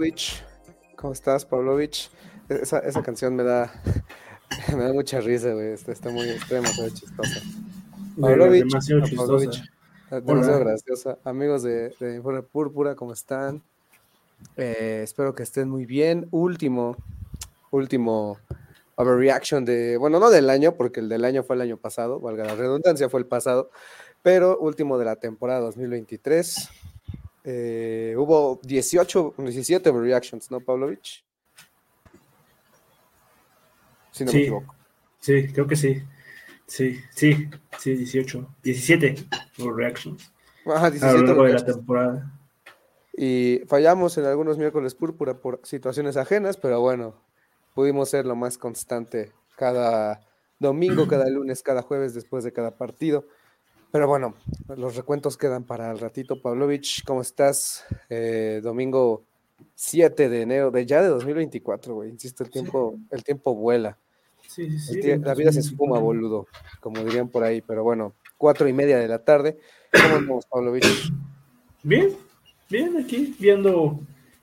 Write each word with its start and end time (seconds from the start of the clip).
Pavlovich, 0.00 0.42
¿cómo 0.96 1.12
estás, 1.12 1.44
Pavlovich? 1.44 2.10
Esa, 2.48 2.78
esa 2.78 3.02
canción 3.02 3.36
me 3.36 3.42
da, 3.42 3.70
me 4.74 4.84
da 4.84 4.94
mucha 4.94 5.20
risa, 5.20 5.52
güey. 5.52 5.72
Está, 5.72 5.92
está 5.92 6.08
muy 6.08 6.26
está 6.26 6.54
demasiado 6.54 6.88
chistosa. 6.88 7.40
Pavlovich, 8.18 8.64
demasiado 8.64 9.02
chistosa. 9.02 9.26
Pavlovich, 9.26 9.62
eh, 10.10 10.20
demasiado 10.22 10.60
graciosa. 10.60 11.18
Amigos 11.22 11.62
de, 11.64 11.94
de 12.00 12.16
Informe 12.16 12.42
Púrpura, 12.42 12.94
¿cómo 12.94 13.12
están? 13.12 13.62
Eh, 14.56 15.02
espero 15.04 15.34
que 15.34 15.42
estén 15.42 15.68
muy 15.68 15.84
bien. 15.84 16.28
Último, 16.30 16.96
último 17.70 18.38
overreaction 18.94 19.66
de, 19.66 19.98
bueno, 19.98 20.18
no 20.18 20.30
del 20.30 20.48
año, 20.48 20.76
porque 20.76 21.00
el 21.00 21.10
del 21.10 21.26
año 21.26 21.42
fue 21.42 21.56
el 21.56 21.60
año 21.60 21.76
pasado, 21.76 22.20
valga 22.20 22.46
la 22.46 22.54
redundancia, 22.54 23.10
fue 23.10 23.20
el 23.20 23.26
pasado, 23.26 23.70
pero 24.22 24.56
último 24.60 24.96
de 24.96 25.04
la 25.04 25.16
temporada 25.16 25.60
2023. 25.60 26.70
Eh, 27.44 28.14
hubo 28.18 28.60
18, 28.62 29.34
17 29.38 29.88
overreactions, 29.88 30.50
¿no, 30.50 30.60
Pavlovich? 30.60 31.24
Si 34.12 34.24
no 34.24 34.32
me 34.32 34.38
equivoco. 34.40 34.74
Sí, 35.20 35.48
creo 35.52 35.66
que 35.66 35.76
sí. 35.76 36.02
Sí, 36.66 37.00
sí, 37.10 37.48
sí, 37.78 37.94
18. 37.94 38.56
17 38.62 39.14
por 39.58 39.76
reactions 39.76 40.32
Ajá, 40.66 40.86
a 40.86 40.90
17 40.90 41.20
lo 41.20 41.26
largo 41.26 41.44
de 41.44 41.52
la 41.52 41.64
temporada. 41.64 42.40
Y 43.12 43.62
fallamos 43.66 44.16
en 44.18 44.24
algunos 44.24 44.56
miércoles 44.56 44.94
púrpura 44.94 45.34
por 45.34 45.60
situaciones 45.64 46.16
ajenas, 46.16 46.56
pero 46.56 46.80
bueno, 46.80 47.16
pudimos 47.74 48.10
ser 48.10 48.24
lo 48.24 48.36
más 48.36 48.56
constante 48.56 49.32
cada 49.56 50.20
domingo, 50.58 51.08
cada 51.08 51.28
lunes, 51.28 51.62
cada 51.62 51.82
jueves 51.82 52.14
después 52.14 52.44
de 52.44 52.52
cada 52.52 52.76
partido. 52.76 53.26
Pero 53.92 54.06
bueno, 54.06 54.34
los 54.76 54.94
recuentos 54.94 55.36
quedan 55.36 55.64
para 55.64 55.90
el 55.90 55.98
ratito. 55.98 56.40
Pavlovich, 56.40 57.04
¿cómo 57.04 57.22
estás? 57.22 57.84
Eh, 58.08 58.60
domingo 58.62 59.24
7 59.74 60.28
de 60.28 60.42
enero 60.42 60.70
de 60.70 60.86
ya 60.86 61.02
de 61.02 61.08
2024, 61.08 61.94
güey. 61.94 62.10
Insisto, 62.10 62.44
el 62.44 62.50
tiempo, 62.50 62.96
el 63.10 63.24
tiempo 63.24 63.54
vuela. 63.54 63.98
Sí, 64.46 64.78
sí. 64.78 65.00
El 65.00 65.22
la 65.22 65.34
vida 65.34 65.52
se 65.52 65.60
espuma, 65.60 65.98
boludo, 65.98 66.46
como 66.80 67.02
dirían 67.02 67.28
por 67.28 67.42
ahí. 67.42 67.62
Pero 67.62 67.82
bueno, 67.82 68.14
cuatro 68.36 68.68
y 68.68 68.72
media 68.72 68.98
de 68.98 69.08
la 69.08 69.24
tarde. 69.24 69.58
¿Cómo 69.92 70.16
andamos, 70.16 70.46
Pavlovich? 70.46 71.12
Bien, 71.82 72.10
bien, 72.68 72.96
aquí 72.96 73.34
viendo 73.38 74.00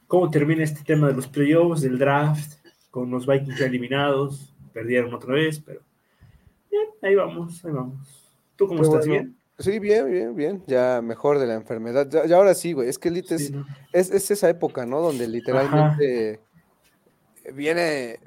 cómo 0.07 0.30
termina 0.30 0.63
este 0.63 0.84
tema 0.84 1.07
de 1.07 1.13
los 1.13 1.28
playoffs, 1.28 1.81
del 1.81 1.97
draft, 1.97 2.53
con 2.91 3.09
los 3.12 3.25
Vikings 3.25 3.59
ya 3.59 3.66
eliminados. 3.66 4.53
Perdieron 4.74 5.13
otra 5.13 5.34
vez, 5.34 5.59
pero 5.59 5.81
bien, 6.69 6.88
ahí 7.02 7.16
vamos, 7.16 7.63
ahí 7.63 7.72
vamos. 7.72 8.17
¿Tú 8.57 8.68
cómo 8.68 8.81
estás? 8.84 9.07
bueno. 9.07 9.23
¿Bien? 9.23 9.38
Sí, 9.59 9.79
bien, 9.79 10.12
bien, 10.12 10.35
bien. 10.35 10.63
Ya 10.68 11.01
mejor 11.01 11.40
de 11.40 11.47
la 11.47 11.56
enfermedad. 11.56 12.07
Ya, 12.09 12.25
ya 12.25 12.35
ahora 12.35 12.53
sí, 12.53 12.73
güey. 12.73 12.90
Es 12.90 13.00
que 13.00 13.09
es, 13.09 13.28
Sí, 13.47 13.51
¿no? 13.53 13.66
es, 13.91 14.12
es 14.12 14.29
esa 14.29 14.50
época, 14.50 14.85
¿no? 14.85 15.01
Donde 15.01 15.28
literalmente 15.28 16.40
viene 17.53 18.19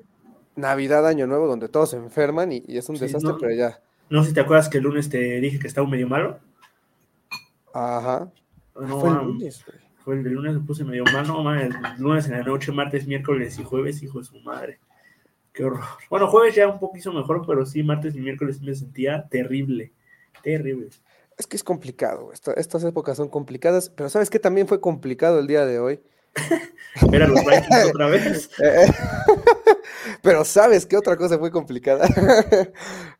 Navidad, 0.57 1.07
Año 1.07 1.27
Nuevo, 1.27 1.47
donde 1.47 1.69
todos 1.69 1.91
se 1.91 1.97
enferman 1.97 2.53
y, 2.53 2.65
y 2.67 2.79
es 2.79 2.89
un 2.89 2.97
Sí, 2.97 3.03
desastre, 3.05 3.31
no. 3.33 3.39
pero 3.39 3.55
ya. 3.55 3.81
No 4.09 4.23
sé 4.23 4.31
si 4.31 4.35
te 4.35 4.41
acuerdas 4.41 4.69
que 4.69 4.79
el 4.79 4.85
lunes 4.85 5.09
te 5.09 5.41
dije 5.41 5.59
que 5.61 5.69
estaba 5.69 5.87
medio 5.87 6.09
malo. 6.09 6.41
Ajá. 7.73 8.31
No, 8.75 9.01
Fue 9.01 9.11
el 9.11 9.17
lunes. 9.17 9.65
Fue 9.99 10.15
el 10.17 10.25
de 10.25 10.31
lunes, 10.31 10.55
me 10.55 10.61
puse 10.61 10.83
medio 10.85 11.05
mal, 11.05 11.27
no, 11.29 11.43
man, 11.45 11.59
el 11.61 11.73
lunes 12.03 12.27
en 12.27 12.33
la 12.33 12.43
noche, 12.43 12.73
martes, 12.73 13.07
miércoles 13.07 13.59
y 13.59 13.65
jueves, 13.65 14.03
hijo 14.03 14.19
de 14.19 14.25
su 14.25 14.41
madre. 14.41 14.81
Qué 15.53 15.65
horror. 15.65 15.85
Bueno, 16.09 16.27
jueves 16.27 16.55
ya 16.55 16.67
un 16.67 16.79
poquito 16.81 17.13
mejor, 17.13 17.45
pero 17.47 17.67
sí, 17.67 17.83
martes 17.83 18.15
y 18.17 18.21
miércoles 18.21 18.61
me 18.63 18.75
sentía 18.75 19.29
terrible. 19.29 19.93
Terrible. 20.43 20.89
Es 21.39 21.47
que 21.47 21.57
es 21.57 21.65
complicado. 21.65 22.33
Esta- 22.33 22.53
estas 22.53 22.85
épocas 22.85 23.17
son 23.17 23.29
complicadas, 23.29 23.91
pero 23.91 24.09
¿sabes 24.11 24.29
qué 24.31 24.39
también 24.39 24.69
fue 24.69 24.81
complicado 24.81 25.39
el 25.39 25.47
día 25.47 25.65
de 25.65 25.79
hoy? 25.79 26.01
Ver 27.11 27.23
a 27.23 27.27
los 27.29 27.41
Vikings 27.45 27.85
otra 27.95 28.07
vez. 28.09 28.51
Eh, 28.61 28.85
eh, 28.87 28.93
Pero 30.23 30.45
¿sabes 30.45 30.87
qué 30.87 30.97
otra 30.97 31.17
cosa 31.17 31.39
fue 31.39 31.51
complicada? 31.51 32.07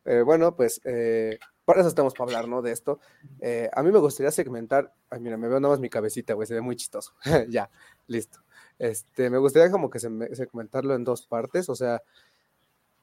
Eh, 0.05 0.21
bueno, 0.23 0.55
pues 0.55 0.81
eh, 0.83 1.37
para 1.65 1.79
eso 1.81 1.89
estamos 1.89 2.13
para 2.13 2.25
hablar, 2.31 2.47
¿no? 2.47 2.61
De 2.61 2.71
esto. 2.71 2.99
Eh, 3.39 3.69
a 3.73 3.83
mí 3.83 3.91
me 3.91 3.99
gustaría 3.99 4.31
segmentar. 4.31 4.93
Ay, 5.09 5.19
mira, 5.19 5.37
me 5.37 5.47
veo 5.47 5.59
nada 5.59 5.73
más 5.73 5.79
mi 5.79 5.89
cabecita, 5.89 6.33
güey, 6.33 6.47
se 6.47 6.53
ve 6.53 6.61
muy 6.61 6.75
chistoso. 6.75 7.13
ya, 7.49 7.69
listo. 8.07 8.39
Este, 8.79 9.29
me 9.29 9.37
gustaría 9.37 9.69
como 9.71 9.89
que 9.89 9.99
se- 9.99 10.35
segmentarlo 10.35 10.95
en 10.95 11.03
dos 11.03 11.27
partes, 11.27 11.69
o 11.69 11.75
sea, 11.75 12.01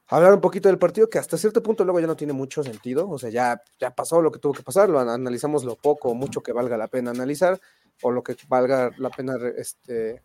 hablar 0.09 0.33
un 0.35 0.41
poquito 0.41 0.69
del 0.69 0.79
partido 0.79 1.09
que 1.09 1.19
hasta 1.19 1.37
cierto 1.37 1.63
punto 1.63 1.85
luego 1.85 2.01
ya 2.01 2.07
no 2.07 2.17
tiene 2.17 2.33
mucho 2.33 2.63
sentido, 2.63 3.09
o 3.09 3.19
sea, 3.19 3.31
ya, 3.31 3.63
ya 3.79 3.95
pasó 3.95 4.23
lo 4.23 4.33
que 4.33 4.39
tuvo 4.39 4.55
que 4.55 4.63
pasar, 4.63 4.89
lo 4.89 4.99
an- 4.99 5.09
analizamos 5.09 5.65
lo 5.65 5.77
poco 5.77 6.09
o 6.09 6.15
mucho 6.15 6.43
que 6.43 6.53
valga 6.53 6.77
la 6.77 6.89
pena 6.89 7.11
analizar, 7.11 7.61
o 8.03 8.11
lo 8.11 8.23
que 8.23 8.37
valga 8.49 8.91
la 8.99 9.11
pena, 9.11 9.37
este, 9.57 10.23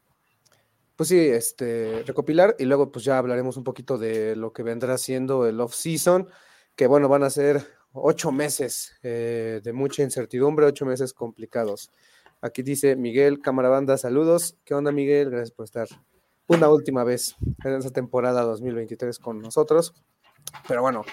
pues 0.95 1.09
sí, 1.09 1.19
este, 1.19 2.03
recopilar, 2.05 2.55
y 2.59 2.66
luego 2.66 2.91
pues 2.91 3.03
ya 3.03 3.17
hablaremos 3.17 3.57
un 3.57 3.63
poquito 3.63 3.97
de 3.97 4.35
lo 4.35 4.53
que 4.53 4.63
vendrá 4.63 4.97
siendo 4.97 5.47
el 5.47 5.59
off-season, 5.59 6.29
que 6.75 6.88
bueno, 6.88 7.09
van 7.09 7.23
a 7.23 7.29
ser 7.29 7.65
ocho 7.91 8.31
meses 8.31 8.94
eh, 9.03 9.61
de 9.63 9.73
mucha 9.73 10.01
incertidumbre, 10.01 10.65
ocho 10.65 10.85
meses 10.85 11.13
complicados. 11.13 11.91
Aquí 12.41 12.63
dice 12.63 12.95
Miguel, 12.95 13.39
cámara 13.39 13.69
banda, 13.69 13.97
saludos. 13.97 14.57
¿Qué 14.65 14.73
onda, 14.73 14.91
Miguel? 14.91 15.29
Gracias 15.29 15.51
por 15.51 15.65
estar 15.65 15.88
una 16.48 16.70
última 16.70 17.04
vez 17.04 17.36
en 17.64 17.74
esa 17.74 17.92
temporada 17.92 18.42
2023 18.44 19.20
con 19.20 19.42
nosotros. 19.42 19.94
Pero 20.68 20.81
bueno, 20.81 21.04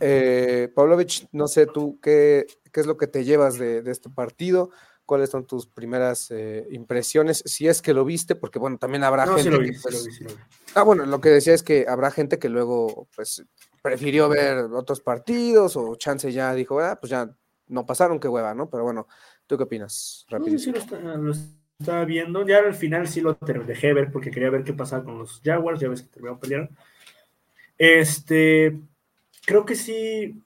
eh, 0.00 0.70
Pavlovich, 0.74 1.28
no 1.32 1.48
sé 1.48 1.66
tú 1.66 1.98
qué, 2.00 2.46
qué 2.72 2.80
es 2.80 2.86
lo 2.86 2.96
que 2.96 3.06
te 3.06 3.24
llevas 3.24 3.58
de, 3.58 3.82
de 3.82 3.90
este 3.92 4.10
partido, 4.10 4.70
cuáles 5.06 5.30
son 5.30 5.46
tus 5.46 5.66
primeras 5.66 6.30
eh, 6.30 6.66
impresiones, 6.70 7.42
si 7.46 7.68
es 7.68 7.82
que 7.82 7.94
lo 7.94 8.04
viste, 8.04 8.34
porque 8.34 8.58
bueno, 8.58 8.78
también 8.78 9.04
habrá 9.04 9.26
No, 9.26 9.36
sí 9.36 9.44
gente 9.44 9.50
lo 9.56 9.60
vi, 9.60 9.68
que, 9.68 9.74
sí 9.74 9.80
pues, 9.82 9.94
lo 9.94 10.04
vi, 10.04 10.10
sí 10.12 10.24
lo 10.24 10.30
vi. 10.30 10.36
Ah, 10.74 10.82
bueno, 10.82 11.06
lo 11.06 11.20
que 11.20 11.28
decía 11.28 11.54
es 11.54 11.62
que 11.62 11.86
habrá 11.88 12.10
gente 12.10 12.38
que 12.38 12.48
luego, 12.48 13.06
pues, 13.14 13.44
prefirió 13.82 14.28
ver 14.28 14.58
otros 14.72 15.00
partidos 15.00 15.76
o 15.76 15.94
chance 15.96 16.32
ya 16.32 16.54
dijo, 16.54 16.80
ah, 16.80 16.98
pues 16.98 17.10
ya 17.10 17.30
no 17.68 17.86
pasaron, 17.86 18.18
qué 18.18 18.28
hueva, 18.28 18.54
¿no? 18.54 18.68
Pero 18.70 18.82
bueno, 18.84 19.06
¿tú 19.46 19.56
qué 19.56 19.64
opinas? 19.64 20.26
No, 20.30 20.38
sí, 20.38 20.44
Rápido. 20.44 20.58
sí 20.58 20.70
lo, 20.72 20.78
está- 20.78 20.98
lo 20.98 21.34
estaba 21.84 22.04
viendo. 22.04 22.46
Ya 22.46 22.58
al 22.58 22.74
final 22.74 23.06
sí 23.06 23.20
lo 23.20 23.34
dejé 23.34 23.92
ver 23.92 24.10
porque 24.10 24.30
quería 24.30 24.50
ver 24.50 24.64
qué 24.64 24.72
pasaba 24.72 25.04
con 25.04 25.18
los 25.18 25.40
Jaguars. 25.44 25.80
Ya 25.80 25.88
ves 25.88 26.02
que 26.02 26.08
terminaron 26.08 26.40
peleando. 26.40 26.70
Este, 27.78 28.76
creo 29.46 29.64
que 29.64 29.74
sí. 29.76 30.40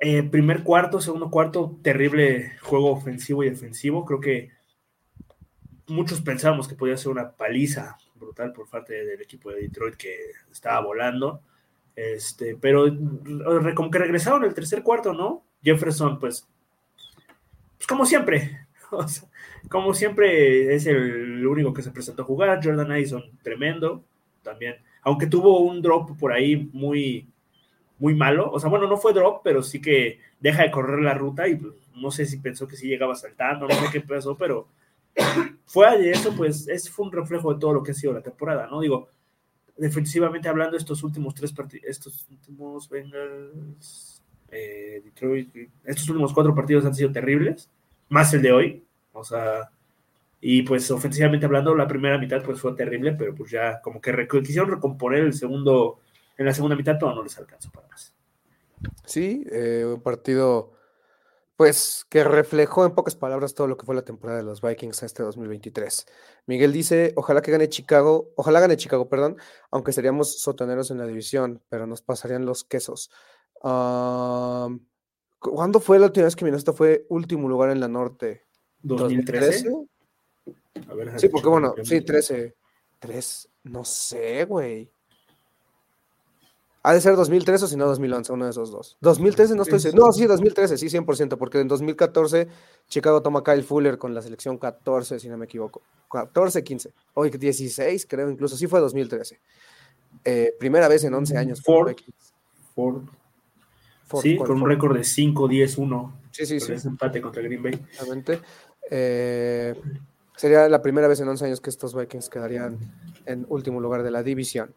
eh, 0.00 0.22
primer 0.22 0.62
cuarto, 0.62 1.00
segundo 1.00 1.30
cuarto, 1.30 1.78
terrible 1.82 2.52
juego 2.62 2.90
ofensivo 2.92 3.44
y 3.44 3.50
defensivo. 3.50 4.04
Creo 4.04 4.20
que 4.20 4.50
muchos 5.88 6.20
pensábamos 6.20 6.68
que 6.68 6.74
podía 6.74 6.96
ser 6.96 7.12
una 7.12 7.32
paliza 7.32 7.98
brutal 8.14 8.52
por 8.52 8.68
parte 8.68 9.04
del 9.04 9.20
equipo 9.20 9.50
de 9.50 9.62
Detroit 9.62 9.96
que 9.96 10.16
estaba 10.50 10.80
volando. 10.80 11.42
Este, 11.96 12.56
pero 12.56 12.86
como 13.74 13.90
que 13.90 13.98
regresaron 13.98 14.44
el 14.44 14.54
tercer 14.54 14.82
cuarto, 14.82 15.12
¿no? 15.12 15.44
Jefferson, 15.62 16.18
pues, 16.18 16.46
pues 17.76 17.86
como 17.86 18.06
siempre, 18.06 18.66
o 18.90 19.06
sea, 19.06 19.28
como 19.70 19.94
siempre 19.94 20.74
es 20.74 20.84
el 20.86 21.46
único 21.46 21.72
que 21.72 21.82
se 21.82 21.92
presentó 21.92 22.22
a 22.22 22.26
jugar. 22.26 22.60
Jordan 22.62 22.90
Addison, 22.90 23.22
tremendo, 23.40 24.04
también. 24.42 24.74
Aunque 25.02 25.28
tuvo 25.28 25.60
un 25.60 25.80
drop 25.80 26.18
por 26.18 26.32
ahí 26.32 26.68
muy, 26.72 27.28
muy 28.00 28.16
malo. 28.16 28.50
O 28.50 28.58
sea, 28.58 28.68
bueno, 28.68 28.88
no 28.88 28.96
fue 28.96 29.12
drop, 29.12 29.42
pero 29.44 29.62
sí 29.62 29.80
que 29.80 30.18
deja 30.40 30.64
de 30.64 30.72
correr 30.72 30.98
la 30.98 31.14
ruta 31.14 31.46
y 31.46 31.54
pues, 31.54 31.72
no 31.94 32.10
sé 32.10 32.26
si 32.26 32.38
pensó 32.38 32.66
que 32.66 32.74
sí 32.74 32.88
llegaba 32.88 33.14
saltando, 33.14 33.68
no 33.68 33.74
sé 33.74 33.86
qué 33.92 34.00
pasó, 34.00 34.36
pero 34.36 34.66
fuera 35.66 35.96
de 35.96 36.10
eso, 36.10 36.34
pues 36.36 36.66
es, 36.66 36.90
fue 36.90 37.06
un 37.06 37.12
reflejo 37.12 37.54
de 37.54 37.60
todo 37.60 37.72
lo 37.72 37.84
que 37.84 37.92
ha 37.92 37.94
sido 37.94 38.12
la 38.12 38.22
temporada, 38.22 38.66
¿no? 38.66 38.80
Digo, 38.80 39.08
defensivamente 39.76 40.48
hablando, 40.48 40.76
estos 40.76 41.04
últimos 41.04 41.32
tres 41.32 41.52
partidos, 41.52 41.86
estos 41.88 42.26
últimos 42.28 42.88
Bengals, 42.88 44.20
eh, 44.50 45.00
Detroit, 45.04 45.54
estos 45.84 46.08
últimos 46.08 46.32
cuatro 46.32 46.56
partidos 46.56 46.84
han 46.86 46.94
sido 46.94 47.12
terribles, 47.12 47.70
más 48.08 48.34
el 48.34 48.42
de 48.42 48.52
hoy, 48.52 48.84
o 49.12 49.24
sea, 49.24 49.70
y 50.40 50.62
pues 50.62 50.90
ofensivamente 50.90 51.46
hablando, 51.46 51.74
la 51.74 51.86
primera 51.86 52.18
mitad 52.18 52.42
pues 52.42 52.60
fue 52.60 52.74
terrible, 52.74 53.12
pero 53.12 53.34
pues 53.34 53.50
ya 53.50 53.80
como 53.80 54.00
que 54.00 54.26
quisieron 54.42 54.70
recomponer 54.70 55.20
el 55.20 55.34
segundo, 55.34 56.00
en 56.36 56.46
la 56.46 56.54
segunda 56.54 56.76
mitad 56.76 56.98
todo 56.98 57.14
no 57.14 57.22
les 57.22 57.36
alcanzó 57.38 57.70
para 57.70 57.88
más. 57.88 58.14
Sí, 59.04 59.44
eh, 59.50 59.84
un 59.86 60.00
partido 60.00 60.72
pues 61.60 62.06
que 62.08 62.24
reflejó 62.24 62.86
en 62.86 62.94
pocas 62.94 63.14
palabras 63.16 63.54
todo 63.54 63.66
lo 63.66 63.76
que 63.76 63.84
fue 63.84 63.94
la 63.94 64.00
temporada 64.00 64.38
de 64.38 64.44
los 64.46 64.62
Vikings 64.62 65.02
este 65.02 65.22
2023. 65.22 66.06
Miguel 66.46 66.72
dice, 66.72 67.12
ojalá 67.16 67.42
que 67.42 67.50
gane 67.50 67.68
Chicago, 67.68 68.32
ojalá 68.34 68.60
gane 68.60 68.78
Chicago, 68.78 69.10
perdón, 69.10 69.36
aunque 69.70 69.92
seríamos 69.92 70.40
sotoneros 70.40 70.90
en 70.90 70.96
la 70.96 71.06
división, 71.06 71.62
pero 71.68 71.86
nos 71.86 72.00
pasarían 72.00 72.46
los 72.46 72.64
quesos. 72.64 73.10
¿Cuándo 73.60 74.80
fue 75.80 75.98
la 75.98 76.06
última 76.06 76.24
vez 76.24 76.34
que 76.34 76.46
Minnesota 76.46 76.72
fue 76.72 77.04
último 77.10 77.46
lugar 77.46 77.68
en 77.68 77.80
la 77.80 77.88
norte? 77.88 78.46
¿2013? 78.84 79.86
sí, 81.16 81.28
porque 81.28 81.48
bueno, 81.48 81.74
sí, 81.82 82.00
13. 82.00 82.54
3, 83.00 83.48
no 83.64 83.84
sé, 83.84 84.44
güey. 84.44 84.90
Ha 86.82 86.94
de 86.94 87.00
ser 87.02 87.14
2013 87.14 87.64
o 87.64 87.68
si 87.68 87.76
no 87.76 87.86
2011, 87.86 88.32
uno 88.32 88.46
de 88.46 88.52
esos 88.52 88.70
dos. 88.70 88.96
2013 89.00 89.54
no 89.54 89.62
estoy 89.62 89.80
seguro. 89.80 90.06
No, 90.06 90.12
sí, 90.12 90.24
2013, 90.24 90.78
sí, 90.78 90.86
100%, 90.86 91.36
porque 91.36 91.60
en 91.60 91.68
2014 91.68 92.48
Chicago 92.88 93.20
toma 93.20 93.44
Kyle 93.44 93.62
Fuller 93.62 93.98
con 93.98 94.14
la 94.14 94.22
selección 94.22 94.56
14, 94.56 95.18
si 95.18 95.28
no 95.28 95.36
me 95.36 95.44
equivoco. 95.44 95.82
14, 96.10 96.64
15. 96.64 96.92
Hoy 97.14 97.30
16, 97.30 98.06
creo, 98.06 98.30
incluso. 98.30 98.56
Sí 98.56 98.66
fue 98.66 98.80
2013. 98.80 99.38
Eh, 100.24 100.54
primera 100.58 100.88
vez 100.88 101.04
en 101.04 101.12
11 101.12 101.36
años. 101.36 101.60
Ford. 101.60 101.94
Ford. 102.74 103.04
sí, 104.22 104.36
con 104.38 104.62
un 104.62 104.66
récord 104.66 104.96
de 104.96 105.04
5, 105.04 105.48
10, 105.48 105.78
1. 105.78 106.20
Sí, 106.30 106.46
sí, 106.46 106.60
sí. 106.60 106.72
Ese 106.72 106.88
empate 106.88 107.20
contra 107.20 107.42
Green 107.42 107.62
Bay. 107.62 107.78
Eh, 108.90 109.74
sería 110.36 110.68
la 110.68 110.82
primera 110.82 111.08
vez 111.08 111.20
en 111.20 111.28
11 111.28 111.46
años 111.46 111.60
que 111.60 111.70
estos 111.70 111.94
Vikings 111.94 112.28
quedarían 112.28 112.78
en 113.26 113.46
último 113.48 113.80
lugar 113.80 114.02
de 114.02 114.10
la 114.10 114.22
división. 114.22 114.74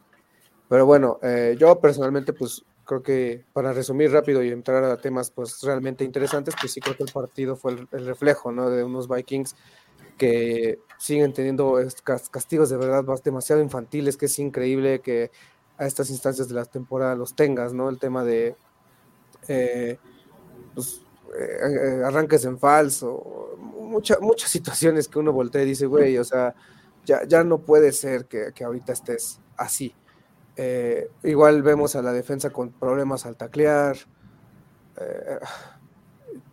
Pero 0.69 0.85
bueno, 0.85 1.19
eh, 1.21 1.55
yo 1.59 1.79
personalmente, 1.79 2.33
pues 2.33 2.63
creo 2.85 3.01
que 3.01 3.43
para 3.53 3.73
resumir 3.73 4.11
rápido 4.11 4.43
y 4.43 4.49
entrar 4.49 4.83
a 4.83 4.97
temas 4.97 5.31
pues 5.31 5.61
realmente 5.63 6.03
interesantes, 6.03 6.55
pues 6.59 6.73
sí 6.73 6.81
creo 6.81 6.95
que 6.97 7.03
el 7.03 7.11
partido 7.11 7.55
fue 7.55 7.73
el, 7.91 8.05
reflejo, 8.05 8.51
¿no? 8.51 8.69
De 8.69 8.83
unos 8.83 9.07
Vikings 9.07 9.55
que 10.17 10.79
siguen 10.99 11.33
teniendo 11.33 11.79
castigos 12.03 12.69
de 12.69 12.77
verdad 12.77 13.03
demasiado 13.23 13.61
infantiles, 13.61 14.17
que 14.17 14.27
es 14.27 14.39
increíble 14.39 14.99
que 14.99 15.31
a 15.77 15.85
estas 15.85 16.09
instancias 16.09 16.47
de 16.47 16.55
la 16.55 16.65
temporada 16.65 17.15
los 17.15 17.35
tengas, 17.35 17.73
¿no? 17.73 17.89
El 17.89 17.99
tema 17.99 18.23
de 18.23 18.55
eh, 19.47 19.97
pues, 20.73 21.01
eh, 21.37 22.01
arranques 22.03 22.45
en 22.45 22.59
falso, 22.59 23.55
muchas 23.57 24.21
muchas 24.21 24.49
situaciones 24.49 25.07
que 25.07 25.19
uno 25.19 25.33
voltea 25.33 25.63
y 25.63 25.65
dice, 25.65 25.85
güey, 25.85 26.17
o 26.17 26.23
sea, 26.23 26.53
ya, 27.05 27.23
ya 27.27 27.43
no 27.43 27.59
puede 27.59 27.91
ser 27.91 28.25
que, 28.25 28.51
que 28.53 28.63
ahorita 28.63 28.93
estés 28.93 29.39
así. 29.57 29.95
Eh, 30.55 31.09
igual 31.23 31.63
vemos 31.63 31.95
a 31.95 32.01
la 32.01 32.13
defensa 32.13 32.51
con 32.51 32.71
problemas 32.71 33.25
al 33.25 33.37
taclear. 33.37 33.97
Eh, 34.97 35.39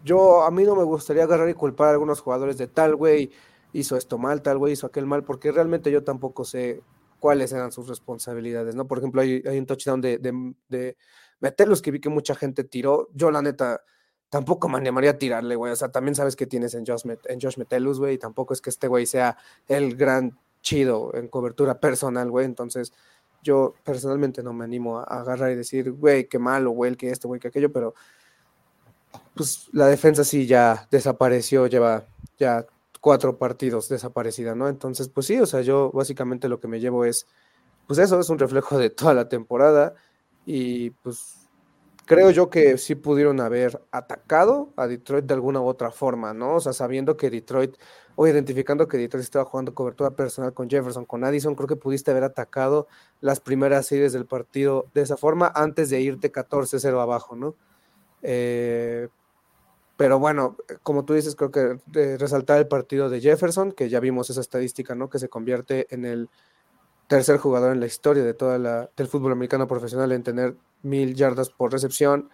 yo, 0.05 0.43
a 0.43 0.51
mí 0.51 0.65
no 0.65 0.75
me 0.77 0.85
gustaría 0.85 1.25
agarrar 1.25 1.49
y 1.49 1.55
culpar 1.55 1.89
a 1.89 1.91
algunos 1.93 2.21
jugadores 2.21 2.57
de 2.59 2.67
tal 2.67 2.97
güey 2.97 3.31
hizo 3.73 3.97
esto 3.97 4.19
mal, 4.19 4.43
tal 4.43 4.59
güey 4.59 4.73
hizo 4.73 4.87
aquel 4.87 5.07
mal, 5.07 5.25
porque 5.25 5.53
realmente 5.53 5.91
yo 5.91 6.03
tampoco 6.03 6.45
sé 6.45 6.83
cuáles 7.19 7.53
eran 7.53 7.71
sus 7.71 7.89
responsabilidades, 7.89 8.75
¿no? 8.75 8.87
Por 8.87 8.99
ejemplo, 8.99 9.21
hay, 9.21 9.43
un 9.47 9.67
touchdown 9.67 10.01
de, 10.01 10.19
de, 10.19 10.55
de, 10.69 10.97
meterlos 11.41 11.83
que 11.83 11.91
vi 11.91 12.01
que 12.01 12.09
mucha 12.09 12.35
gente 12.35 12.65
tiró. 12.65 13.09
Yo, 13.13 13.31
la 13.31 13.43
neta, 13.43 13.83
tampoco 14.31 14.69
me 14.69 14.79
animaría 14.79 15.11
a 15.11 15.19
tirarle, 15.19 15.57
güey. 15.57 15.73
O 15.73 15.77
sea, 15.77 15.91
también 15.91 16.15
sabes 16.15 16.37
que 16.37 16.47
tienes 16.47 16.75
en 16.75 16.87
Josh, 16.87 17.03
en 17.27 17.41
Josh 17.41 17.59
Metellus, 17.59 17.99
güey, 17.99 18.15
y 18.15 18.19
tampoco 18.19 18.55
es 18.55 18.61
que 18.63 18.71
este 18.71 18.89
güey 18.89 19.05
sea 19.05 19.37
el 19.69 19.97
gran 19.97 20.39
chido 20.63 21.13
en 21.15 21.29
cobertura 21.29 21.81
personal, 21.81 22.31
güey. 22.31 22.47
Entonces, 22.47 22.93
yo 23.43 23.75
personalmente 23.85 24.43
no 24.43 24.53
me 24.53 24.65
animo 24.65 25.01
a, 25.01 25.05
agarrar 25.05 25.51
y 25.51 25.57
decir, 25.57 25.93
güey, 25.93 26.29
qué 26.29 26.39
malo, 26.39 26.71
güey, 26.71 26.95
que 26.97 27.11
esto, 27.11 27.29
güey, 27.29 27.41
que 27.41 27.49
aquello, 27.49 27.73
pero 27.73 27.95
pues 29.35 29.69
la 29.73 29.87
defensa 29.87 30.23
sí 30.23 30.47
ya 30.47 30.87
desapareció, 30.91 31.67
lleva 31.67 32.05
ya 32.39 32.67
cuatro 33.01 33.39
partidos 33.39 33.89
desaparecida, 33.89 34.55
¿no? 34.55 34.69
Entonces, 34.69 35.09
pues 35.09 35.27
sí, 35.27 35.41
o 35.41 35.47
sea, 35.47 35.63
yo 35.63 35.91
básicamente 35.93 36.49
lo 36.49 36.61
que 36.61 36.69
me 36.69 36.79
llevo 36.79 37.05
es, 37.05 37.27
pues 37.87 37.99
eso 37.99 38.21
es 38.21 38.31
un 38.31 38.39
reflejo 38.39 38.79
de 38.79 38.91
toda 38.91 39.15
la 39.15 39.29
temporada 39.29 39.95
y 40.47 40.91
pues 40.91 41.40
creo 42.11 42.33
yo 42.33 42.51
que 42.51 42.77
sí 42.77 42.97
pudieron 42.97 43.39
haber 43.39 43.81
atacado 43.93 44.73
a 44.75 44.89
Detroit 44.89 45.27
de 45.27 45.35
alguna 45.35 45.61
u 45.61 45.67
otra 45.67 45.93
forma, 45.93 46.35
¿no? 46.35 46.57
O 46.57 46.61
sea, 46.61 46.73
sabiendo 46.73 47.17
que 47.17 47.31
Detroit 47.31 47.77
o 48.17 48.27
identificando 48.27 48.89
que 48.89 48.99
Detroit 48.99 49.23
estaba 49.23 49.45
jugando 49.45 49.77
cobertura 49.77 50.11
personal 50.11 50.53
con 50.53 50.69
Jefferson, 50.69 51.05
con 51.05 51.23
Addison, 51.23 51.55
creo 51.55 51.69
que 51.69 51.77
pudiste 51.77 52.11
haber 52.11 52.25
atacado 52.25 52.89
las 53.21 53.39
primeras 53.39 53.87
series 53.87 54.13
del 54.13 54.27
partido 54.27 54.89
de 54.93 55.03
esa 55.03 55.17
forma 55.17 55.53
antes 55.55 55.89
de 55.89 56.01
irte 56.01 56.33
14-0 56.33 57.01
abajo, 57.01 57.37
¿no? 57.37 57.55
Eh, 58.23 59.07
pero 59.97 60.19
bueno, 60.19 60.57
como 60.83 61.05
tú 61.05 61.15
dices, 61.15 61.37
creo 61.37 61.53
que 61.53 61.79
resaltar 62.19 62.59
el 62.59 62.67
partido 62.67 63.09
de 63.09 63.21
Jefferson, 63.21 63.71
que 63.71 63.89
ya 63.89 64.01
vimos 64.01 64.31
esa 64.31 64.41
estadística, 64.41 64.97
¿no? 64.97 65.11
Que 65.11 65.21
se 65.21 65.29
convierte 65.29 65.87
en 65.95 66.05
el 66.05 66.29
tercer 67.07 67.39
jugador 67.39 67.73
en 67.73 67.79
la 67.79 67.87
historia 67.87 68.25
de 68.25 68.35
toda 68.35 68.59
la, 68.59 68.91
del 68.97 69.07
fútbol 69.07 69.31
americano 69.31 69.69
profesional 69.69 70.11
en 70.11 70.25
tener 70.25 70.57
mil 70.83 71.15
yardas 71.15 71.51
por 71.51 71.73
recepción, 71.73 72.31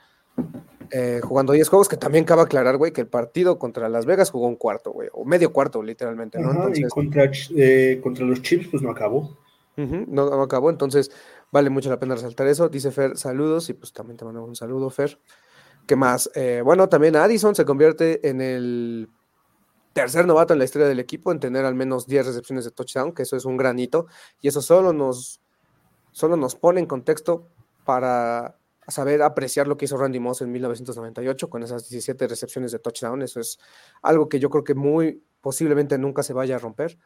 eh, 0.91 1.21
jugando 1.23 1.53
10 1.53 1.69
juegos, 1.69 1.89
que 1.89 1.97
también 1.97 2.25
cabe 2.25 2.43
aclarar, 2.43 2.77
güey, 2.77 2.93
que 2.93 3.01
el 3.01 3.09
partido 3.09 3.59
contra 3.59 3.89
Las 3.89 4.07
Vegas 4.07 4.31
jugó 4.31 4.47
un 4.47 4.57
cuarto, 4.57 4.93
güey, 4.93 5.09
o 5.13 5.25
medio 5.25 5.53
cuarto, 5.53 5.83
literalmente, 5.83 6.39
¿no? 6.39 6.71
y 6.73 6.83
contra, 6.85 7.31
eh, 7.57 8.01
contra, 8.03 8.25
los 8.25 8.43
Chips, 8.43 8.69
pues 8.69 8.83
no 8.83 8.91
acabó. 8.91 9.37
no, 9.77 10.43
acabó, 10.43 10.71
entonces 10.71 11.11
vale 11.51 11.71
mucho 11.71 11.91
la 11.91 11.99
pena 11.99 12.15
resaltar 12.15 12.47
eso. 12.47 12.69
Dice 12.69 12.91
Fer, 12.91 13.17
saludos, 13.17 13.69
y 13.69 13.75
pues 13.75 13.93
también 13.93 14.17
te 14.17 14.25
mandamos 14.25 14.49
un 14.49 14.57
saludo, 14.57 14.91
Fer. 14.91 15.19
¿Qué 15.87 15.97
más? 15.97 16.31
Eh, 16.35 16.63
bueno, 16.65 16.89
también 16.89 17.17
Addison 17.17 17.55
se 17.55 17.65
convierte 17.65 18.29
en 18.29 18.41
el 18.41 19.09
tercer 19.93 20.27
novato 20.27 20.53
en 20.53 20.59
la 20.59 20.67
historia 20.67 20.89
del 20.89 21.01
equipo 21.01 21.33
en 21.33 21.41
tener 21.41 21.65
al 21.65 21.75
menos 21.75 22.07
10 22.07 22.27
recepciones 22.27 22.65
de 22.65 22.71
touchdown, 22.71 23.13
que 23.13 23.23
eso 23.23 23.37
es 23.37 23.45
un 23.45 23.57
granito, 23.57 24.07
y 24.41 24.49
eso 24.49 24.61
solo 24.61 24.93
nos, 24.93 25.41
solo 26.13 26.37
nos 26.37 26.55
pone 26.55 26.81
en 26.81 26.87
contexto 26.87 27.49
para 27.87 28.59
saber 28.89 29.23
apreciar 29.23 29.67
lo 29.67 29.77
que 29.77 29.87
hizo 29.87 29.97
Randy 29.97 30.21
Moss 30.21 30.43
en 30.43 30.53
1998 30.53 31.49
con 31.49 31.63
esas 31.63 31.89
17 31.89 32.29
recepciones 32.29 32.73
de 32.73 32.79
touchdown. 32.79 33.23
Eso 33.23 33.41
es 33.41 33.59
algo 34.03 34.29
que 34.29 34.39
yo 34.39 34.51
creo 34.51 34.65
que 34.65 34.75
muy 34.75 35.23
posiblemente 35.41 35.97
nunca 35.97 36.23
se 36.23 36.35
vaya 36.35 36.57
a 36.57 36.59
romper. 36.59 36.99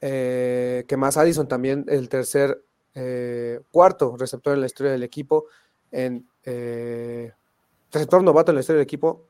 Eh, 0.00 0.84
que 0.88 0.96
más 0.96 1.16
Addison 1.16 1.46
también, 1.46 1.84
el 1.88 2.08
tercer, 2.08 2.64
eh, 2.94 3.60
cuarto 3.70 4.16
receptor 4.16 4.54
en 4.54 4.60
la 4.60 4.66
historia 4.66 4.90
del 4.90 5.02
equipo, 5.02 5.46
en 5.92 6.28
eh, 6.44 7.32
receptor 7.92 8.22
novato 8.22 8.50
en 8.50 8.56
la 8.56 8.60
historia 8.62 8.78
del 8.78 8.84
equipo, 8.84 9.28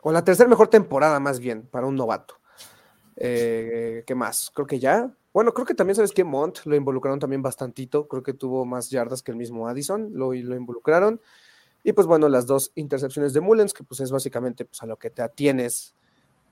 o 0.00 0.12
la 0.12 0.24
tercera 0.24 0.48
mejor 0.48 0.68
temporada 0.68 1.20
más 1.20 1.40
bien 1.40 1.66
para 1.66 1.86
un 1.86 1.96
novato. 1.96 2.36
¿Qué 3.16 4.14
más? 4.14 4.50
Creo 4.54 4.66
que 4.66 4.78
ya. 4.78 5.14
Bueno, 5.32 5.52
creo 5.52 5.66
que 5.66 5.74
también 5.74 5.96
sabes 5.96 6.12
que 6.12 6.22
Mont 6.22 6.58
lo 6.64 6.76
involucraron 6.76 7.18
también 7.18 7.42
bastantito. 7.42 8.06
Creo 8.06 8.22
que 8.22 8.32
tuvo 8.32 8.64
más 8.64 8.90
yardas 8.90 9.22
que 9.22 9.32
el 9.32 9.36
mismo 9.36 9.66
Addison. 9.66 10.10
Lo, 10.12 10.32
involucraron. 10.32 11.20
Y 11.82 11.92
pues 11.92 12.06
bueno, 12.06 12.28
las 12.28 12.46
dos 12.46 12.72
intercepciones 12.76 13.32
de 13.32 13.40
Mullens, 13.40 13.74
que 13.74 13.82
pues 13.84 14.00
es 14.00 14.10
básicamente 14.10 14.64
pues, 14.64 14.82
a 14.82 14.86
lo 14.86 14.96
que 14.96 15.10
te 15.10 15.22
atienes. 15.22 15.94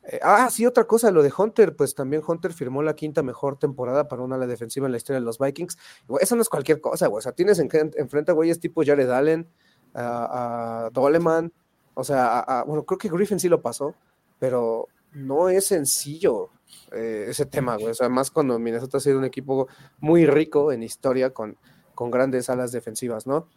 Eh, 0.05 0.19
ah, 0.23 0.51
sí, 0.51 0.67
otra 0.67 0.85
cosa, 0.85 1.13
lo 1.13 1.23
de 1.23 1.33
Hunter, 1.37 1.77
pues 1.77 1.95
también 1.95 2.23
Hunter 2.27 2.53
firmó 2.53 2.83
la 2.83 2.95
quinta 2.95 3.23
mejor 3.23 3.57
temporada 3.57 4.09
para 4.09 4.23
una 4.23 4.37
defensiva 4.39 4.87
en 4.87 4.93
la 4.93 4.99
historia 4.99 5.21
de 5.21 5.27
los 5.27 5.39
Vikings. 5.39 5.79
eso 6.21 6.37
no 6.37 6.43
es 6.43 6.49
cualquier 6.49 6.81
cosa, 6.81 7.07
güey. 7.07 7.19
O 7.19 7.23
sea, 7.23 7.33
tienes 7.33 7.61
enfrente 7.61 8.33
a 8.33 8.35
güeyes 8.35 8.59
tipo 8.59 8.83
Jared 8.85 9.11
Allen, 9.11 9.49
a, 9.95 10.91
Doleman, 10.93 11.53
o 11.95 12.03
sea, 12.03 12.65
bueno, 12.67 12.85
creo 12.85 12.99
que 12.99 13.09
Griffin 13.09 13.39
sí 13.39 13.49
lo 13.49 13.63
pasó, 13.63 13.95
pero 14.39 14.89
no 15.13 15.49
es 15.49 15.67
sencillo 15.67 16.51
eh, 16.93 17.27
ese 17.29 17.47
tema, 17.47 17.77
güey. 17.77 17.91
O 17.91 17.95
sea, 17.95 18.09
más 18.09 18.31
cuando 18.31 18.59
Minnesota 18.59 18.99
ha 18.99 19.01
sido 19.01 19.19
un 19.19 19.25
equipo 19.25 19.69
muy 20.01 20.27
rico 20.27 20.73
en 20.73 20.83
historia 20.83 21.31
con, 21.31 21.57
con 21.95 22.11
grandes 22.11 22.51
alas 22.51 22.73
defensivas, 22.73 23.27
¿no? 23.27 23.49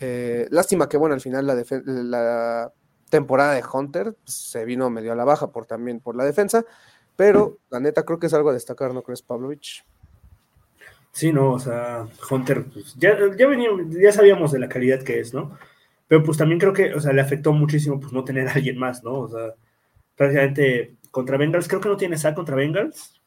Eh, 0.00 0.46
lástima 0.50 0.88
que, 0.88 0.96
bueno, 0.96 1.14
al 1.14 1.20
final 1.20 1.46
la, 1.46 2.72
temporada 3.08 3.52
de 3.54 3.62
Hunter 3.72 4.14
pues, 4.14 4.34
se 4.34 4.64
vino 4.64 4.90
medio 4.90 5.12
a 5.12 5.14
la 5.14 5.24
baja 5.24 5.52
por 5.52 5.64
también 5.64 6.00
por 6.00 6.16
la 6.16 6.24
defensa, 6.24 6.64
pero 7.14 7.58
la 7.70 7.78
neta 7.78 8.04
creo 8.04 8.18
que 8.18 8.26
es 8.26 8.34
algo 8.34 8.50
a 8.50 8.52
destacar, 8.52 8.92
¿no 8.92 9.02
crees, 9.02 9.22
Pavlovich? 9.22 9.84
Sí, 11.12 11.32
no, 11.32 11.52
o 11.52 11.58
sea, 11.58 12.06
Hunter, 12.28 12.64
pues, 12.64 12.94
ya, 12.96 13.16
ya, 13.36 13.46
ya 13.88 14.12
sabíamos 14.12 14.52
de 14.52 14.58
la 14.58 14.68
calidad 14.68 15.02
que 15.02 15.20
es, 15.20 15.32
¿no? 15.32 15.56
Pero 16.08 16.22
pues 16.22 16.36
también 16.36 16.60
creo 16.60 16.72
que, 16.72 16.94
o 16.94 17.00
sea, 17.00 17.12
le 17.12 17.22
afectó 17.22 17.52
muchísimo 17.52 17.98
pues 17.98 18.12
no 18.12 18.24
tener 18.24 18.48
a 18.48 18.52
alguien 18.52 18.78
más, 18.78 19.02
¿no? 19.02 19.20
O 19.20 19.28
sea, 19.28 19.54
prácticamente 20.16 20.96
contra 21.10 21.36
Bengals, 21.36 21.68
creo 21.68 21.80
que 21.80 21.88
no 21.88 21.96
tiene 21.96 22.16
sack 22.18 22.34
contra 22.34 22.56
Bengals. 22.56 23.20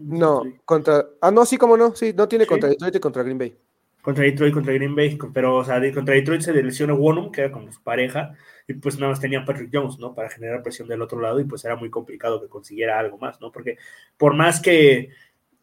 No, 0.00 0.42
contra. 0.64 1.06
Ah, 1.20 1.30
no, 1.30 1.44
sí, 1.46 1.56
como 1.56 1.76
no. 1.76 1.94
Sí, 1.94 2.12
no 2.14 2.28
tiene 2.28 2.44
¿Sí? 2.44 2.48
contra 2.48 2.68
Detroit 2.68 2.96
y 2.96 3.00
contra 3.00 3.22
Green 3.22 3.38
Bay. 3.38 3.56
Contra 4.02 4.24
Detroit, 4.24 4.52
contra 4.52 4.72
Green 4.74 4.94
Bay, 4.94 5.16
con- 5.16 5.32
pero, 5.32 5.56
o 5.56 5.64
sea, 5.64 5.80
contra 5.92 6.14
Detroit 6.14 6.42
se 6.42 6.52
lesionó 6.52 6.96
Wonum, 6.96 7.30
que 7.30 7.42
era 7.42 7.52
como 7.52 7.70
su 7.70 7.82
pareja, 7.82 8.34
y 8.66 8.74
pues 8.74 8.96
nada 8.98 9.12
más 9.12 9.20
tenía 9.20 9.44
Patrick 9.44 9.70
Jones, 9.72 9.98
¿no? 9.98 10.14
Para 10.14 10.28
generar 10.28 10.62
presión 10.62 10.88
del 10.88 11.02
otro 11.02 11.20
lado, 11.20 11.38
y 11.40 11.44
pues 11.44 11.64
era 11.64 11.76
muy 11.76 11.88
complicado 11.88 12.40
que 12.42 12.48
consiguiera 12.48 12.98
algo 12.98 13.16
más, 13.18 13.40
¿no? 13.40 13.52
Porque 13.52 13.76
por 14.16 14.34
más 14.34 14.60
que 14.60 15.10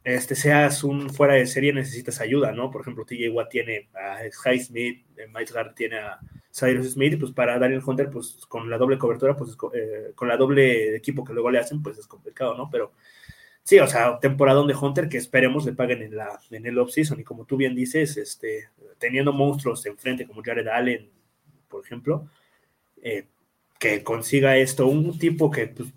este, 0.06 0.36
seas 0.36 0.84
un 0.86 1.10
fuera 1.10 1.34
de 1.34 1.46
serie, 1.46 1.74
necesitas 1.74 2.22
ayuda, 2.22 2.54
¿no? 2.54 2.72
Por 2.72 2.82
ejemplo, 2.82 3.06
TJ 3.06 3.30
Watt 3.30 3.50
tiene 3.50 3.90
a 3.94 4.20
High 4.44 4.60
Smith, 4.60 5.06
eh, 5.18 5.28
Miles 5.28 5.52
Garrett 5.52 5.76
tiene 5.76 5.98
a 6.00 6.20
Cyrus 6.54 6.92
Smith, 6.94 7.18
pues 7.20 7.32
para 7.32 7.60
Daniel 7.60 7.82
Hunter, 7.86 8.10
pues 8.10 8.38
con 8.48 8.70
la 8.70 8.78
doble 8.78 8.98
cobertura, 8.98 9.36
pues 9.38 9.56
eh, 9.74 10.12
con 10.16 10.28
la 10.28 10.38
doble 10.38 10.96
equipo 10.96 11.24
que 11.24 11.34
luego 11.34 11.52
le 11.52 11.60
hacen, 11.60 11.82
pues 11.84 11.98
es 11.98 12.08
complicado, 12.08 12.56
¿no? 12.58 12.70
Pero 12.70 12.92
Sí, 13.64 13.78
o 13.80 13.88
sea, 13.88 14.20
temporadón 14.20 14.68
de 14.68 14.76
Hunter 14.76 15.10
que 15.10 15.18
esperemos 15.18 15.66
le 15.66 15.74
paguen 15.74 16.02
en, 16.02 16.16
la, 16.16 16.40
en 16.50 16.66
el 16.66 16.80
offseason. 16.80 17.20
Y 17.20 17.24
como 17.24 17.46
tú 17.46 17.56
bien 17.58 17.76
dices, 17.76 18.18
este, 18.18 18.70
teniendo 18.98 19.32
monstruos 19.32 19.86
enfrente 19.86 20.26
como 20.26 20.42
Jared 20.44 20.68
Allen, 20.68 21.10
por 21.68 21.86
ejemplo, 21.86 22.28
eh, 23.02 23.28
que 23.80 24.04
consiga 24.04 24.58
esto, 24.58 24.88
un 24.88 25.18
tipo 25.20 25.52
que, 25.52 25.68
pues, 25.68 25.90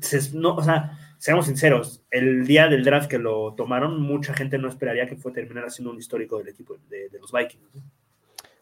se- 0.00 0.36
no, 0.36 0.56
o 0.56 0.62
sea, 0.62 0.98
seamos 1.18 1.46
sinceros, 1.46 2.02
el 2.10 2.46
día 2.46 2.68
del 2.68 2.84
draft 2.84 3.08
que 3.10 3.18
lo 3.18 3.54
tomaron, 3.54 4.00
mucha 4.00 4.34
gente 4.34 4.58
no 4.58 4.68
esperaría 4.68 5.06
que 5.08 5.16
fue 5.16 5.32
terminar 5.32 5.70
siendo 5.70 5.92
un 5.92 5.98
histórico 5.98 6.38
del 6.38 6.48
equipo 6.48 6.76
de, 6.88 7.08
de 7.10 7.18
los 7.20 7.32
Vikings. 7.32 7.74
¿no? 7.74 7.82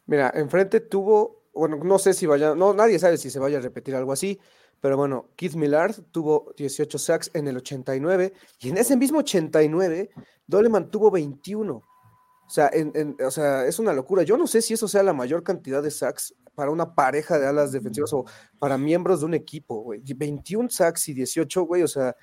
Mira, 0.09 0.33
enfrente 0.35 0.81
tuvo, 0.81 1.45
bueno, 1.55 1.77
no 1.85 1.99
sé 2.00 2.12
si 2.15 2.27
vaya, 2.27 2.55
no, 2.57 2.75
nadie 2.75 2.99
sabe 2.99 3.17
si 3.19 3.31
se 3.31 3.38
vaya 3.38 3.59
a 3.59 3.61
repetir 3.61 3.95
algo 3.95 4.11
así, 4.12 4.41
pero 4.81 4.97
bueno, 4.97 5.29
Keith 5.37 5.55
Millard 5.55 5.95
tuvo 6.11 6.53
18 6.57 6.99
sacks 6.99 7.31
en 7.35 7.47
el 7.47 7.59
89 7.59 8.33
y 8.61 8.71
en 8.71 8.79
ese 8.79 8.97
mismo 8.97 9.19
89 9.21 10.11
Doleman 10.47 10.91
tuvo 10.91 11.11
21. 11.11 11.75
O 11.75 12.50
sea, 12.50 12.71
en- 12.73 12.93
en- 12.95 13.17
o 13.23 13.31
sea, 13.31 13.67
es 13.67 13.79
una 13.79 13.93
locura. 13.93 14.23
Yo 14.23 14.38
no 14.38 14.47
sé 14.47 14.62
si 14.62 14.73
eso 14.75 14.88
sea 14.88 15.03
la 15.03 15.12
mayor 15.12 15.43
cantidad 15.43 15.83
de 15.83 15.91
sacks 15.91 16.35
para 16.55 16.71
una 16.71 16.95
pareja 16.95 17.38
de 17.38 17.47
alas 17.47 17.71
defensivas 17.73 18.12
o 18.15 18.25
para 18.59 18.79
miembros 18.79 19.21
de 19.21 19.27
un 19.27 19.35
equipo, 19.35 19.83
güey. 19.83 20.03
21 20.17 20.71
sacks 20.71 21.09
y 21.09 21.15
18, 21.15 21.62
güey, 21.62 21.83
o 21.83 21.88
sea, 21.88 22.17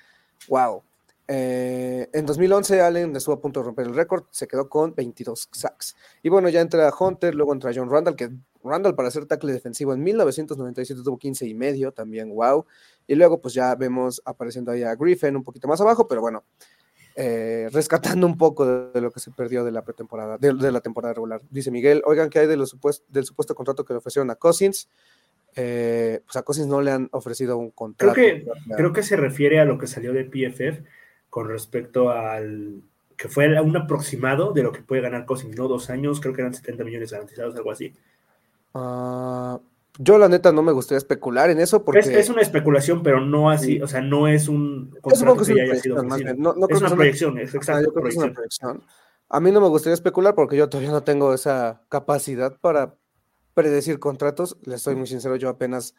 wow. 0.48 0.82
Eh, 1.28 2.08
en 2.12 2.24
2011 2.24 2.80
Allen 2.80 3.16
estuvo 3.16 3.34
a 3.34 3.40
punto 3.40 3.60
de 3.60 3.66
romper 3.66 3.86
el 3.86 3.94
récord, 3.94 4.24
se 4.30 4.46
quedó 4.46 4.68
con 4.68 4.94
22 4.94 5.48
sacks. 5.52 5.96
Y 6.22 6.28
bueno, 6.28 6.48
ya 6.48 6.60
entra 6.60 6.92
Hunter, 6.98 7.34
luego 7.34 7.52
entra 7.52 7.72
John 7.74 7.90
Randall, 7.90 8.14
que 8.16 8.30
Randall 8.62 8.94
para 8.94 9.10
ser 9.10 9.26
tackle 9.26 9.52
defensivo 9.52 9.92
en 9.94 10.02
1997 10.02 11.02
tuvo 11.04 11.18
15 11.18 11.46
y 11.46 11.54
medio, 11.54 11.92
también 11.92 12.30
wow. 12.30 12.64
Y 13.06 13.14
luego 13.14 13.40
pues 13.40 13.54
ya 13.54 13.74
vemos 13.74 14.22
apareciendo 14.24 14.70
ahí 14.72 14.82
a 14.82 14.94
Griffin 14.94 15.36
un 15.36 15.44
poquito 15.44 15.66
más 15.68 15.80
abajo, 15.80 16.06
pero 16.06 16.20
bueno, 16.20 16.44
eh, 17.16 17.68
rescatando 17.72 18.26
un 18.26 18.36
poco 18.36 18.66
de, 18.66 18.90
de 18.92 19.00
lo 19.00 19.10
que 19.10 19.20
se 19.20 19.30
perdió 19.30 19.64
de 19.64 19.72
la 19.72 19.82
pretemporada, 19.82 20.38
de, 20.38 20.54
de 20.54 20.70
la 20.72 20.80
temporada 20.80 21.14
regular. 21.14 21.40
Dice 21.50 21.70
Miguel, 21.70 22.02
oigan, 22.04 22.30
¿qué 22.30 22.40
hay 22.40 22.46
de 22.46 22.56
los 22.56 22.76
del 23.08 23.24
supuesto 23.24 23.54
contrato 23.54 23.84
que 23.84 23.94
le 23.94 23.98
ofrecieron 23.98 24.30
a 24.30 24.36
Cousins? 24.36 24.88
Eh, 25.56 26.20
pues 26.24 26.36
a 26.36 26.42
Cousins 26.42 26.66
no 26.68 26.82
le 26.82 26.90
han 26.92 27.08
ofrecido 27.12 27.56
un 27.56 27.70
Creo 27.70 27.74
contrato. 27.74 28.14
que, 28.14 28.40
todavía. 28.44 28.76
creo 28.76 28.92
que 28.92 29.02
se 29.02 29.16
refiere 29.16 29.58
a 29.58 29.64
lo 29.64 29.78
que 29.78 29.86
salió 29.86 30.12
de 30.12 30.24
PFF 30.24 30.84
con 31.36 31.50
respecto 31.50 32.08
al 32.08 32.80
que 33.14 33.28
fue 33.28 33.60
un 33.60 33.76
aproximado 33.76 34.54
de 34.54 34.62
lo 34.62 34.72
que 34.72 34.80
puede 34.80 35.02
ganar 35.02 35.26
Cousins, 35.26 35.54
¿no? 35.54 35.68
Dos 35.68 35.90
años, 35.90 36.18
creo 36.18 36.32
que 36.32 36.40
eran 36.40 36.54
70 36.54 36.82
millones 36.82 37.12
garantizados, 37.12 37.54
algo 37.54 37.70
así. 37.72 37.92
Ah, 38.72 39.60
yo 39.98 40.16
la 40.16 40.30
neta 40.30 40.50
no 40.52 40.62
me 40.62 40.72
gustaría 40.72 40.96
especular 40.96 41.50
en 41.50 41.60
eso 41.60 41.84
porque... 41.84 42.00
Es, 42.00 42.06
es 42.08 42.30
una 42.30 42.40
especulación, 42.40 43.02
pero 43.02 43.20
no 43.20 43.50
así, 43.50 43.74
Sí. 43.76 43.82
o 43.82 43.86
sea, 43.86 44.00
no 44.00 44.28
es 44.28 44.48
un 44.48 44.92
Yo 45.04 45.10
supongo 45.14 45.36
contrato 45.36 45.44
que 45.44 45.72
es 45.76 45.86
una. 45.86 46.32
No- 46.32 46.54
es 46.70 46.80
una 46.80 46.90
proyección, 46.94 47.38
es 47.38 47.54
exacto, 47.54 47.90
una 47.94 48.32
proyección. 48.32 48.82
A 49.28 49.38
mí 49.38 49.52
no 49.52 49.60
me 49.60 49.68
gustaría 49.68 49.92
especular 49.92 50.34
porque 50.34 50.56
yo 50.56 50.70
todavía 50.70 50.90
no 50.90 51.02
tengo 51.02 51.34
esa 51.34 51.82
capacidad 51.90 52.58
para 52.62 52.94
predecir 53.52 53.98
contratos. 53.98 54.56
Les 54.64 54.80
soy 54.80 54.94
muy 54.94 55.06
sincero, 55.06 55.36
yo 55.36 55.50
apenas 55.50 55.94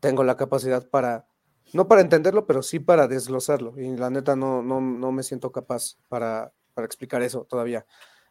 tengo 0.00 0.24
la 0.24 0.38
capacidad 0.38 0.88
para, 0.88 1.26
no 1.72 1.88
para 1.88 2.00
entenderlo, 2.00 2.46
pero 2.46 2.62
sí 2.62 2.80
para 2.80 3.08
desglosarlo. 3.08 3.78
Y 3.78 3.96
la 3.96 4.10
neta 4.10 4.36
no, 4.36 4.62
no, 4.62 4.80
no 4.80 5.12
me 5.12 5.22
siento 5.22 5.52
capaz 5.52 5.96
para, 6.08 6.52
para 6.74 6.86
explicar 6.86 7.22
eso 7.22 7.44
todavía. 7.44 7.86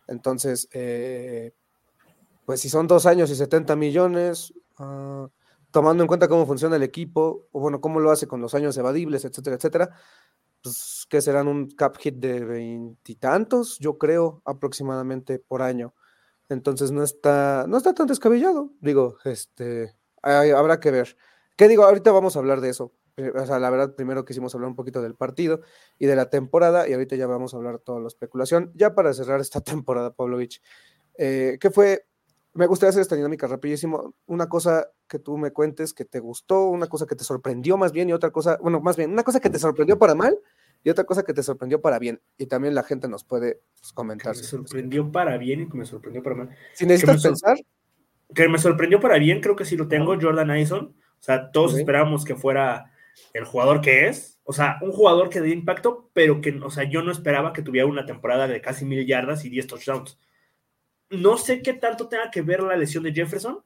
Entonces, 0.08 0.68
eh, 0.72 1.54
pues 2.46 2.62
si 2.62 2.70
son 2.70 2.88
dos 2.88 3.06
años 3.06 3.30
y 3.30 3.36
70 3.36 3.76
millones, 3.76 4.54
ah, 4.78 5.28
tomando 5.72 6.04
en 6.04 6.08
cuenta 6.08 6.28
cómo 6.28 6.46
funciona 6.46 6.76
el 6.76 6.84
equipo, 6.84 7.48
o 7.52 7.60
bueno, 7.60 7.80
cómo 7.80 8.00
lo 8.00 8.12
hace 8.12 8.28
con 8.28 8.42
los 8.42 8.56
años 8.56 8.76
evadibles, 8.78 9.24
etcétera, 9.26 9.56
etcétera, 9.56 9.90
pues 10.64 11.06
que 11.10 11.22
serán 11.22 11.48
un 11.48 11.70
cap 11.70 11.96
hit 11.98 12.16
de 12.16 12.44
veintitantos, 12.44 13.78
yo 13.80 13.98
creo, 13.98 14.42
aproximadamente 14.46 15.40
por 15.40 15.62
año. 15.62 15.94
Entonces 16.50 16.92
no 16.92 17.04
está, 17.04 17.66
no 17.68 17.78
está 17.78 17.94
tan 17.94 18.08
descabellado. 18.08 18.72
Digo, 18.82 19.18
este, 19.26 19.96
habrá 20.24 20.80
que 20.80 20.92
ver. 20.92 21.16
¿Qué 21.56 21.68
digo? 21.68 21.84
Ahorita 21.84 22.12
vamos 22.12 22.36
a 22.36 22.40
hablar 22.40 22.62
de 22.62 22.70
eso. 22.70 22.92
Eh, 23.20 23.32
O 23.36 23.46
sea, 23.46 23.60
la 23.60 23.70
verdad, 23.70 23.96
primero 23.96 24.26
quisimos 24.26 24.54
hablar 24.56 24.70
un 24.70 24.76
poquito 24.76 25.02
del 25.02 25.16
partido 25.16 25.62
y 25.98 26.06
de 26.06 26.16
la 26.16 26.30
temporada, 26.30 26.88
y 26.88 26.94
ahorita 26.94 27.16
ya 27.16 27.28
vamos 27.28 27.54
a 27.54 27.58
hablar 27.58 27.80
toda 27.80 28.00
la 28.00 28.08
especulación. 28.08 28.72
Ya 28.76 28.96
para 28.96 29.14
cerrar 29.14 29.40
esta 29.42 29.62
temporada, 29.84 30.14
Pavlovich, 30.14 30.62
eh, 31.18 31.58
¿qué 31.60 31.70
fue? 31.70 32.06
Me 32.54 32.66
gustaría 32.66 32.90
hacer 32.90 33.02
esta 33.02 33.16
dinámica 33.16 33.46
rapidísimo. 33.48 34.16
Una 34.26 34.50
cosa 34.50 34.88
que 35.08 35.20
tú 35.20 35.38
me 35.38 35.52
cuentes 35.52 35.94
que 35.94 36.04
te 36.06 36.20
gustó, 36.20 36.66
una 36.70 36.88
cosa 36.88 37.06
que 37.06 37.16
te 37.16 37.24
sorprendió 37.24 37.78
más 37.78 37.92
bien 37.92 38.10
y 38.10 38.14
otra 38.14 38.32
cosa, 38.32 38.58
bueno, 38.62 38.80
más 38.82 38.98
bien, 38.98 39.12
una 39.12 39.24
cosa 39.24 39.40
que 39.40 39.50
te 39.50 39.60
sorprendió 39.60 40.00
para 40.00 40.16
mal 40.16 40.38
y 40.84 40.90
otra 40.90 41.04
cosa 41.04 41.24
que 41.24 41.34
te 41.34 41.44
sorprendió 41.44 41.80
para 41.82 42.00
bien. 42.00 42.22
Y 42.38 42.48
también 42.48 42.74
la 42.74 42.84
gente 42.84 43.08
nos 43.08 43.24
puede 43.24 43.62
pues, 43.80 43.92
Que 43.92 43.96
comentar. 43.96 44.36
me 44.36 44.42
si- 44.42 44.48
sorprendió 44.50 45.12
para 45.12 45.38
bien 45.38 45.62
y 45.62 45.70
que 45.70 45.78
me 45.78 45.86
sorprendió 45.86 46.24
para 46.24 46.36
mal. 46.38 46.50
Si 46.74 46.86
necesitas 46.86 47.22
sor- 47.22 47.32
pensar, 47.32 47.58
Que 48.34 48.48
me 48.50 48.58
sorprendió 48.58 49.00
para 49.00 49.18
bien, 49.20 49.42
creo 49.42 49.56
que 49.56 49.66
sí 49.66 49.76
lo 49.78 49.88
tengo, 49.88 50.16
Jordan 50.20 50.50
Addison. 50.52 50.96
O 51.20 51.22
sea, 51.24 51.52
todos 51.52 51.74
Ok. 51.74 51.80
esperábamos 51.80 52.26
que 52.26 52.36
fuera 52.36 52.92
el 53.34 53.46
jugador 53.46 53.82
que 53.82 54.08
es. 54.08 54.40
O 54.44 54.54
sea, 54.54 54.78
un 54.82 54.92
jugador 54.92 55.30
que 55.30 55.42
dé 55.42 55.50
impacto, 55.50 56.10
pero 56.14 56.42
que, 56.42 56.52
o 56.52 56.72
sea, 56.72 56.84
yo 56.86 57.02
no 57.04 57.12
esperaba 57.12 57.54
que 57.54 57.62
tuviera 57.62 57.88
una 57.88 58.06
temporada 58.06 58.48
de 58.48 58.62
casi 58.62 58.86
mil 58.86 59.06
yardas 59.06 59.46
y 59.46 59.50
10 59.50 59.68
touchdowns. 59.68 60.18
No 61.10 61.38
sé 61.38 61.62
qué 61.62 61.74
tanto 61.74 62.08
tenga 62.08 62.32
que 62.32 62.42
ver 62.42 62.62
la 62.62 62.78
lesión 62.78 63.04
de 63.04 63.14
Jefferson. 63.14 63.60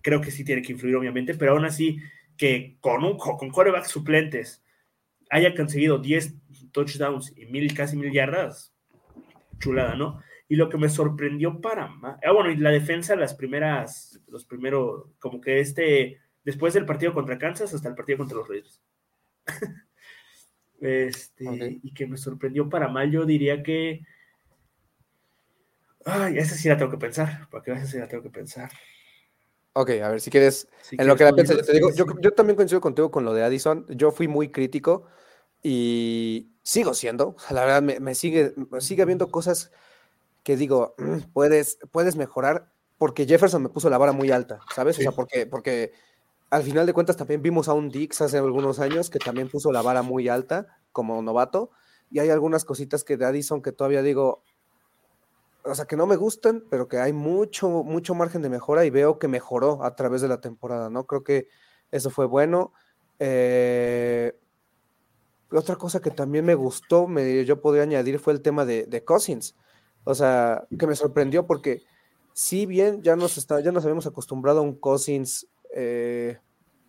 Creo 0.00 0.20
que 0.20 0.30
sí 0.30 0.44
tiene 0.44 0.62
que 0.62 0.72
influir, 0.72 0.96
obviamente, 0.96 1.34
pero 1.34 1.52
aún 1.52 1.64
así, 1.64 1.98
que 2.36 2.76
con, 2.80 3.04
un, 3.04 3.16
con 3.16 3.50
corebacks 3.50 3.88
suplentes 3.88 4.62
haya 5.30 5.54
conseguido 5.54 5.98
10 5.98 6.34
touchdowns 6.72 7.32
y 7.36 7.46
mil, 7.46 7.72
casi 7.74 7.96
mil 7.96 8.12
yardas, 8.12 8.74
chulada, 9.58 9.94
¿no? 9.94 10.20
Y 10.48 10.56
lo 10.56 10.68
que 10.68 10.76
me 10.76 10.88
sorprendió 10.88 11.60
para 11.60 11.86
más. 11.86 12.18
Ah, 12.24 12.32
bueno, 12.32 12.50
y 12.50 12.56
la 12.56 12.70
defensa, 12.70 13.16
las 13.16 13.34
primeras, 13.34 14.20
los 14.28 14.44
primeros, 14.44 15.06
como 15.18 15.40
que 15.40 15.60
este, 15.60 16.18
después 16.44 16.74
del 16.74 16.86
partido 16.86 17.14
contra 17.14 17.38
Kansas 17.38 17.72
hasta 17.74 17.88
el 17.88 17.94
partido 17.94 18.18
contra 18.18 18.38
los 18.38 18.48
Raiders. 18.48 18.80
este, 20.80 21.80
y 21.82 21.94
que 21.94 22.06
me 22.06 22.16
sorprendió 22.16 22.68
para 22.68 22.88
mal, 22.88 23.10
yo 23.10 23.24
diría 23.24 23.62
que. 23.62 24.02
Ay, 26.04 26.38
esa 26.38 26.56
sí 26.56 26.68
la 26.68 26.76
tengo 26.76 26.90
que 26.90 26.98
pensar, 26.98 27.48
porque 27.50 27.72
esa 27.72 27.86
sí 27.86 27.98
la 27.98 28.08
tengo 28.08 28.24
que 28.24 28.30
pensar. 28.30 28.70
ok, 29.74 29.90
a 30.02 30.08
ver, 30.10 30.20
si 30.20 30.30
quieres, 30.30 30.68
Si 30.80 30.96
en 30.98 31.06
lo 31.06 31.16
que 31.16 31.24
la 31.24 31.32
piensas, 31.32 31.58
yo 31.58 31.64
te 31.64 31.72
digo, 31.72 31.92
yo, 31.94 32.04
yo 32.20 32.32
también 32.32 32.56
coincido 32.56 32.80
contigo 32.80 33.10
con 33.10 33.24
lo 33.24 33.34
de 33.34 33.44
Addison. 33.44 33.86
Yo 33.88 34.10
fui 34.10 34.26
muy 34.26 34.50
crítico 34.50 35.06
y 35.62 36.52
sigo 36.62 36.94
siendo. 36.94 37.36
La 37.50 37.64
verdad, 37.64 37.82
me, 37.82 38.00
me 38.00 38.14
sigue, 38.14 38.52
me 38.70 38.80
sigue 38.80 39.02
habiendo 39.02 39.30
cosas 39.30 39.70
que 40.42 40.56
digo, 40.56 40.94
"Mm, 40.98 41.18
puedes, 41.32 41.78
puedes 41.92 42.16
mejorar 42.16 42.72
porque 42.98 43.26
Jefferson 43.26 43.62
me 43.62 43.68
puso 43.68 43.90
la 43.90 43.98
vara 43.98 44.12
muy 44.12 44.30
alta, 44.30 44.60
¿sabes? 44.74 44.96
Sí. 44.96 45.02
O 45.02 45.04
sea, 45.04 45.12
porque, 45.12 45.46
porque 45.46 45.92
al 46.52 46.62
final 46.64 46.84
de 46.84 46.92
cuentas 46.92 47.16
también 47.16 47.40
vimos 47.40 47.66
a 47.68 47.72
un 47.72 47.88
Dix 47.88 48.20
hace 48.20 48.36
algunos 48.36 48.78
años 48.78 49.08
que 49.08 49.18
también 49.18 49.48
puso 49.48 49.72
la 49.72 49.80
vara 49.80 50.02
muy 50.02 50.28
alta 50.28 50.66
como 50.92 51.22
novato 51.22 51.70
y 52.10 52.18
hay 52.18 52.28
algunas 52.28 52.66
cositas 52.66 53.04
que 53.04 53.16
de 53.16 53.24
Addison 53.24 53.62
que 53.62 53.72
todavía 53.72 54.02
digo, 54.02 54.42
o 55.64 55.74
sea, 55.74 55.86
que 55.86 55.96
no 55.96 56.06
me 56.06 56.16
gustan, 56.16 56.62
pero 56.68 56.88
que 56.88 56.98
hay 56.98 57.14
mucho, 57.14 57.70
mucho 57.70 58.14
margen 58.14 58.42
de 58.42 58.50
mejora 58.50 58.84
y 58.84 58.90
veo 58.90 59.18
que 59.18 59.28
mejoró 59.28 59.82
a 59.82 59.96
través 59.96 60.20
de 60.20 60.28
la 60.28 60.42
temporada, 60.42 60.90
¿no? 60.90 61.06
Creo 61.06 61.24
que 61.24 61.48
eso 61.90 62.10
fue 62.10 62.26
bueno. 62.26 62.74
Eh, 63.18 64.38
otra 65.50 65.76
cosa 65.76 66.00
que 66.00 66.10
también 66.10 66.44
me 66.44 66.54
gustó, 66.54 67.08
me, 67.08 67.46
yo 67.46 67.62
podría 67.62 67.84
añadir, 67.84 68.18
fue 68.18 68.34
el 68.34 68.42
tema 68.42 68.66
de, 68.66 68.84
de 68.84 69.02
Cousins. 69.02 69.56
O 70.04 70.14
sea, 70.14 70.66
que 70.78 70.86
me 70.86 70.96
sorprendió 70.96 71.46
porque 71.46 71.82
si 72.34 72.66
bien 72.66 73.02
ya 73.02 73.16
nos, 73.16 73.38
está, 73.38 73.60
ya 73.60 73.72
nos 73.72 73.84
habíamos 73.84 74.06
acostumbrado 74.06 74.58
a 74.58 74.62
un 74.62 74.74
Cousins 74.74 75.46
eh, 75.74 76.38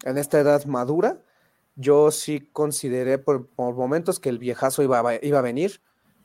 en 0.04 0.18
esta 0.18 0.40
edad 0.40 0.66
madura, 0.66 1.22
yo 1.76 2.12
sí 2.12 2.50
consideré 2.52 3.18
por, 3.18 3.48
por 3.48 3.76
momentos 3.76 4.20
que 4.20 4.30
el 4.30 4.38
viejazo 4.38 4.84
iba 4.84 5.00
a, 5.00 5.26
iba 5.26 5.40
a 5.40 5.42
venir 5.42 5.82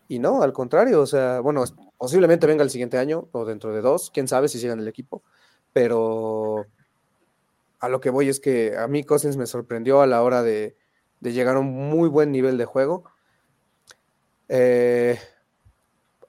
y 0.08 0.18
no, 0.18 0.42
al 0.42 0.52
contrario, 0.52 1.00
o 1.00 1.06
sea, 1.06 1.40
bueno, 1.40 1.64
posiblemente 1.98 2.46
venga 2.46 2.64
el 2.64 2.70
siguiente 2.70 2.98
año 2.98 3.28
o 3.32 3.44
dentro 3.44 3.72
de 3.72 3.82
dos, 3.82 4.10
quién 4.10 4.28
sabe 4.28 4.48
si 4.48 4.58
siga 4.58 4.72
en 4.72 4.80
el 4.80 4.88
equipo, 4.88 5.22
pero 5.72 6.66
a 7.78 7.88
lo 7.88 8.00
que 8.00 8.10
voy 8.10 8.28
es 8.28 8.40
que 8.40 8.76
a 8.76 8.88
mí 8.88 9.04
Cousins 9.04 9.36
me 9.36 9.46
sorprendió 9.46 10.00
a 10.00 10.06
la 10.06 10.22
hora 10.22 10.42
de, 10.42 10.76
de 11.20 11.32
llegar 11.32 11.56
a 11.56 11.60
un 11.60 11.72
muy 11.72 12.08
buen 12.08 12.32
nivel 12.32 12.58
de 12.58 12.64
juego. 12.64 13.04
Eh, 14.48 15.18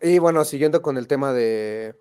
y 0.01 0.19
bueno, 0.19 0.43
siguiendo 0.45 0.81
con 0.81 0.97
el 0.97 1.07
tema 1.07 1.33
de 1.33 1.95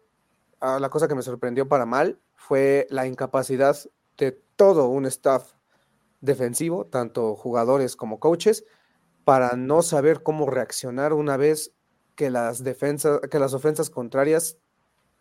ah, 0.60 0.78
la 0.80 0.88
cosa 0.88 1.08
que 1.08 1.14
me 1.14 1.22
sorprendió 1.22 1.68
para 1.68 1.86
mal 1.86 2.18
fue 2.34 2.86
la 2.90 3.06
incapacidad 3.06 3.76
de 4.18 4.32
todo 4.56 4.88
un 4.88 5.06
staff 5.06 5.52
defensivo, 6.20 6.84
tanto 6.84 7.34
jugadores 7.36 7.96
como 7.96 8.20
coaches, 8.20 8.64
para 9.24 9.56
no 9.56 9.82
saber 9.82 10.22
cómo 10.22 10.46
reaccionar 10.46 11.12
una 11.12 11.36
vez 11.36 11.72
que 12.16 12.30
las 12.30 12.64
defensas, 12.64 13.20
que 13.30 13.38
las 13.38 13.54
ofensas 13.54 13.90
contrarias 13.90 14.58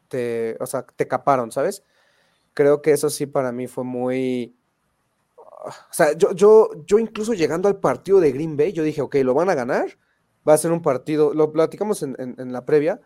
te, 0.07 0.57
o 0.59 0.65
sea, 0.65 0.85
te 0.85 1.07
caparon, 1.07 1.51
¿sabes? 1.51 1.83
Creo 2.53 2.81
que 2.81 2.91
eso 2.91 3.09
sí 3.09 3.25
para 3.27 3.51
mí 3.51 3.67
fue 3.67 3.83
muy. 3.83 4.57
O 5.35 5.93
sea, 5.93 6.13
yo, 6.13 6.31
yo, 6.33 6.69
yo 6.85 6.97
incluso 6.97 7.33
llegando 7.33 7.67
al 7.67 7.79
partido 7.79 8.19
de 8.19 8.31
Green 8.31 8.57
Bay, 8.57 8.71
yo 8.71 8.83
dije, 8.83 9.01
ok, 9.01 9.15
lo 9.17 9.33
van 9.33 9.49
a 9.49 9.55
ganar. 9.55 9.99
Va 10.47 10.53
a 10.53 10.57
ser 10.57 10.71
un 10.71 10.81
partido, 10.81 11.33
lo 11.33 11.51
platicamos 11.51 12.01
en, 12.03 12.15
en 12.17 12.53
la 12.53 12.65
previa, 12.65 13.01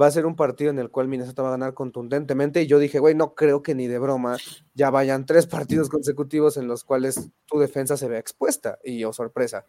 va 0.00 0.06
a 0.06 0.10
ser 0.10 0.26
un 0.26 0.36
partido 0.36 0.70
en 0.70 0.78
el 0.78 0.90
cual 0.90 1.08
Minnesota 1.08 1.42
va 1.42 1.48
a 1.48 1.52
ganar 1.52 1.74
contundentemente. 1.74 2.62
Y 2.62 2.66
yo 2.66 2.78
dije, 2.78 2.98
güey, 2.98 3.14
no 3.14 3.34
creo 3.34 3.62
que 3.62 3.74
ni 3.74 3.86
de 3.86 3.98
broma 3.98 4.36
ya 4.74 4.90
vayan 4.90 5.26
tres 5.26 5.46
partidos 5.46 5.88
consecutivos 5.88 6.56
en 6.56 6.68
los 6.68 6.84
cuales 6.84 7.30
tu 7.46 7.58
defensa 7.58 7.96
se 7.96 8.08
vea 8.08 8.18
expuesta. 8.18 8.78
Y 8.84 9.04
oh, 9.04 9.12
sorpresa, 9.12 9.66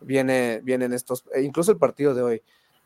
viene, 0.00 0.60
vienen 0.62 0.92
estos, 0.92 1.24
e 1.34 1.42
incluso 1.42 1.72
el 1.72 1.78
partido 1.78 2.14
de 2.14 2.22
hoy. 2.22 2.42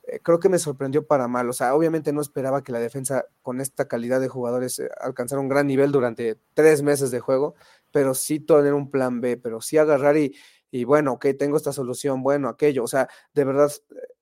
Eh, 0.07 0.21
creo 0.23 0.39
que 0.39 0.49
me 0.49 0.59
sorprendió 0.59 1.07
para 1.07 1.29
mal. 1.29 1.49
O 1.49 1.53
sea, 1.53 1.75
obviamente 1.75 2.13
no 2.13 2.21
esperaba 2.21 2.63
que 2.63 2.73
la 2.73 2.79
defensa 2.79 3.27
con 3.43 3.61
esta 3.61 3.89
calidad 3.89 4.21
de 4.21 4.29
jugadores 4.29 4.79
eh, 4.79 4.89
alcanzara 5.01 5.41
un 5.41 5.49
gran 5.49 5.67
nivel 5.67 5.93
durante 5.93 6.39
tres 6.55 6.83
meses 6.83 7.11
de 7.11 7.21
juego, 7.21 7.55
pero 7.91 8.15
sí 8.15 8.41
tener 8.41 8.75
un 8.75 8.91
plan 8.91 9.21
B, 9.21 9.37
pero 9.37 9.61
sí 9.61 9.79
agarrar 9.79 10.17
y, 10.17 10.35
y 10.71 10.85
bueno, 10.85 11.13
ok, 11.13 11.27
tengo 11.39 11.57
esta 11.57 11.73
solución, 11.73 12.23
bueno, 12.23 12.49
aquello. 12.49 12.85
O 12.85 12.89
sea, 12.89 13.09
de 13.33 13.45
verdad, 13.45 13.73
eh, 13.91 14.14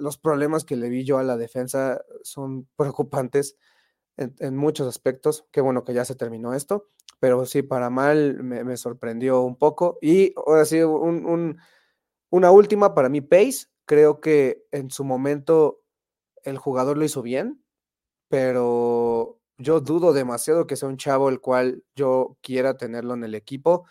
los 0.00 0.18
problemas 0.18 0.64
que 0.64 0.76
le 0.76 0.88
vi 0.88 1.04
yo 1.04 1.18
a 1.18 1.22
la 1.22 1.36
defensa 1.36 2.02
son 2.22 2.68
preocupantes 2.76 3.56
en, 4.16 4.56
muchos 4.56 4.88
aspectos. 4.88 5.46
Qué 5.52 5.60
bueno 5.60 5.84
que 5.84 5.94
ya 5.94 6.04
se 6.04 6.14
terminó 6.14 6.54
esto, 6.54 6.88
pero 7.20 7.46
sí, 7.46 7.62
para 7.62 7.90
mal 7.90 8.42
me, 8.42 8.76
sorprendió 8.76 9.42
un 9.42 9.56
poco. 9.56 9.98
Y 10.02 10.34
ahora 10.36 10.64
sí, 10.64 10.80
una 10.82 12.50
última 12.50 12.94
para 12.94 13.08
mí, 13.08 13.20
Pace 13.20 13.70
Creo 13.90 14.20
que 14.20 14.68
en 14.70 14.88
su 14.92 15.02
momento 15.02 15.82
el 16.44 16.58
jugador 16.58 16.96
lo 16.96 17.04
hizo 17.04 17.22
bien, 17.22 17.60
pero 18.28 19.40
yo 19.58 19.80
dudo 19.80 20.12
demasiado 20.12 20.68
que 20.68 20.76
sea 20.76 20.88
un 20.88 20.96
chavo 20.96 21.28
el 21.28 21.40
cual 21.40 21.82
yo 21.96 22.38
quiera 22.40 22.76
tenerlo 22.76 23.14
en 23.14 23.24
el 23.24 23.34
equipo 23.34 23.88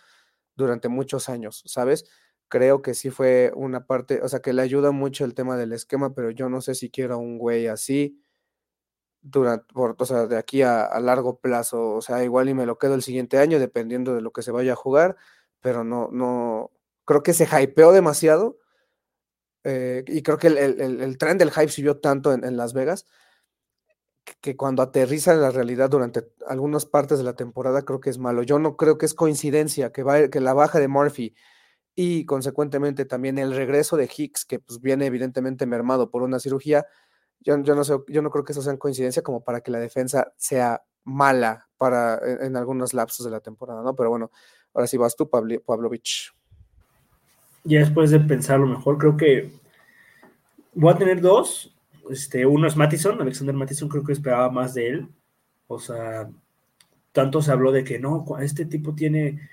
durante 0.56 0.88
muchos 0.88 1.28
años, 1.28 1.64
¿sabes? 1.66 2.06
Creo 2.50 2.82
que 2.82 2.94
sí 2.96 3.12
fue 3.12 3.52
una 3.56 3.86
parte, 3.86 4.22
o 4.24 4.30
sea, 4.30 4.42
que 4.42 4.54
le 4.54 4.62
ayuda 4.64 4.92
mucho 4.92 5.26
el 5.26 5.36
tema 5.36 5.58
del 5.58 5.72
esquema, 5.74 6.14
pero 6.14 6.32
yo 6.32 6.50
no 6.50 6.62
sé 6.62 6.76
si 6.76 6.90
quiero 6.90 7.18
un 7.20 7.38
güey 7.38 7.68
así 7.68 8.20
durante, 9.22 9.74
por, 9.74 9.96
o 10.00 10.06
sea, 10.06 10.28
de 10.28 10.38
aquí 10.38 10.62
a, 10.64 11.00
largo 11.00 11.40
plazo, 11.40 11.96
o 11.96 12.02
sea, 12.02 12.24
igual 12.24 12.50
y 12.50 12.54
me 12.54 12.66
lo 12.66 12.78
quedo 12.78 12.96
el 12.96 13.04
siguiente 13.04 13.38
año 13.38 13.60
dependiendo 13.60 14.16
de 14.16 14.22
lo 14.22 14.32
que 14.32 14.42
se 14.42 14.52
vaya 14.52 14.74
a 14.74 14.76
jugar, 14.76 15.18
pero 15.62 15.84
no, 15.84 16.10
no, 16.12 16.72
creo 17.06 17.24
que 17.24 17.34
se 17.34 17.48
hypeó 17.62 17.92
demasiado 17.92 18.60
eh, 19.64 20.04
y 20.08 20.22
creo 20.24 20.38
que 20.38 20.48
el, 20.48 20.58
el, 20.58 21.02
el, 21.02 21.18
tren 21.18 21.38
del 21.38 21.52
hype 21.52 21.70
subió 21.70 21.98
tanto 22.00 22.34
en, 22.34 22.58
Las 22.58 22.74
Vegas 22.74 23.08
que, 24.42 24.56
cuando 24.56 24.82
aterriza 24.82 25.34
en 25.34 25.42
la 25.42 25.52
realidad 25.52 25.90
durante 25.90 26.28
algunas 26.48 26.86
partes 26.86 27.18
de 27.18 27.24
la 27.24 27.36
temporada 27.36 27.82
creo 27.84 28.00
que 28.00 28.10
es 28.10 28.18
malo. 28.18 28.44
Yo 28.44 28.60
no 28.60 28.78
creo 28.78 28.98
que 28.98 29.06
es 29.06 29.14
coincidencia 29.14 29.92
que, 29.92 30.04
va, 30.04 30.30
que 30.30 30.40
la 30.40 30.54
baja 30.54 30.80
de 30.80 30.88
Murphy 30.88 31.36
y 32.02 32.24
consecuentemente 32.24 33.04
también 33.04 33.38
el 33.38 33.54
regreso 33.54 33.98
de 33.98 34.10
Hicks, 34.16 34.46
que 34.46 34.60
pues 34.60 34.80
viene 34.80 35.06
evidentemente 35.06 35.66
mermado 35.66 36.10
por 36.10 36.24
una 36.24 36.40
cirugía, 36.40 36.86
yo, 37.42 37.62
yo, 37.62 37.76
no, 37.76 37.84
sé, 37.84 37.98
yo 38.08 38.22
no 38.22 38.30
creo 38.30 38.46
que 38.46 38.54
eso 38.54 38.62
sea 38.62 38.78
coincidencia 38.78 39.22
como 39.22 39.44
para 39.44 39.60
que 39.60 39.70
la 39.70 39.80
defensa 39.80 40.32
sea 40.38 40.82
mala 41.04 41.68
para, 41.78 42.18
en, 42.42 42.56
algunos 42.56 42.94
lapsos 42.94 43.26
de 43.26 43.32
la 43.34 43.42
temporada, 43.42 43.84
¿no? 43.84 43.98
Pero 43.98 44.12
bueno, 44.12 44.32
ahora 44.74 44.88
sí 44.88 44.96
vas 44.96 45.18
tú, 45.18 45.30
Pavlovich 45.30 46.34
ya 47.66 47.80
después 47.80 48.12
de 48.12 48.22
pensarlo 48.22 48.66
mejor, 48.66 48.98
creo 48.98 49.18
que 49.18 49.52
voy 50.76 50.94
a 50.94 50.98
tener 50.98 51.20
dos. 51.20 51.76
Este, 52.10 52.46
uno 52.46 52.66
es 52.66 52.78
Mattison, 52.78 53.20
Alexander 53.22 53.54
Mattison, 53.54 53.90
creo 53.90 54.06
que 54.06 54.14
esperaba 54.14 54.50
más 54.50 54.74
de 54.74 54.88
él. 54.88 55.10
O 55.68 55.80
sea, 55.80 56.30
tanto 57.12 57.42
se 57.42 57.52
habló 57.52 57.74
de 57.74 57.84
que 57.84 58.00
no, 58.00 58.26
este 58.40 58.64
tipo 58.64 58.96
tiene 58.96 59.50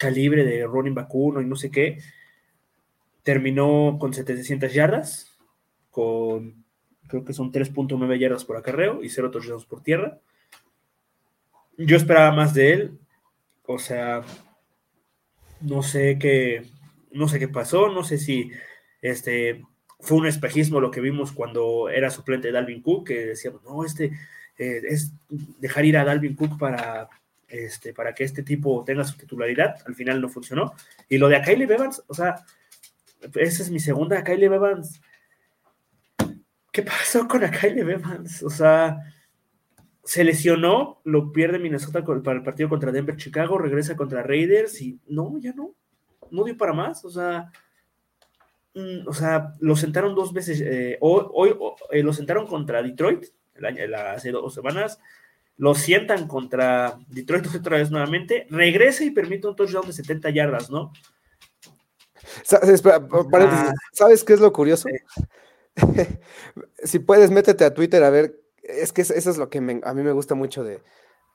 calibre 0.00 0.44
de 0.44 0.66
running 0.66 0.94
back 0.94 1.14
uno 1.14 1.42
y 1.42 1.46
no 1.46 1.56
sé 1.56 1.70
qué. 1.70 1.98
Terminó 3.22 3.98
con 4.00 4.14
700 4.14 4.72
yardas, 4.72 5.38
con 5.90 6.64
creo 7.06 7.24
que 7.24 7.34
son 7.34 7.52
3.9 7.52 8.18
yardas 8.18 8.44
por 8.46 8.56
acarreo 8.56 9.02
y 9.02 9.10
0 9.10 9.30
touchdowns 9.30 9.66
por 9.66 9.82
tierra. 9.82 10.18
Yo 11.76 11.98
esperaba 11.98 12.32
más 12.32 12.54
de 12.54 12.72
él. 12.72 12.98
O 13.66 13.78
sea, 13.78 14.22
no 15.60 15.82
sé 15.82 16.18
qué, 16.18 16.64
no 17.12 17.28
sé 17.28 17.38
qué 17.38 17.48
pasó, 17.48 17.88
no 17.88 18.02
sé 18.02 18.16
si 18.16 18.50
este, 19.02 19.64
fue 20.00 20.16
un 20.16 20.26
espejismo 20.26 20.80
lo 20.80 20.90
que 20.90 21.02
vimos 21.02 21.30
cuando 21.30 21.90
era 21.90 22.10
suplente 22.10 22.48
de 22.48 22.52
Dalvin 22.52 22.82
Cook, 22.82 23.08
que 23.08 23.26
decíamos, 23.26 23.62
no, 23.64 23.84
este 23.84 24.06
eh, 24.58 24.80
es 24.88 25.12
dejar 25.60 25.84
ir 25.84 25.98
a 25.98 26.04
Dalvin 26.04 26.34
Cook 26.34 26.58
para, 26.58 27.08
este, 27.50 27.92
para 27.92 28.14
que 28.14 28.24
este 28.24 28.42
tipo 28.42 28.82
tenga 28.84 29.04
su 29.04 29.16
titularidad, 29.16 29.76
al 29.86 29.94
final 29.94 30.20
no 30.20 30.28
funcionó. 30.28 30.72
Y 31.08 31.18
lo 31.18 31.28
de 31.28 31.36
a 31.36 31.42
Kylie 31.42 31.64
Evans, 31.64 32.02
o 32.06 32.14
sea, 32.14 32.44
esa 33.34 33.62
es 33.62 33.70
mi 33.70 33.80
segunda, 33.80 34.24
Kylie 34.24 34.46
Evans. 34.46 35.00
¿Qué 36.72 36.82
pasó 36.82 37.26
con 37.26 37.44
a 37.44 37.50
Kylie 37.50 37.80
Evans? 37.80 38.42
O 38.42 38.50
sea, 38.50 38.98
se 40.04 40.24
lesionó, 40.24 41.00
lo 41.04 41.32
pierde 41.32 41.58
Minnesota 41.58 42.04
para 42.04 42.38
el 42.38 42.42
partido 42.42 42.68
contra 42.68 42.92
Denver, 42.92 43.16
Chicago, 43.16 43.58
regresa 43.58 43.96
contra 43.96 44.22
Raiders 44.22 44.80
y 44.80 44.98
no, 45.06 45.38
ya 45.38 45.52
no 45.52 45.74
no 46.30 46.44
dio 46.44 46.56
para 46.56 46.72
más, 46.72 47.04
o 47.04 47.10
sea, 47.10 47.50
mm, 48.74 49.06
o 49.08 49.12
sea, 49.12 49.54
lo 49.60 49.76
sentaron 49.76 50.14
dos 50.14 50.32
veces, 50.32 50.60
eh, 50.60 50.96
hoy, 51.00 51.54
eh, 51.90 52.02
lo 52.02 52.12
sentaron 52.12 52.46
contra 52.46 52.82
Detroit, 52.82 53.26
el 53.54 53.64
año, 53.64 53.82
hace 54.14 54.30
dos 54.30 54.54
semanas, 54.54 54.98
lo 55.60 55.74
sientan 55.74 56.26
contra 56.26 56.98
Detroit 57.08 57.54
otra 57.54 57.76
vez 57.76 57.90
nuevamente, 57.90 58.46
regresa 58.48 59.04
y 59.04 59.10
permite 59.10 59.46
un 59.46 59.54
touchdown 59.54 59.86
de 59.86 59.92
70 59.92 60.30
yardas, 60.30 60.70
¿no? 60.70 60.90
Ah. 62.50 63.72
¿Sabes 63.92 64.24
qué 64.24 64.32
es 64.32 64.40
lo 64.40 64.54
curioso? 64.54 64.88
si 66.82 66.98
puedes, 66.98 67.30
métete 67.30 67.66
a 67.66 67.74
Twitter 67.74 68.02
a 68.02 68.08
ver, 68.08 68.40
es 68.62 68.90
que 68.94 69.02
eso 69.02 69.14
es 69.14 69.36
lo 69.36 69.50
que 69.50 69.58
a 69.58 69.94
mí 69.94 70.02
me 70.02 70.12
gusta 70.12 70.34
mucho 70.34 70.64
de, 70.64 70.80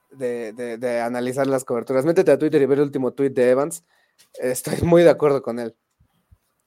de, 0.10 1.02
analizar 1.02 1.46
las 1.46 1.64
coberturas. 1.64 2.04
Métete 2.04 2.32
a 2.32 2.40
Twitter 2.40 2.60
y 2.60 2.66
ver 2.66 2.80
el 2.80 2.86
último 2.86 3.14
tweet 3.14 3.30
de 3.30 3.52
Evans 3.52 3.84
Estoy 4.40 4.82
muy 4.82 5.04
de 5.04 5.12
acuerdo 5.12 5.44
con 5.44 5.60
él. 5.60 5.76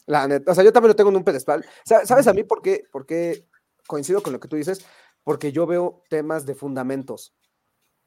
La 0.06 0.28
neta, 0.28 0.52
o 0.52 0.54
sea, 0.54 0.62
yo 0.62 0.72
también 0.72 0.90
lo 0.90 0.96
tengo 0.96 1.10
en 1.10 1.16
un 1.16 1.24
pedestal. 1.24 1.66
¿Sabes 1.84 2.28
a 2.28 2.32
mí 2.32 2.44
por 2.44 2.62
qué, 2.62 2.84
por 2.92 3.04
qué 3.04 3.48
coincido 3.88 4.22
con 4.22 4.32
lo 4.32 4.38
que 4.38 4.46
tú 4.46 4.54
dices? 4.54 4.86
Porque 5.24 5.50
yo 5.50 5.66
veo 5.66 6.04
temas 6.08 6.46
de 6.46 6.54
fundamentos. 6.54 7.34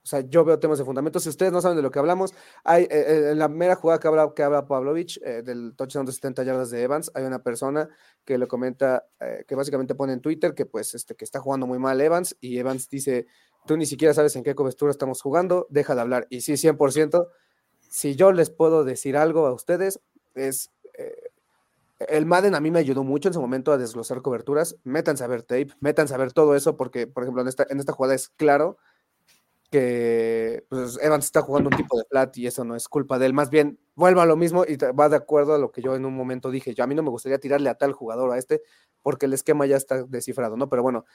O 0.04 0.08
sea, 0.08 0.22
yo 0.22 0.44
veo 0.44 0.58
temas 0.58 0.80
de 0.80 0.86
fundamentos. 0.86 1.24
Si 1.24 1.30
ustedes 1.30 1.52
no 1.52 1.62
saben 1.62 1.78
de 1.78 1.84
lo 1.84 1.92
que 1.92 2.00
hablamos, 2.00 2.34
hay 2.64 2.84
eh, 2.84 2.88
eh, 2.92 3.30
en 3.32 3.40
la 3.40 3.48
mera 3.48 3.76
jugada 3.76 4.00
que 4.00 4.08
habla, 4.08 4.34
que 4.36 4.42
habla 4.42 4.66
Pavlovich 4.66 5.20
eh, 5.24 5.44
del 5.44 5.76
touchdown 5.76 6.06
de 6.08 6.12
70 6.12 6.44
yardas 6.44 6.72
de 6.72 6.82
Evans, 6.82 7.12
hay 7.14 7.24
una 7.24 7.44
persona 7.44 7.88
que 8.26 8.38
le 8.38 8.48
comenta, 8.48 9.06
que 9.48 9.56
básicamente 9.56 9.96
pone 9.96 10.14
en 10.14 10.22
Twitter 10.22 10.54
que 10.54 10.66
pues 10.66 10.94
este, 10.96 11.16
que 11.16 11.26
está 11.26 11.40
jugando 11.40 11.68
muy 11.68 11.80
mal 11.80 12.00
Evans 12.02 12.36
y 12.40 12.58
Evans 12.58 12.90
dice, 12.90 13.28
tú 13.66 13.78
ni 13.78 13.86
siquiera 13.86 14.14
sabes 14.14 14.36
en 14.36 14.44
qué 14.44 14.56
cobertura 14.56 14.92
estamos 14.92 15.22
jugando, 15.22 15.68
deja 15.70 15.96
de 15.96 16.02
hablar. 16.02 16.28
Y 16.30 16.42
sí, 16.42 16.54
100%, 16.54 17.28
si 17.80 18.16
yo 18.16 18.32
les 18.32 18.50
puedo 18.50 18.84
decir 18.84 19.18
algo 19.18 19.46
a 19.46 19.54
ustedes, 19.54 20.00
es 20.36 20.72
eh, 20.98 21.32
el 22.00 22.26
Madden 22.26 22.56
a 22.56 22.60
mí 22.60 22.72
me 22.72 22.80
ayudó 22.80 23.04
mucho 23.04 23.30
en 23.30 23.34
su 23.34 23.42
momento 23.42 23.72
a 23.72 23.78
desglosar 23.78 24.22
coberturas. 24.22 24.78
Métanse 24.84 25.24
a 25.24 25.28
ver 25.28 25.44
tape, 25.44 25.70
métanse 25.80 26.14
a 26.14 26.18
ver 26.18 26.32
todo 26.32 26.56
eso, 26.56 26.76
porque, 26.78 27.06
por 27.06 27.24
ejemplo, 27.24 27.42
en 27.42 27.48
esta, 27.48 27.68
en 27.70 27.80
esta 27.80 27.94
jugada 27.94 28.16
es 28.16 28.30
claro 28.30 28.78
que 29.72 30.66
pues, 30.70 31.00
Evans 31.02 31.26
está 31.26 31.42
jugando 31.42 31.70
un 31.70 31.78
tipo 31.78 31.98
de 31.98 32.04
flat 32.10 32.38
y 32.38 32.46
eso 32.46 32.64
no 32.64 32.76
es 32.76 32.88
culpa 32.88 33.18
de 33.18 33.26
él. 33.26 33.34
Más 33.34 33.50
bien, 33.50 33.80
vuelva 33.96 34.24
a 34.24 34.26
lo 34.28 34.36
mismo 34.36 34.66
y 34.68 34.76
va 34.78 35.10
de 35.10 35.16
acuerdo 35.16 35.56
a 35.56 35.58
lo 35.58 35.72
que 35.72 35.82
yo 35.82 35.96
en 35.96 36.06
un 36.06 36.14
momento 36.14 36.52
dije. 36.52 36.76
Yo 36.76 36.84
a 36.84 36.88
mí 36.88 36.94
no 36.94 37.04
me 37.04 37.10
gustaría 37.10 37.40
tirarle 37.40 37.70
a 37.70 37.76
tal 37.76 37.94
jugador 37.94 38.32
a 38.32 38.38
este, 38.38 38.62
porque 39.02 39.26
el 39.26 39.34
esquema 39.34 39.66
ya 39.66 39.78
está 39.78 40.04
descifrado, 40.04 40.58
¿no? 40.58 40.70
Pero 40.70 40.84
bueno, 40.84 41.06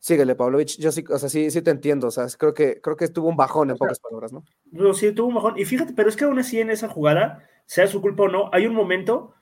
Síguele, 0.00 0.36
Pavlovich. 0.36 0.78
Yo 0.78 0.92
sí, 0.92 1.04
o 1.08 1.18
sea, 1.18 1.28
sí, 1.28 1.50
sí 1.50 1.60
te 1.60 1.70
entiendo. 1.70 2.06
O 2.06 2.10
sea, 2.10 2.26
creo 2.38 2.54
que, 2.54 2.80
creo 2.80 2.96
que 2.96 3.08
tuvo 3.08 3.28
un 3.28 3.36
bajón 3.36 3.70
en 3.70 3.76
pocas 3.76 3.98
palabras, 3.98 4.32
¿no? 4.32 4.44
No, 4.70 4.94
sí, 4.94 5.12
tuvo 5.12 5.28
un 5.28 5.34
bajón. 5.34 5.58
Y 5.58 5.64
fíjate, 5.64 5.92
pero 5.92 6.08
es 6.08 6.16
que 6.16 6.24
aún 6.24 6.38
así 6.38 6.60
en 6.60 6.70
esa 6.70 6.88
jugada, 6.88 7.44
sea 7.66 7.86
su 7.86 8.00
culpa 8.00 8.24
o 8.24 8.28
no, 8.28 8.50
hay 8.52 8.66
un 8.66 8.74
momento 8.74 9.34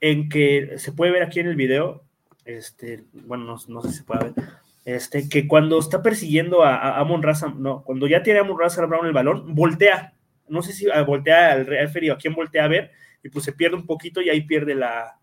en 0.00 0.28
que 0.28 0.74
se 0.78 0.92
puede 0.92 1.12
ver 1.12 1.22
aquí 1.22 1.40
en 1.40 1.48
el 1.48 1.56
video, 1.56 2.04
este, 2.44 3.04
bueno, 3.12 3.44
no, 3.44 3.56
no 3.68 3.82
sé 3.82 3.88
si 3.88 3.94
se 3.98 4.04
puede 4.04 4.24
ver, 4.24 4.34
este, 4.84 5.28
que 5.28 5.46
cuando 5.46 5.78
está 5.78 6.02
persiguiendo 6.02 6.62
a, 6.64 6.98
Amon 6.98 7.22
Raza, 7.22 7.52
no, 7.56 7.82
cuando 7.84 8.06
ya 8.06 8.22
tiene 8.22 8.40
a 8.40 8.42
Amon 8.42 8.58
Raza 8.58 8.84
Brown 8.86 9.06
el 9.06 9.12
balón, 9.12 9.54
voltea. 9.54 10.14
No 10.48 10.62
sé 10.62 10.72
si 10.72 10.90
ah, 10.90 11.02
voltea 11.02 11.52
al 11.52 11.66
referee 11.66 12.10
o 12.10 12.14
a 12.14 12.18
quién 12.18 12.34
voltea 12.34 12.64
a 12.64 12.68
ver, 12.68 12.90
y 13.22 13.28
pues 13.28 13.44
se 13.44 13.52
pierde 13.52 13.76
un 13.76 13.86
poquito 13.86 14.20
y 14.20 14.28
ahí 14.28 14.42
pierde 14.42 14.74
la. 14.74 15.18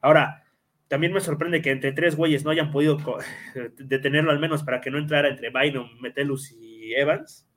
Ahora, 0.00 0.42
también 0.88 1.12
me 1.12 1.20
sorprende 1.20 1.62
que 1.62 1.70
entre 1.70 1.92
tres 1.92 2.16
güeyes 2.16 2.44
no 2.44 2.50
hayan 2.50 2.70
podido 2.70 2.98
detenerlo 3.78 4.30
al 4.30 4.38
menos 4.38 4.62
para 4.62 4.80
que 4.80 4.90
no 4.90 4.98
entrara 4.98 5.28
entre 5.28 5.50
Bynum, 5.50 6.00
Metelus 6.00 6.52
y 6.52 6.94
Evans. 6.94 7.48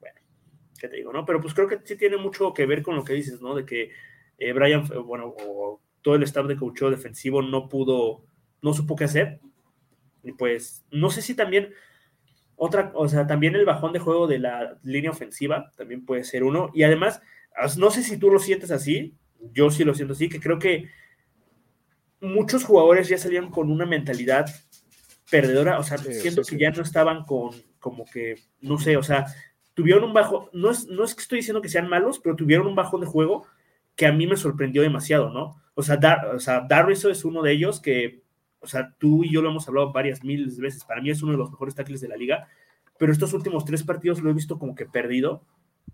Bueno, 0.00 0.20
¿qué 0.78 0.88
te 0.88 0.96
digo, 0.96 1.12
no? 1.12 1.24
Pero 1.24 1.40
pues 1.40 1.54
creo 1.54 1.68
que 1.68 1.78
sí 1.84 1.96
tiene 1.96 2.16
mucho 2.16 2.52
que 2.52 2.66
ver 2.66 2.82
con 2.82 2.96
lo 2.96 3.04
que 3.04 3.14
dices, 3.14 3.40
¿no? 3.40 3.54
De 3.54 3.64
que 3.64 3.90
eh, 4.38 4.52
Brian, 4.52 4.84
bueno, 5.04 5.34
o 5.38 5.80
todo 6.02 6.14
el 6.14 6.22
staff 6.24 6.46
de 6.46 6.56
coach 6.56 6.82
defensivo 6.82 7.42
no 7.42 7.68
pudo, 7.68 8.24
no 8.62 8.74
supo 8.74 8.96
qué 8.96 9.04
hacer. 9.04 9.40
Y 10.26 10.32
pues, 10.32 10.84
no 10.90 11.10
sé 11.10 11.22
si 11.22 11.34
también 11.34 11.72
otra, 12.56 12.90
o 12.94 13.08
sea, 13.08 13.26
también 13.26 13.54
el 13.54 13.64
bajón 13.64 13.92
de 13.92 14.00
juego 14.00 14.26
de 14.26 14.38
la 14.38 14.78
línea 14.82 15.10
ofensiva 15.10 15.72
también 15.76 16.04
puede 16.04 16.24
ser 16.24 16.42
uno. 16.42 16.70
Y 16.74 16.82
además, 16.82 17.20
no 17.76 17.90
sé 17.90 18.02
si 18.02 18.16
tú 18.16 18.30
lo 18.30 18.38
sientes 18.38 18.70
así, 18.70 19.14
yo 19.52 19.70
sí 19.70 19.84
lo 19.84 19.94
siento 19.94 20.14
así, 20.14 20.28
que 20.28 20.40
creo 20.40 20.58
que 20.58 20.88
muchos 22.20 22.64
jugadores 22.64 23.08
ya 23.08 23.18
salían 23.18 23.50
con 23.50 23.70
una 23.70 23.86
mentalidad 23.86 24.46
perdedora, 25.30 25.78
o 25.78 25.82
sea, 25.82 25.98
siento 25.98 26.42
que 26.42 26.58
ya 26.58 26.70
no 26.70 26.82
estaban 26.82 27.24
con 27.24 27.50
como 27.78 28.04
que, 28.04 28.36
no 28.60 28.78
sé, 28.78 28.96
o 28.96 29.02
sea, 29.02 29.26
tuvieron 29.74 30.02
un 30.02 30.12
bajo, 30.12 30.50
no 30.52 30.70
es, 30.70 30.86
no 30.86 31.04
es 31.04 31.14
que 31.14 31.22
estoy 31.22 31.38
diciendo 31.38 31.62
que 31.62 31.68
sean 31.68 31.88
malos, 31.88 32.18
pero 32.18 32.34
tuvieron 32.34 32.66
un 32.66 32.74
bajón 32.74 33.00
de 33.00 33.06
juego 33.06 33.46
que 33.94 34.06
a 34.06 34.12
mí 34.12 34.26
me 34.26 34.36
sorprendió 34.36 34.82
demasiado, 34.82 35.30
¿no? 35.30 35.62
O 35.74 35.82
sea, 35.82 35.96
Dar, 35.96 36.34
o 36.34 36.40
sea 36.40 36.66
es 37.10 37.24
uno 37.24 37.42
de 37.42 37.52
ellos 37.52 37.80
que, 37.80 38.22
o 38.60 38.66
sea, 38.66 38.94
tú 38.98 39.24
y 39.24 39.32
yo 39.32 39.42
lo 39.42 39.50
hemos 39.50 39.68
hablado 39.68 39.92
varias 39.92 40.24
mil 40.24 40.46
veces, 40.58 40.84
para 40.84 41.00
mí 41.00 41.10
es 41.10 41.22
uno 41.22 41.32
de 41.32 41.38
los 41.38 41.50
mejores 41.50 41.74
tackles 41.74 42.00
de 42.00 42.08
la 42.08 42.16
liga, 42.16 42.48
pero 42.98 43.12
estos 43.12 43.32
últimos 43.32 43.64
tres 43.64 43.82
partidos 43.82 44.20
lo 44.22 44.30
he 44.30 44.34
visto 44.34 44.58
como 44.58 44.74
que 44.74 44.86
perdido, 44.86 45.42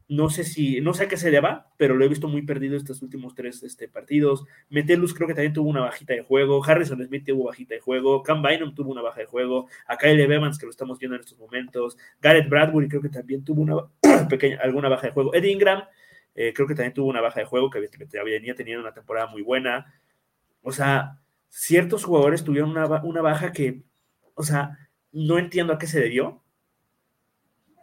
no 0.09 0.29
sé 0.29 0.45
si, 0.45 0.81
no 0.81 0.93
sé 0.93 1.05
a 1.05 1.09
qué 1.09 1.17
se 1.17 1.31
deba, 1.31 1.73
pero 1.79 1.95
lo 1.95 2.05
he 2.05 2.09
visto 2.09 2.29
muy 2.29 2.43
perdido 2.43 2.77
estos 2.77 3.01
últimos 3.01 3.35
tres 3.35 3.63
este, 3.63 3.89
partidos. 3.89 4.45
Metelus 4.69 5.15
creo 5.15 5.27
que 5.27 5.35
también 5.35 5.55
tuvo 5.55 5.71
una 5.71 5.81
bajita 5.81 6.13
de 6.13 6.23
juego. 6.23 6.63
Harrison 6.63 7.03
Smith 7.03 7.25
tuvo 7.27 7.45
bajita 7.45 7.75
de 7.75 7.81
juego. 7.81 8.23
Cam 8.23 8.43
Bynum 8.43 8.75
tuvo 8.75 8.91
una 8.91 9.01
baja 9.01 9.21
de 9.21 9.27
juego. 9.27 9.69
A 9.87 9.97
Kyle 9.97 10.21
Evans, 10.21 10.59
que 10.59 10.67
lo 10.67 10.71
estamos 10.71 10.99
viendo 10.99 11.17
en 11.17 11.21
estos 11.21 11.39
momentos. 11.39 11.97
Garrett 12.21 12.49
Bradbury 12.49 12.89
creo 12.89 13.01
que 13.01 13.09
también 13.09 13.43
tuvo 13.43 13.63
una 13.63 13.77
pequeña, 14.29 14.59
alguna 14.63 14.91
baja 14.91 15.07
de 15.07 15.13
juego. 15.15 15.33
Ed 15.33 15.45
Ingram 15.45 15.83
eh, 16.35 16.53
creo 16.55 16.67
que 16.67 16.75
también 16.75 16.93
tuvo 16.93 17.09
una 17.09 17.21
baja 17.21 17.41
de 17.41 17.47
juego, 17.47 17.71
que 17.71 17.81
venía 18.23 18.55
teniendo 18.55 18.83
una 18.83 18.93
temporada 18.93 19.29
muy 19.29 19.41
buena. 19.41 19.95
O 20.63 20.73
sea, 20.73 21.22
ciertos 21.55 22.05
jugadores 22.05 22.45
tuvieron 22.45 22.71
una, 22.71 22.87
una 23.03 23.21
baja 23.21 23.53
que, 23.53 23.83
o 24.35 24.43
sea, 24.43 24.79
no 25.13 25.39
entiendo 25.39 25.75
a 25.75 25.79
qué 25.79 25.87
se 25.87 26.01
debió 26.01 26.43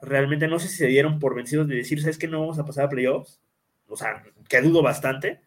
realmente 0.02 0.48
no 0.48 0.60
sé 0.60 0.68
si 0.68 0.78
se 0.78 0.88
dieron 0.88 1.20
por 1.20 1.36
vencidos 1.36 1.68
de 1.68 1.76
decir, 1.76 2.02
¿sabes 2.02 2.18
que 2.18 2.28
no 2.28 2.40
vamos 2.40 2.60
a 2.60 2.66
pasar 2.66 2.86
a 2.86 2.90
playoffs? 2.90 3.42
O 3.88 3.96
sea, 3.96 4.24
que 4.48 4.62
dudo 4.62 4.82
bastante. 4.82 5.42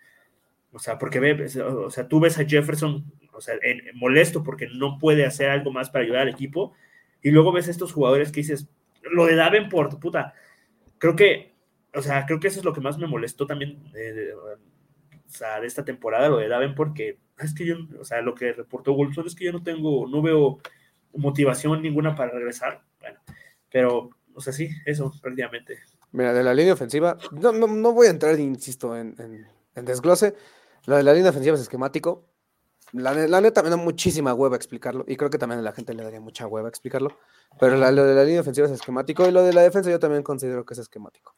O 0.73 0.79
sea, 0.79 0.99
porque 0.99 1.21
ve, 1.21 1.47
o 1.63 1.91
sea, 1.91 2.09
tú 2.09 2.21
ves 2.21 2.39
a 2.39 2.45
Jefferson, 2.45 3.05
o 3.33 3.41
sea, 3.41 3.55
molesto 3.95 4.43
porque 4.43 4.69
no 4.69 4.99
puede 4.99 5.27
hacer 5.27 5.51
algo 5.51 5.71
más 5.71 5.91
para 5.91 6.05
ayudar 6.05 6.23
al 6.23 6.29
equipo. 6.29 6.73
Y 7.23 7.31
luego 7.31 7.53
ves 7.53 7.69
a 7.69 7.71
estos 7.71 7.93
jugadores 7.93 8.33
que 8.33 8.41
dices, 8.41 8.69
lo 9.03 9.27
de 9.27 9.37
Davenport, 9.37 9.99
puta. 10.01 10.35
Creo 10.99 11.17
que, 11.17 11.55
o 11.95 12.03
sea, 12.03 12.27
creo 12.27 12.41
que 12.41 12.49
eso 12.49 12.61
es 12.61 12.65
lo 12.65 12.73
que 12.73 12.81
más 12.81 12.99
me 12.99 13.07
molestó 13.07 13.47
también 13.47 13.83
de, 13.93 14.35
esta 15.63 15.85
temporada, 15.85 16.29
lo 16.29 16.39
de 16.39 16.49
Davenport, 16.49 16.95
que 16.95 17.19
es 17.45 17.55
que 17.55 17.67
yo, 17.67 17.77
o 18.01 18.05
sea, 18.05 18.21
lo 18.21 18.35
que 18.35 18.53
reportó 18.53 18.93
Wilson 18.93 19.27
es 19.27 19.35
que 19.35 19.45
yo 19.45 19.53
no 19.53 19.63
tengo, 19.63 20.07
no 20.07 20.23
veo 20.23 20.59
motivación 21.15 21.83
ninguna 21.83 22.15
para 22.15 22.33
regresar. 22.33 22.83
Bueno, 23.01 23.19
pero 23.71 24.11
o 24.35 24.41
sea, 24.41 24.53
sí, 24.53 24.71
eso 24.87 25.13
prácticamente. 25.21 25.79
Mira, 26.13 26.33
de 26.33 26.43
la 26.43 26.55
línea 26.55 26.75
ofensiva, 26.75 27.17
no, 27.33 27.53
no, 27.53 27.93
voy 27.93 28.07
a 28.07 28.11
entrar, 28.11 28.39
insisto, 28.39 28.97
en, 28.97 29.15
en, 29.75 29.85
desglose. 29.85 30.35
Lo 30.87 30.97
de 30.97 31.03
la 31.03 31.15
línea 31.15 31.31
ofensiva 31.31 31.55
es 31.57 31.63
esquemático. 31.63 32.29
La, 32.93 33.15
la, 33.15 33.41
neta 33.41 33.63
me 33.63 33.71
da 33.71 33.77
muchísima 33.77 34.35
hueva 34.35 34.57
explicarlo 34.57 35.05
y 35.09 35.17
creo 35.17 35.31
que 35.31 35.39
también 35.39 35.61
a 35.61 35.63
la 35.63 35.73
gente 35.73 35.95
le 35.95 36.03
daría 36.03 36.21
mucha 36.21 36.47
hueva 36.47 36.69
explicarlo. 36.69 37.17
Pero 37.59 37.77
lo 37.77 38.05
de 38.05 38.15
la 38.15 38.25
línea 38.25 38.43
ofensiva 38.43 38.67
es 38.67 38.73
esquemático 38.73 39.27
y 39.27 39.31
lo 39.31 39.43
de 39.43 39.55
la 39.55 39.63
defensa 39.63 39.91
yo 39.91 39.99
también 39.99 40.23
considero 40.23 40.67
que 40.67 40.75
es 40.75 40.81
esquemático. 40.81 41.35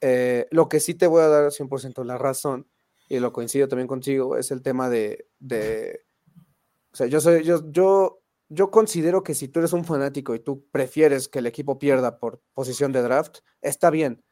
Eh, 0.00 0.48
lo 0.50 0.68
que 0.68 0.80
sí 0.80 0.94
te 0.94 1.06
voy 1.06 1.22
a 1.22 1.28
dar 1.28 1.52
100% 1.52 2.02
la 2.04 2.18
razón 2.18 2.66
y 3.10 3.20
lo 3.20 3.34
coincido 3.34 3.68
también 3.68 3.88
contigo 3.88 4.38
es 4.38 4.50
el 4.50 4.62
tema 4.62 4.88
de, 4.88 5.28
de 5.38 6.06
o 6.92 6.96
sea, 6.96 7.06
yo 7.06 7.20
soy, 7.20 7.44
yo, 7.44 7.70
yo 7.70 8.20
yo 8.50 8.70
considero 8.70 9.22
que 9.22 9.34
si 9.34 9.48
tú 9.48 9.60
eres 9.60 9.72
un 9.72 9.84
fanático 9.84 10.34
y 10.34 10.40
tú 10.40 10.66
prefieres 10.72 11.28
que 11.28 11.38
el 11.38 11.46
equipo 11.46 11.78
pierda 11.78 12.18
por 12.18 12.42
posición 12.52 12.92
de 12.92 13.00
draft, 13.00 13.38
está 13.62 13.90
bien. 13.90 14.24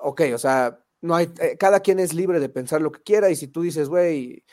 Ok, 0.00 0.20
o 0.34 0.38
sea, 0.38 0.84
no 1.00 1.16
hay, 1.16 1.32
eh, 1.40 1.56
cada 1.58 1.80
quien 1.80 1.98
es 1.98 2.12
libre 2.12 2.40
de 2.40 2.50
pensar 2.50 2.82
lo 2.82 2.92
que 2.92 3.02
quiera 3.02 3.30
y 3.30 3.36
si 3.36 3.48
tú 3.48 3.62
dices, 3.62 3.88
güey, 3.88 4.44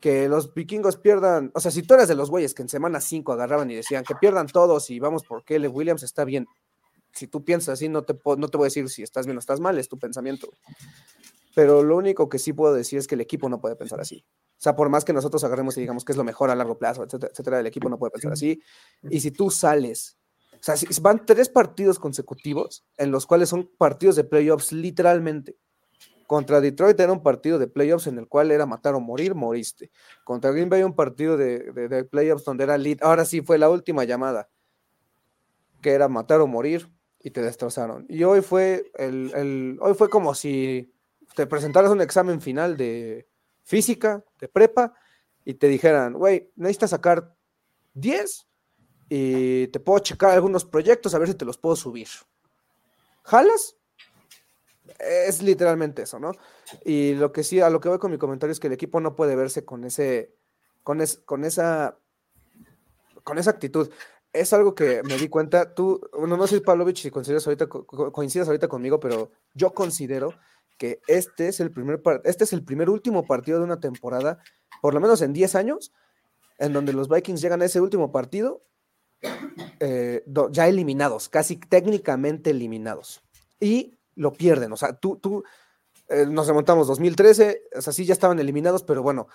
que 0.00 0.28
los 0.28 0.54
vikingos 0.54 0.96
pierdan, 0.98 1.50
o 1.54 1.60
sea, 1.60 1.72
si 1.72 1.82
tú 1.82 1.94
eres 1.94 2.06
de 2.06 2.14
los 2.14 2.30
güeyes 2.30 2.54
que 2.54 2.62
en 2.62 2.68
semana 2.68 3.00
5 3.00 3.32
agarraban 3.32 3.70
y 3.72 3.74
decían 3.74 4.04
que 4.04 4.14
pierdan 4.14 4.46
todos 4.46 4.88
y 4.88 5.00
vamos 5.00 5.24
por 5.24 5.44
Kelly 5.44 5.66
Williams, 5.66 6.04
está 6.04 6.24
bien. 6.24 6.46
Si 7.12 7.26
tú 7.26 7.44
piensas 7.44 7.74
así, 7.74 7.88
no 7.88 8.02
te, 8.02 8.14
no 8.38 8.48
te 8.48 8.56
voy 8.56 8.66
a 8.66 8.68
decir 8.68 8.88
si 8.88 9.02
estás 9.02 9.26
bien 9.26 9.36
o 9.36 9.40
estás 9.40 9.58
mal, 9.58 9.78
es 9.78 9.88
tu 9.88 9.98
pensamiento. 9.98 10.48
Pero 11.54 11.82
lo 11.82 11.96
único 11.96 12.28
que 12.28 12.38
sí 12.38 12.52
puedo 12.52 12.74
decir 12.74 12.98
es 12.98 13.06
que 13.06 13.14
el 13.14 13.20
equipo 13.20 13.48
no 13.48 13.60
puede 13.60 13.76
pensar 13.76 14.00
así. 14.00 14.24
O 14.58 14.62
sea, 14.64 14.74
por 14.74 14.88
más 14.88 15.04
que 15.04 15.12
nosotros 15.12 15.42
agarremos 15.44 15.76
y 15.76 15.80
digamos 15.80 16.04
que 16.04 16.12
es 16.12 16.18
lo 16.18 16.24
mejor 16.24 16.50
a 16.50 16.54
largo 16.54 16.78
plazo, 16.78 17.04
etcétera, 17.04 17.30
etcétera, 17.32 17.60
el 17.60 17.66
equipo 17.66 17.88
no 17.88 17.98
puede 17.98 18.12
pensar 18.12 18.32
así. 18.32 18.60
Y 19.10 19.20
si 19.20 19.30
tú 19.30 19.50
sales, 19.50 20.18
o 20.52 20.62
sea, 20.62 20.76
si 20.76 20.86
van 21.02 21.26
tres 21.26 21.50
partidos 21.50 21.98
consecutivos 21.98 22.86
en 22.96 23.10
los 23.10 23.26
cuales 23.26 23.50
son 23.50 23.70
partidos 23.76 24.16
de 24.16 24.24
playoffs 24.24 24.72
literalmente. 24.72 25.58
Contra 26.26 26.62
Detroit 26.62 26.98
era 26.98 27.12
un 27.12 27.22
partido 27.22 27.58
de 27.58 27.66
playoffs 27.66 28.06
en 28.06 28.18
el 28.18 28.28
cual 28.28 28.50
era 28.50 28.64
matar 28.64 28.94
o 28.94 29.00
morir, 29.00 29.34
moriste. 29.34 29.90
Contra 30.24 30.52
Green 30.52 30.70
Bay 30.70 30.82
un 30.82 30.96
partido 30.96 31.36
de, 31.36 31.70
de, 31.70 32.04
playoffs 32.04 32.44
donde 32.44 32.64
era 32.64 32.78
lead. 32.78 32.98
Ahora 33.02 33.26
sí 33.26 33.42
fue 33.42 33.58
la 33.58 33.68
última 33.68 34.04
llamada, 34.04 34.48
que 35.82 35.90
era 35.90 36.08
matar 36.08 36.40
o 36.40 36.46
morir 36.46 36.90
y 37.20 37.30
te 37.30 37.42
destrozaron. 37.42 38.06
Y 38.08 38.24
hoy 38.24 38.40
fue 38.40 38.90
el, 38.94 39.32
el 39.34 39.78
hoy 39.82 39.92
fue 39.92 40.08
como 40.08 40.34
si 40.34 40.93
te 41.34 41.46
presentaras 41.46 41.90
un 41.90 42.00
examen 42.00 42.40
final 42.40 42.76
de, 42.76 43.28
física, 43.64 44.24
de 44.40 44.48
prepa, 44.48 44.94
y 45.44 45.54
te 45.54 45.68
dijeran, 45.68 46.14
güey, 46.14 46.50
necesitas 46.56 46.90
sacar 46.90 47.34
10 47.94 48.46
y 49.08 49.66
te 49.68 49.80
puedo 49.80 49.98
checar 49.98 50.30
algunos 50.30 50.64
proyectos 50.64 51.14
a 51.14 51.18
ver 51.18 51.28
si 51.28 51.34
te 51.34 51.44
los 51.44 51.58
puedo 51.58 51.76
subir. 51.76 52.08
¿Jalas? 53.24 53.76
Es 54.98 55.42
literalmente 55.42 56.02
eso, 56.02 56.18
¿no? 56.18 56.32
Y 56.84 57.14
lo 57.14 57.32
que 57.32 57.42
sí, 57.42 57.60
a 57.60 57.70
lo 57.70 57.80
que 57.80 57.88
voy 57.88 57.98
con 57.98 58.10
mi 58.10 58.18
comentario 58.18 58.52
es 58.52 58.60
que 58.60 58.68
el 58.68 58.72
equipo 58.72 59.00
no 59.00 59.16
puede 59.16 59.36
verse 59.36 59.64
con 59.64 59.84
ese, 59.84 60.34
con, 60.82 61.02
con 61.24 61.44
esa, 61.44 61.98
con 63.22 63.38
esa 63.38 63.50
actitud. 63.50 63.90
Es 64.32 64.52
algo 64.52 64.74
que 64.74 65.02
me 65.02 65.16
di 65.16 65.28
cuenta. 65.28 65.74
Tú, 65.74 66.00
no, 66.26 66.46
sé, 66.46 66.60
Pavlovich, 66.60 67.02
si 67.02 67.10
coincides 67.10 67.46
ahorita, 67.46 67.66
coincides 67.68 68.48
ahorita 68.48 68.68
conmigo, 68.68 68.98
pero 68.98 69.30
yo 69.52 69.72
considero 69.74 70.34
que 70.76 71.00
este 71.06 71.48
es 71.48 71.60
el 71.60 71.70
primer, 71.70 72.02
este 72.24 72.44
es 72.44 72.52
el 72.52 72.64
primer 72.64 72.90
último 72.90 73.26
partido 73.26 73.58
de 73.58 73.64
una 73.64 73.80
temporada, 73.80 74.38
por 74.82 74.94
lo 74.94 75.00
menos 75.00 75.22
en 75.22 75.32
10 75.32 75.54
años, 75.54 75.92
en 76.58 76.72
donde 76.72 76.92
los 76.92 77.08
Vikings 77.08 77.40
llegan 77.40 77.62
a 77.62 77.66
ese 77.66 77.80
último 77.80 78.12
partido 78.12 78.62
eh, 79.80 80.24
ya 80.50 80.68
eliminados, 80.68 81.28
casi 81.28 81.56
técnicamente 81.56 82.50
eliminados. 82.50 83.22
Y 83.60 83.98
lo 84.14 84.32
pierden, 84.32 84.72
o 84.72 84.76
sea, 84.76 84.94
tú, 84.94 85.16
tú, 85.16 85.44
eh, 86.08 86.26
nos 86.26 86.46
remontamos 86.46 86.86
2013, 86.86 87.62
o 87.76 87.80
sea, 87.80 87.92
sí 87.92 88.04
ya 88.04 88.12
estaban 88.12 88.38
eliminados, 88.38 88.82
pero 88.82 89.02
bueno, 89.02 89.28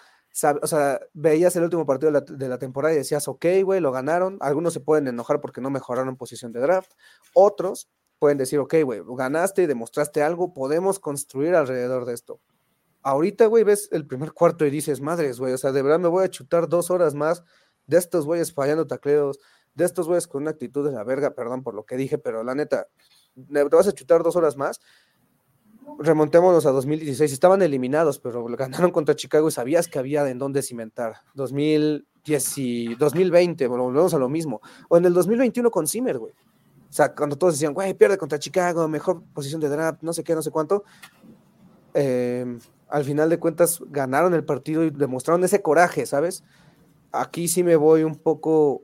o 0.62 0.68
sea, 0.68 1.00
veías 1.14 1.56
el 1.56 1.64
último 1.64 1.86
partido 1.86 2.12
de 2.12 2.48
la, 2.48 2.60
temporada 2.60 2.94
y 2.94 2.98
decías, 2.98 3.28
ok, 3.28 3.46
güey, 3.64 3.82
lo 3.82 3.92
ganaron. 3.92 4.38
Algunos 4.42 4.74
se 4.74 4.80
pueden 4.80 5.08
enojar 5.08 5.42
porque 5.42 5.62
no 5.62 5.70
mejoraron 5.72 6.18
posición 6.18 6.52
de 6.52 6.60
draft. 6.60 6.92
Otros 7.34 7.90
pueden 8.20 8.38
decir, 8.38 8.60
ok, 8.60 8.76
güey, 8.84 9.02
ganaste 9.18 9.66
demostraste 9.66 10.22
algo, 10.22 10.54
podemos 10.54 11.00
construir 11.00 11.56
alrededor 11.56 12.06
de 12.06 12.14
esto. 12.14 12.40
Ahorita, 13.02 13.46
güey, 13.46 13.64
ves 13.64 13.88
el 13.92 14.06
primer 14.06 14.34
cuarto 14.34 14.66
y 14.66 14.70
dices, 14.70 15.02
madres, 15.02 15.40
güey, 15.40 15.54
o 15.54 15.58
sea, 15.58 15.72
de 15.72 15.82
verdad 15.82 16.00
me 16.00 16.10
voy 16.10 16.26
a 16.26 16.30
chutar 16.30 16.68
dos 16.68 16.92
horas 16.92 17.16
más 17.16 17.44
de 17.88 17.98
estos 17.98 18.26
güeyes 18.26 18.54
fallando 18.54 18.86
tacleos, 18.86 19.40
de 19.74 19.86
estos 19.86 20.08
güeyes 20.08 20.28
con 20.28 20.42
una 20.44 20.52
actitud 20.52 20.86
de 20.86 20.92
la 20.92 21.04
verga, 21.04 21.32
perdón 21.32 21.64
por 21.64 21.74
lo 21.74 21.86
que 21.86 21.96
dije, 21.96 22.18
pero 22.18 22.44
la 22.44 22.54
neta, 22.54 22.88
te 23.36 23.64
vas 23.64 23.88
a 23.88 23.94
chutar 23.94 24.22
dos 24.22 24.36
horas 24.36 24.58
más. 24.58 24.82
Remontémonos 25.98 26.66
a 26.66 26.72
2016, 26.72 27.32
estaban 27.32 27.62
eliminados, 27.62 28.20
pero 28.20 28.46
ganaron 28.46 28.92
contra 28.92 29.16
Chicago 29.16 29.48
y 29.48 29.52
sabías 29.52 29.88
que 29.88 29.98
había 29.98 30.30
en 30.30 30.38
dónde 30.38 30.62
cimentar. 30.62 31.16
2010 31.34 32.58
y 32.58 32.96
2020, 32.96 33.68
bueno, 33.68 33.86
volvemos 33.86 34.14
a 34.14 34.20
lo 34.20 34.30
mismo. 34.30 34.62
O 34.90 34.98
en 34.98 35.06
el 35.06 35.14
2021 35.14 35.72
con 35.72 35.88
Zimmer, 35.88 36.20
güey. 36.20 36.34
O 36.90 36.94
sea, 36.94 37.14
cuando 37.14 37.38
todos 37.38 37.54
decían, 37.54 37.74
güey, 37.74 37.94
pierde 37.94 38.18
contra 38.18 38.40
Chicago, 38.40 38.88
mejor 38.88 39.24
posición 39.34 39.62
de 39.62 39.70
draft, 39.70 40.02
no 40.02 40.12
sé 40.12 40.24
qué, 40.24 40.34
no 40.34 40.42
sé 40.42 40.50
cuánto. 40.50 40.84
Em, 41.94 42.60
al 42.88 43.04
final 43.04 43.30
de 43.30 43.38
cuentas 43.38 43.80
ganaron 43.88 44.34
el 44.34 44.44
partido 44.44 44.84
y 44.84 44.90
demostraron 44.90 45.44
ese 45.44 45.62
coraje, 45.62 46.06
¿sabes? 46.08 46.44
Aquí 47.12 47.48
sí 47.48 47.64
me 47.64 47.76
voy 47.76 48.04
un 48.04 48.16
poco 48.16 48.82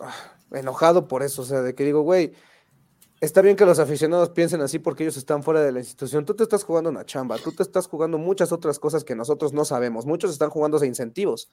ah, 0.00 0.14
enojado 0.52 1.08
por 1.08 1.22
eso, 1.22 1.42
o 1.42 1.44
sea, 1.44 1.60
de 1.60 1.74
que 1.74 1.84
digo, 1.84 2.00
güey, 2.02 2.32
está 3.20 3.42
bien 3.42 3.56
que 3.56 3.66
los 3.66 3.78
aficionados 3.78 4.30
piensen 4.30 4.62
así 4.62 4.78
porque 4.78 5.04
ellos 5.04 5.18
están 5.18 5.42
fuera 5.42 5.60
de 5.60 5.72
la 5.72 5.80
institución. 5.80 6.24
Tú 6.24 6.34
te 6.34 6.42
estás 6.42 6.64
jugando 6.64 6.88
una 6.88 7.04
chamba, 7.04 7.36
tú 7.36 7.52
te 7.52 7.62
estás 7.62 7.86
jugando 7.86 8.16
muchas 8.16 8.50
otras 8.50 8.78
cosas 8.78 9.04
que 9.04 9.14
nosotros 9.14 9.52
no 9.52 9.66
sabemos. 9.66 10.06
Muchos 10.06 10.32
están 10.32 10.48
jugándose 10.48 10.86
incentivos. 10.86 11.50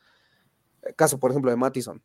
Caso, 0.96 1.20
por 1.20 1.32
ejemplo, 1.32 1.52
de 1.52 1.58
Mattison. 1.58 2.02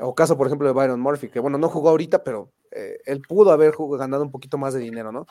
O 0.00 0.14
caso, 0.14 0.36
por 0.36 0.46
ejemplo, 0.46 0.66
de 0.66 0.74
Byron 0.74 1.00
Murphy, 1.00 1.28
que 1.28 1.40
bueno, 1.40 1.58
no 1.58 1.68
jugó 1.68 1.90
ahorita, 1.90 2.22
pero 2.24 2.52
eh, 2.70 2.98
él 3.04 3.20
pudo 3.20 3.50
haber 3.50 3.74
ganado 3.98 4.22
un 4.22 4.30
poquito 4.30 4.58
más 4.58 4.74
de 4.74 4.80
dinero, 4.80 5.12
¿no? 5.12 5.26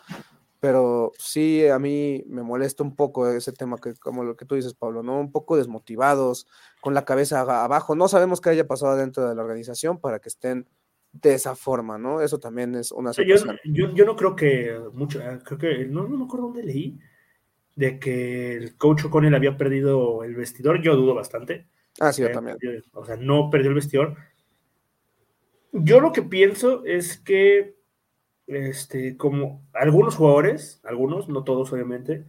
Pero 0.60 1.12
sí, 1.18 1.68
a 1.68 1.78
mí 1.78 2.24
me 2.28 2.42
molesta 2.42 2.84
un 2.84 2.96
poco 2.96 3.30
ese 3.30 3.52
tema, 3.54 3.78
que 3.78 3.94
como 3.94 4.24
lo 4.24 4.36
que 4.36 4.46
tú 4.46 4.56
dices, 4.56 4.74
Pablo, 4.74 5.04
¿no? 5.04 5.20
Un 5.20 5.32
poco 5.32 5.56
desmotivados, 5.56 6.48
con 6.82 6.94
la 6.94 7.06
cabeza 7.06 7.42
abajo. 7.42 7.96
No 7.96 8.08
sabemos 8.08 8.42
qué 8.42 8.50
haya 8.50 8.68
pasado 8.68 8.96
dentro 8.96 9.28
de 9.30 9.36
la 9.36 9.44
organización 9.44 10.00
para 10.00 10.20
que 10.20 10.30
estén 10.30 10.68
de 11.14 11.34
esa 11.34 11.56
forma, 11.56 11.98
¿no? 11.98 12.22
Eso 12.22 12.40
también 12.40 12.76
es 12.76 12.92
una 12.92 13.14
situación. 13.14 13.58
Yo, 13.66 13.94
yo, 13.94 14.06
no 14.06 14.16
creo 14.16 14.36
que 14.36 14.78
mucho, 14.94 15.22
ah, 15.24 15.40
creo 15.44 15.58
que, 15.58 15.86
no, 15.86 16.08
no 16.08 16.18
me 16.18 16.26
acuerdo 16.26 16.48
dónde 16.48 16.64
leí, 16.64 17.00
de 17.76 18.00
que 18.00 18.56
el 18.56 18.76
coach 18.76 19.06
O'Connell 19.06 19.36
había 19.36 19.56
perdido 19.56 20.24
el 20.24 20.36
vestidor, 20.36 20.82
yo 20.82 20.96
dudo 20.96 21.14
bastante. 21.14 21.68
Ah, 22.00 22.12
sí, 22.12 22.24
yo 22.24 22.32
también. 22.32 22.58
o 22.94 23.06
sea, 23.06 23.16
no 23.16 23.50
perdió 23.50 23.70
el 23.70 23.76
vestidor. 23.76 24.16
Yo 25.78 26.00
lo 26.02 26.12
que 26.12 26.24
pienso 26.24 26.84
es 26.86 27.18
que, 27.18 27.76
este, 28.48 29.18
como 29.18 29.66
algunos 29.74 30.16
jugadores, 30.16 30.82
algunos, 30.84 31.30
no 31.30 31.44
todos 31.44 31.72
obviamente, 31.74 32.26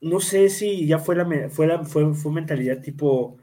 no 0.00 0.20
sé 0.20 0.48
si 0.48 0.86
ya 0.86 0.98
fue 0.98 1.16
la, 1.16 1.48
fue 1.50 1.84
fue, 1.84 2.14
fue 2.14 2.32
mentalidad 2.32 2.80
tipo 2.82 3.38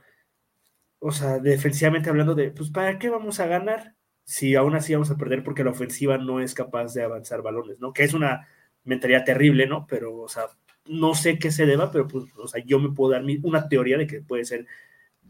o 1.00 1.12
sea, 1.12 1.40
defensivamente 1.40 2.10
hablando 2.10 2.34
de, 2.36 2.50
pues, 2.52 2.72
¿para 2.72 2.98
qué 2.98 3.10
vamos 3.10 3.40
a 3.40 3.46
ganar? 3.48 3.94
Si 4.24 4.56
aún 4.56 4.76
así 4.76 4.94
vamos 4.94 5.12
a 5.12 5.18
perder 5.18 5.44
porque 5.44 5.64
la 5.64 5.70
ofensiva 5.72 6.18
no 6.18 6.40
es 6.42 6.56
capaz 6.56 6.94
de 6.96 7.04
avanzar 7.04 7.44
balones, 7.44 7.80
¿no? 7.80 7.94
Que 7.94 8.04
es 8.04 8.14
una 8.16 8.48
mentalidad 8.84 9.24
terrible, 9.24 9.68
¿no? 9.68 9.86
Pero, 9.88 10.18
o 10.18 10.28
sea, 10.28 10.46
no 10.88 11.14
sé 11.14 11.38
qué 11.38 11.52
se 11.52 11.68
deba, 11.68 11.92
pero, 11.92 12.08
pues, 12.08 12.26
o 12.38 12.48
sea, 12.48 12.64
yo 12.66 12.80
me 12.80 12.90
puedo 12.92 13.12
dar 13.12 13.24
una 13.44 13.70
teoría 13.70 13.98
de 14.00 14.08
que 14.08 14.22
puede 14.22 14.46
ser, 14.46 14.66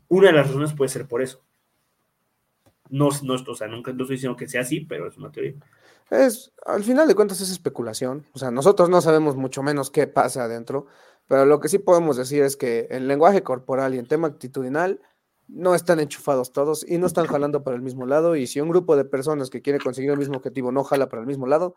una 0.08 0.28
de 0.28 0.34
las 0.34 0.48
razones 0.48 0.74
puede 0.74 0.90
ser 0.90 1.08
por 1.08 1.22
eso. 1.22 1.44
No, 2.90 3.10
no, 3.24 3.34
o 3.34 3.56
sea, 3.56 3.68
nunca 3.68 3.92
no 3.92 4.04
estoy 4.04 4.18
diciendo 4.18 4.38
que 4.38 4.48
sea 4.48 4.62
así, 4.62 4.82
pero 4.82 5.08
es 5.08 5.18
una 5.18 5.32
teoría. 5.32 5.56
Es, 6.10 6.54
al 6.66 6.84
final 6.84 7.08
de 7.08 7.16
cuentas 7.16 7.42
es 7.42 7.50
especulación. 7.50 8.26
O 8.34 8.40
sea, 8.40 8.52
nosotros 8.52 8.90
no 8.90 9.02
sabemos 9.02 9.36
mucho 9.36 9.64
menos 9.64 9.90
qué 9.90 10.08
pasa 10.08 10.44
adentro, 10.44 10.86
pero 11.28 11.46
lo 11.46 11.60
que 11.60 11.70
sí 11.70 11.80
podemos 11.80 12.18
decir 12.18 12.44
es 12.44 12.56
que 12.56 12.88
en 12.92 13.08
lenguaje 13.08 13.42
corporal 13.42 13.96
y 13.96 14.00
en 14.00 14.08
tema 14.08 14.28
actitudinal, 14.28 15.02
no 15.48 15.76
están 15.76 16.00
enchufados 16.00 16.52
todos 16.52 16.86
y 16.88 16.98
no 16.98 17.08
están 17.08 17.28
jalando 17.28 17.64
para 17.64 17.76
el 17.76 17.82
mismo 17.82 18.06
lado. 18.06 18.36
Y 18.36 18.48
si 18.48 18.62
un 18.62 18.70
grupo 18.70 18.96
de 18.96 19.06
personas 19.06 19.50
que 19.50 19.62
quiere 19.62 19.80
conseguir 19.80 20.12
el 20.12 20.18
mismo 20.18 20.38
objetivo 20.38 20.72
no 20.72 20.84
jala 20.84 21.10
para 21.10 21.22
el 21.22 21.28
mismo 21.28 21.48
lado, 21.48 21.76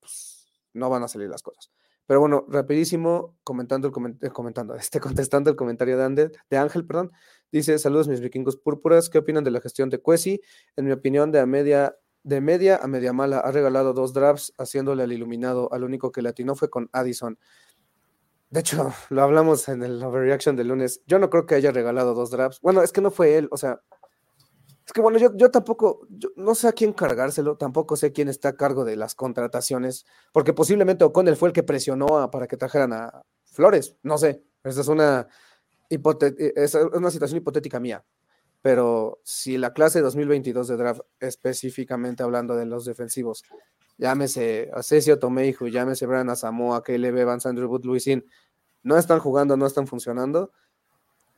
pues 0.00 0.46
no 0.72 0.90
van 0.90 1.02
a 1.02 1.08
salir 1.08 1.28
las 1.28 1.42
cosas. 1.42 1.70
Pero 2.08 2.20
bueno, 2.20 2.46
rapidísimo, 2.48 3.36
comentando, 3.44 3.86
el 3.86 4.16
eh, 4.22 4.30
comentando 4.30 4.74
este, 4.76 4.98
contestando 4.98 5.50
el 5.50 5.56
comentario 5.56 5.98
de, 5.98 6.32
de 6.48 6.56
Ángel, 6.56 6.86
perdón, 6.86 7.12
dice, 7.52 7.78
saludos 7.78 8.08
mis 8.08 8.20
vikingos 8.20 8.56
púrpuras, 8.56 9.10
¿qué 9.10 9.18
opinan 9.18 9.44
de 9.44 9.50
la 9.50 9.60
gestión 9.60 9.90
de 9.90 9.98
Cuesi? 9.98 10.40
En 10.76 10.86
mi 10.86 10.92
opinión, 10.92 11.30
de 11.30 11.40
a 11.40 11.46
media, 11.46 11.94
de 12.22 12.40
media 12.40 12.76
a 12.76 12.86
media 12.86 13.12
mala, 13.12 13.40
ha 13.40 13.52
regalado 13.52 13.92
dos 13.92 14.14
drafts 14.14 14.54
haciéndole 14.56 15.02
al 15.02 15.12
iluminado, 15.12 15.70
al 15.70 15.84
único 15.84 16.10
que 16.10 16.22
le 16.22 16.30
atinó 16.30 16.56
fue 16.56 16.70
con 16.70 16.88
Addison. 16.92 17.38
De 18.48 18.60
hecho, 18.60 18.90
lo 19.10 19.22
hablamos 19.22 19.68
en 19.68 19.82
el 19.82 20.02
overreaction 20.02 20.56
del 20.56 20.68
lunes. 20.68 21.02
Yo 21.06 21.18
no 21.18 21.28
creo 21.28 21.44
que 21.44 21.56
haya 21.56 21.72
regalado 21.72 22.14
dos 22.14 22.30
drafts. 22.30 22.62
Bueno, 22.62 22.82
es 22.82 22.90
que 22.90 23.02
no 23.02 23.10
fue 23.10 23.36
él, 23.36 23.48
o 23.50 23.58
sea. 23.58 23.82
Es 24.88 24.92
que 24.94 25.02
bueno, 25.02 25.18
yo, 25.18 25.36
yo 25.36 25.50
tampoco, 25.50 26.08
no 26.36 26.54
sé 26.54 26.66
a 26.66 26.72
quién 26.72 26.94
cargárselo, 26.94 27.58
tampoco 27.58 27.94
sé 27.94 28.10
quién 28.10 28.30
está 28.30 28.48
a 28.48 28.56
cargo 28.56 28.86
de 28.86 28.96
las 28.96 29.14
contrataciones, 29.14 30.06
porque 30.32 30.54
posiblemente 30.54 31.04
O'Connell 31.04 31.36
fue 31.36 31.50
el 31.50 31.52
que 31.52 31.62
presionó 31.62 32.06
para 32.30 32.46
que 32.46 32.56
trajeran 32.56 32.94
a 32.94 33.22
Flores, 33.44 33.96
no 34.02 34.16
sé, 34.16 34.42
esa 34.64 34.80
es 34.80 34.88
una, 34.88 35.28
es 35.90 36.74
una 36.74 37.10
situación 37.10 37.36
hipotética 37.36 37.78
mía, 37.80 38.02
pero 38.62 39.20
si 39.24 39.58
la 39.58 39.74
clase 39.74 40.00
2022 40.00 40.68
de 40.68 40.76
draft, 40.78 41.02
específicamente 41.20 42.22
hablando 42.22 42.56
de 42.56 42.64
los 42.64 42.86
defensivos, 42.86 43.44
llámese 43.98 44.70
Asesio 44.72 45.18
Tomeijo, 45.18 45.66
llámese 45.66 46.06
Brian 46.06 46.30
Asamoah, 46.30 46.82
KLB, 46.82 47.26
Vance 47.26 47.46
Andrew 47.46 47.68
Wood, 47.68 47.84
Luisin, 47.84 48.24
no 48.82 48.96
están 48.96 49.18
jugando, 49.18 49.54
no 49.58 49.66
están 49.66 49.86
funcionando. 49.86 50.50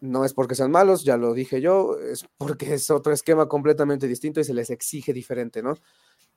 No 0.00 0.24
es 0.24 0.32
porque 0.32 0.54
sean 0.54 0.70
malos, 0.70 1.04
ya 1.04 1.16
lo 1.16 1.34
dije 1.34 1.60
yo, 1.60 1.98
es 1.98 2.24
porque 2.38 2.74
es 2.74 2.90
otro 2.90 3.12
esquema 3.12 3.48
completamente 3.48 4.08
distinto 4.08 4.40
y 4.40 4.44
se 4.44 4.54
les 4.54 4.70
exige 4.70 5.12
diferente, 5.12 5.62
¿no? 5.62 5.74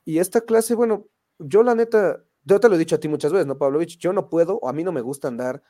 Y 0.04 0.20
esta 0.20 0.42
clase, 0.42 0.76
bueno, 0.76 1.08
yo 1.40 1.64
la 1.64 1.74
neta, 1.74 2.24
yo 2.44 2.60
te 2.60 2.68
lo 2.68 2.76
he 2.76 2.78
dicho 2.78 2.96
a 2.96 3.00
ti 3.00 3.08
muchas 3.08 3.32
veces, 3.32 3.48
¿no, 3.48 3.58
Pavlovich? 3.58 3.98
Yo 3.98 4.12
no 4.12 4.30
puedo, 4.30 4.58
o 4.58 4.68
a 4.68 4.74
mí 4.74 4.84
no 4.84 4.92
me 4.92 5.02
gusta 5.02 5.30
andar 5.30 5.64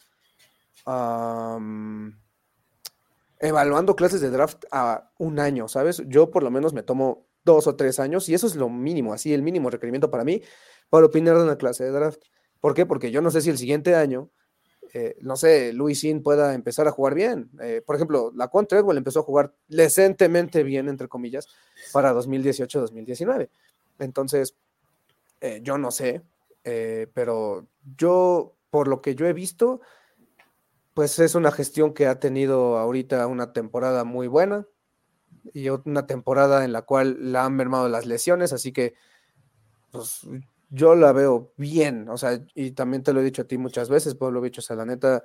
evaluando 3.39 3.95
clases 3.95 4.21
de 4.21 4.31
draft 4.31 4.65
a 4.71 5.11
un 5.19 5.39
año, 5.39 5.67
¿sabes? 5.67 6.01
Yo 6.07 6.31
por 6.31 6.43
lo 6.43 6.49
menos 6.49 6.73
me 6.73 6.81
tomo 6.81 7.27
dos 7.45 7.67
o 7.67 7.75
tres 7.75 7.99
años, 7.99 8.27
y 8.27 8.33
eso 8.33 8.47
es 8.47 8.55
lo 8.55 8.69
mínimo, 8.69 9.13
así 9.13 9.33
el 9.33 9.43
mínimo 9.43 9.69
requerimiento 9.69 10.09
para 10.09 10.23
mí, 10.23 10.41
para 10.89 11.05
opinar 11.05 11.37
de 11.37 11.43
una 11.43 11.57
clase 11.57 11.83
de 11.83 11.91
draft. 11.91 12.23
¿Por 12.59 12.73
qué? 12.73 12.85
Porque 12.85 13.11
yo 13.11 13.21
no 13.21 13.29
sé 13.29 13.41
si 13.41 13.49
el 13.49 13.57
siguiente 13.57 13.95
año, 13.95 14.31
eh, 14.93 15.17
no 15.21 15.35
sé, 15.35 15.73
Luis 15.73 16.01
Sin 16.01 16.21
pueda 16.21 16.53
empezar 16.53 16.87
a 16.87 16.91
jugar 16.91 17.15
bien. 17.15 17.49
Eh, 17.61 17.81
por 17.85 17.95
ejemplo, 17.95 18.31
la 18.35 18.49
Treadwell 18.49 18.97
empezó 18.97 19.21
a 19.21 19.23
jugar 19.23 19.53
decentemente 19.67 20.63
bien, 20.63 20.87
entre 20.87 21.07
comillas, 21.07 21.47
para 21.91 22.13
2018-2019. 22.13 23.49
Entonces, 23.99 24.55
eh, 25.41 25.61
yo 25.63 25.77
no 25.77 25.91
sé, 25.91 26.21
pero 27.13 27.67
yo, 27.97 28.55
por 28.69 28.87
lo 28.87 29.01
que 29.01 29.15
yo 29.15 29.25
he 29.25 29.33
visto, 29.33 29.81
pues 30.93 31.19
es 31.19 31.35
una 31.35 31.51
gestión 31.51 31.93
que 31.93 32.07
ha 32.07 32.19
tenido 32.19 32.77
ahorita 32.77 33.25
una 33.27 33.51
temporada 33.51 34.03
muy 34.03 34.27
buena, 34.27 34.65
y 35.51 35.69
una 35.69 36.07
temporada 36.07 36.63
en 36.63 36.71
la 36.71 36.83
cual 36.83 37.17
la 37.19 37.45
han 37.45 37.55
mermado 37.55 37.89
las 37.89 38.05
lesiones, 38.05 38.53
así 38.53 38.71
que 38.71 38.93
pues 39.91 40.21
yo 40.73 40.95
la 40.95 41.11
veo 41.11 41.53
bien, 41.55 42.09
o 42.09 42.17
sea, 42.17 42.43
y 42.55 42.71
también 42.71 43.03
te 43.03 43.13
lo 43.13 43.21
he 43.21 43.23
dicho 43.23 43.43
a 43.43 43.45
ti 43.45 43.59
muchas 43.59 43.89
veces, 43.89 44.15
Pablo 44.15 44.41
Bicho, 44.41 44.59
o 44.59 44.63
sea, 44.63 44.75
la 44.75 44.85
neta, 44.85 45.23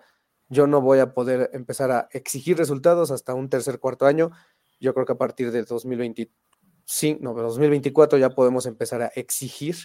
yo 0.50 0.66
no 0.66 0.82
voy 0.82 0.98
a 0.98 1.14
poder 1.14 1.48
empezar 1.54 1.90
a 1.90 2.06
exigir 2.12 2.58
resultados 2.58 3.10
hasta 3.10 3.32
un 3.32 3.48
tercer, 3.48 3.78
cuarto 3.80 4.04
año, 4.04 4.30
yo 4.78 4.92
creo 4.92 5.06
que 5.06 5.14
a 5.14 5.18
partir 5.18 5.50
del 5.50 5.64
2025, 5.64 7.20
no, 7.22 7.32
2024 7.32 8.18
ya 8.18 8.28
podemos 8.28 8.66
empezar 8.66 9.00
a 9.00 9.06
exigir 9.06 9.76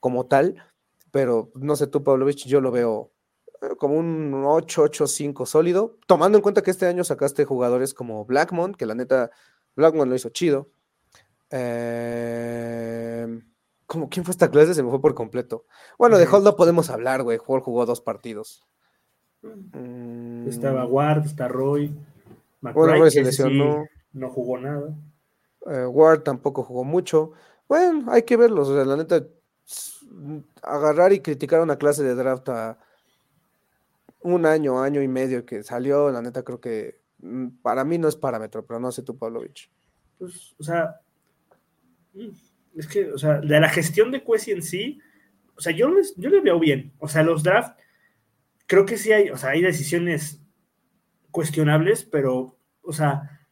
como 0.00 0.26
tal, 0.26 0.56
pero 1.12 1.52
no 1.54 1.76
sé 1.76 1.86
tú, 1.86 2.02
Pablo 2.02 2.26
Bicho, 2.26 2.48
yo 2.48 2.60
lo 2.60 2.72
veo 2.72 3.12
eh, 3.62 3.76
como 3.78 3.94
un 3.94 4.32
8-8-5 4.32 5.46
sólido, 5.46 5.96
tomando 6.08 6.38
en 6.38 6.42
cuenta 6.42 6.62
que 6.62 6.72
este 6.72 6.86
año 6.86 7.04
sacaste 7.04 7.44
jugadores 7.44 7.94
como 7.94 8.24
Blackmon, 8.24 8.74
que 8.74 8.84
la 8.84 8.96
neta 8.96 9.30
Blackmon 9.76 10.08
lo 10.08 10.16
hizo 10.16 10.30
chido. 10.30 10.72
Eh, 11.50 13.40
como, 13.88 14.08
¿Quién 14.08 14.24
fue 14.24 14.30
esta 14.30 14.50
clase? 14.50 14.74
Se 14.74 14.82
me 14.82 14.90
fue 14.90 15.00
por 15.00 15.14
completo. 15.14 15.64
Bueno, 15.98 16.18
de 16.18 16.28
Hold 16.28 16.44
no 16.44 16.56
podemos 16.56 16.90
hablar, 16.90 17.24
güey. 17.24 17.38
Hall 17.44 17.60
jugó 17.60 17.84
dos 17.86 18.00
partidos. 18.00 18.64
Mm. 19.42 20.46
Estaba 20.46 20.86
Ward, 20.86 21.26
está 21.26 21.48
Roy. 21.48 21.92
bueno, 22.60 22.94
Roy 22.94 23.10
se 23.10 23.22
lesionó. 23.22 23.84
no 24.12 24.30
jugó 24.30 24.58
nada. 24.58 24.94
Eh, 25.66 25.86
Ward 25.86 26.22
tampoco 26.22 26.62
jugó 26.62 26.84
mucho. 26.84 27.32
Bueno, 27.68 28.12
hay 28.12 28.22
que 28.22 28.36
verlos. 28.36 28.68
O 28.68 28.74
sea, 28.74 28.84
la 28.84 28.96
neta, 28.96 29.24
agarrar 30.62 31.12
y 31.12 31.20
criticar 31.20 31.60
una 31.60 31.76
clase 31.76 32.04
de 32.04 32.14
draft 32.14 32.48
a 32.50 32.78
un 34.20 34.46
año, 34.46 34.80
año 34.80 35.02
y 35.02 35.08
medio 35.08 35.44
que 35.44 35.62
salió, 35.62 36.10
la 36.10 36.22
neta 36.22 36.42
creo 36.42 36.60
que 36.60 37.00
Mm, 37.20 37.48
para 37.62 37.84
mí 37.84 37.98
no 37.98 38.08
es 38.08 38.16
parámetro, 38.16 38.64
pero 38.64 38.78
no 38.78 38.92
sé 38.92 39.02
tú, 39.02 39.16
Pavlovich. 39.16 39.70
Pues, 40.18 40.54
o 40.58 40.62
sea, 40.62 41.00
mm, 42.14 42.28
es 42.78 42.86
que, 42.86 43.10
o 43.12 43.18
sea, 43.18 43.40
de 43.40 43.60
la 43.60 43.68
gestión 43.68 44.12
de 44.12 44.22
Cuesi 44.22 44.52
en 44.52 44.62
sí, 44.62 45.00
o 45.56 45.60
sea, 45.60 45.72
yo 45.72 45.88
les, 45.88 46.14
yo 46.16 46.30
les 46.30 46.42
veo 46.42 46.60
bien. 46.60 46.92
O 46.98 47.08
sea, 47.08 47.24
los 47.24 47.42
draft, 47.42 47.76
creo 48.66 48.86
que 48.86 48.96
sí 48.96 49.12
hay, 49.12 49.30
o 49.30 49.36
sea, 49.36 49.50
hay 49.50 49.62
decisiones 49.62 50.40
cuestionables, 51.32 52.04
pero, 52.04 52.56
o 52.82 52.92
sea, 52.92 53.46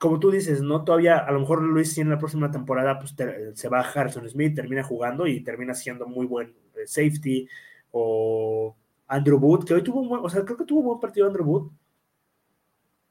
como 0.00 0.18
tú 0.18 0.32
dices, 0.32 0.60
¿no? 0.60 0.84
Todavía, 0.84 1.18
a 1.18 1.30
lo 1.30 1.40
mejor 1.40 1.62
Luis, 1.62 1.92
si 1.92 2.00
en 2.00 2.10
la 2.10 2.18
próxima 2.18 2.50
temporada, 2.50 2.98
pues 2.98 3.14
se 3.54 3.68
va 3.68 3.80
Harrison 3.80 4.28
Smith, 4.28 4.56
termina 4.56 4.82
jugando 4.82 5.26
y 5.28 5.40
termina 5.40 5.74
siendo 5.74 6.06
muy 6.06 6.26
buen 6.26 6.48
eh, 6.76 6.86
safety, 6.86 7.48
o 7.92 8.76
Andrew 9.06 9.38
Wood, 9.38 9.64
que 9.64 9.74
hoy 9.74 9.82
tuvo 9.82 10.20
o 10.20 10.28
sea, 10.28 10.44
creo 10.44 10.56
que 10.56 10.64
tuvo 10.64 10.80
un 10.80 10.86
buen 10.86 11.00
partido 11.00 11.26
Andrew 11.26 11.46
Wood 11.46 11.70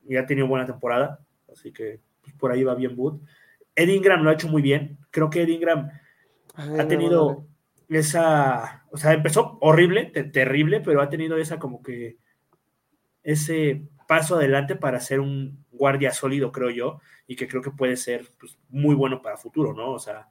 y 0.10 0.18
ha 0.18 0.26
tenido 0.26 0.48
buena 0.48 0.66
temporada, 0.66 1.20
así 1.52 1.72
que 1.72 2.02
pues, 2.22 2.36
por 2.36 2.52
ahí 2.52 2.64
va 2.64 2.76
bien 2.76 2.94
Wood. 2.98 3.22
Ed 3.78 3.88
Ingram 3.88 4.24
lo 4.24 4.30
ha 4.30 4.34
hecho 4.34 4.50
muy 4.50 4.62
bien, 4.62 4.98
creo 5.12 5.30
que 5.30 5.44
Ed 5.44 5.48
Ingram 5.48 5.90
ha 6.56 6.88
tenido 6.88 7.48
esa, 7.88 8.86
o 8.92 8.98
sea, 8.98 9.14
empezó 9.14 9.58
horrible, 9.62 10.08
terrible, 10.34 10.82
pero 10.82 11.02
ha 11.02 11.10
tenido 11.10 11.38
esa 11.38 11.60
como 11.60 11.82
que 11.82 12.18
ese 13.24 13.84
paso 14.08 14.36
adelante 14.36 14.76
para 14.76 15.00
ser 15.00 15.22
un 15.22 15.64
guardia 15.72 16.12
sólido, 16.12 16.52
creo 16.52 16.72
yo, 16.72 17.00
y 17.28 17.36
que 17.36 17.48
creo 17.48 17.62
que 17.62 17.72
puede 17.72 17.96
ser 17.96 18.32
pues, 18.40 18.58
muy 18.68 18.96
bueno 18.96 19.22
para 19.22 19.38
futuro, 19.38 19.74
¿no? 19.74 19.92
O 19.92 20.00
sea, 20.00 20.28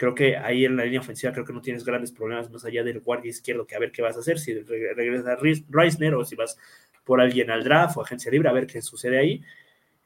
Creo 0.00 0.14
que 0.14 0.34
ahí 0.38 0.64
en 0.64 0.78
la 0.78 0.84
línea 0.84 1.00
ofensiva 1.00 1.30
creo 1.30 1.44
que 1.44 1.52
no 1.52 1.60
tienes 1.60 1.84
grandes 1.84 2.10
problemas 2.10 2.50
más 2.50 2.64
allá 2.64 2.82
del 2.82 3.00
guardia 3.00 3.28
izquierdo 3.28 3.66
que 3.66 3.76
a 3.76 3.78
ver 3.78 3.92
qué 3.92 4.00
vas 4.00 4.16
a 4.16 4.20
hacer, 4.20 4.38
si 4.38 4.54
regresa 4.58 5.36
Reisner 5.68 6.14
o 6.14 6.24
si 6.24 6.36
vas 6.36 6.56
por 7.04 7.20
alguien 7.20 7.50
al 7.50 7.64
draft 7.64 7.98
o 7.98 8.00
agencia 8.00 8.30
libre, 8.30 8.48
a 8.48 8.52
ver 8.52 8.66
qué 8.66 8.80
sucede 8.80 9.18
ahí. 9.18 9.42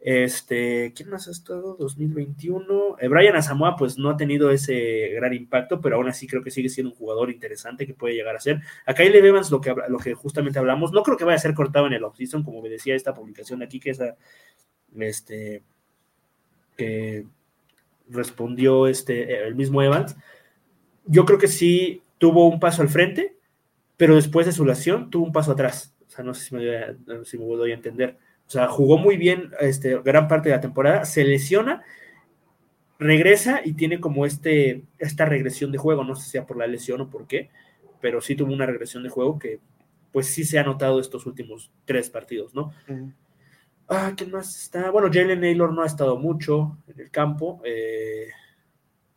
Este, 0.06 0.92
¿quién 0.94 1.08
más 1.08 1.28
ha 1.28 1.30
estado? 1.30 1.76
2021. 1.78 2.98
Eh, 3.00 3.08
Brian 3.08 3.36
Asamoah, 3.36 3.74
pues 3.74 3.96
no 3.96 4.10
ha 4.10 4.18
tenido 4.18 4.50
ese 4.50 5.08
gran 5.14 5.32
impacto, 5.32 5.80
pero 5.80 5.96
aún 5.96 6.08
así 6.08 6.26
creo 6.26 6.42
que 6.42 6.50
sigue 6.50 6.68
siendo 6.68 6.92
un 6.92 6.98
jugador 6.98 7.30
interesante 7.30 7.86
que 7.86 7.94
puede 7.94 8.14
llegar 8.14 8.36
a 8.36 8.40
ser. 8.40 8.60
Acá 8.84 9.02
le 9.02 9.26
Evans, 9.26 9.50
lo 9.50 9.62
que, 9.62 10.12
justamente 10.12 10.58
hablamos, 10.58 10.92
no 10.92 11.02
creo 11.02 11.16
que 11.16 11.24
vaya 11.24 11.36
a 11.36 11.40
ser 11.40 11.54
cortado 11.54 11.86
en 11.86 11.94
el 11.94 12.04
offseason, 12.04 12.42
como 12.42 12.60
me 12.60 12.68
decía 12.68 12.94
esta 12.94 13.14
publicación 13.14 13.60
de 13.60 13.64
aquí, 13.64 13.80
que 13.80 13.90
esa, 13.90 14.14
este, 14.98 15.62
que 16.76 17.24
respondió 18.10 18.86
este, 18.86 19.46
el 19.46 19.54
mismo 19.54 19.82
Evans, 19.82 20.16
yo 21.06 21.24
creo 21.24 21.38
que 21.38 21.48
sí 21.48 22.02
tuvo 22.18 22.46
un 22.46 22.60
paso 22.60 22.82
al 22.82 22.90
frente, 22.90 23.38
pero 23.96 24.16
después 24.16 24.44
de 24.44 24.52
su 24.52 24.66
lesión 24.66 25.08
tuvo 25.08 25.24
un 25.24 25.32
paso 25.32 25.52
atrás. 25.52 25.94
O 26.06 26.10
sea, 26.10 26.22
no 26.22 26.34
sé 26.34 26.44
si 26.44 26.54
me, 26.54 26.92
voy 26.92 27.24
si 27.24 27.38
me 27.38 27.44
voy 27.46 27.70
a 27.70 27.74
entender. 27.74 28.18
O 28.46 28.50
sea, 28.50 28.68
jugó 28.68 28.98
muy 28.98 29.16
bien 29.16 29.50
este, 29.60 29.98
gran 30.02 30.28
parte 30.28 30.48
de 30.48 30.54
la 30.54 30.60
temporada, 30.60 31.04
se 31.04 31.24
lesiona, 31.24 31.82
regresa 32.98 33.60
y 33.64 33.72
tiene 33.72 34.00
como 34.00 34.26
este, 34.26 34.84
esta 34.98 35.24
regresión 35.24 35.72
de 35.72 35.78
juego. 35.78 36.04
No 36.04 36.14
sé 36.14 36.24
si 36.24 36.30
sea 36.30 36.46
por 36.46 36.56
la 36.56 36.66
lesión 36.66 37.00
o 37.00 37.10
por 37.10 37.26
qué, 37.26 37.50
pero 38.00 38.20
sí 38.20 38.36
tuvo 38.36 38.52
una 38.52 38.66
regresión 38.66 39.02
de 39.02 39.08
juego 39.08 39.38
que 39.38 39.60
pues 40.12 40.28
sí 40.28 40.44
se 40.44 40.58
ha 40.58 40.62
notado 40.62 41.00
estos 41.00 41.26
últimos 41.26 41.72
tres 41.84 42.08
partidos, 42.08 42.54
¿no? 42.54 42.72
Ah, 43.88 44.12
¿quién 44.16 44.30
más 44.30 44.56
está? 44.62 44.90
Bueno, 44.90 45.08
Jalen 45.12 45.40
Naylor 45.40 45.72
no 45.72 45.82
ha 45.82 45.86
estado 45.86 46.16
mucho 46.16 46.78
en 46.86 47.00
el 47.00 47.10
campo. 47.10 47.60
Eh, 47.64 48.28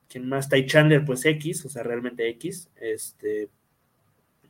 ¿Quién 0.09 0.27
más? 0.27 0.49
Ty 0.49 0.65
Chandler, 0.65 1.05
pues 1.05 1.23
X, 1.25 1.65
o 1.65 1.69
sea, 1.69 1.83
realmente 1.83 2.27
X. 2.29 2.71
Este, 2.75 3.49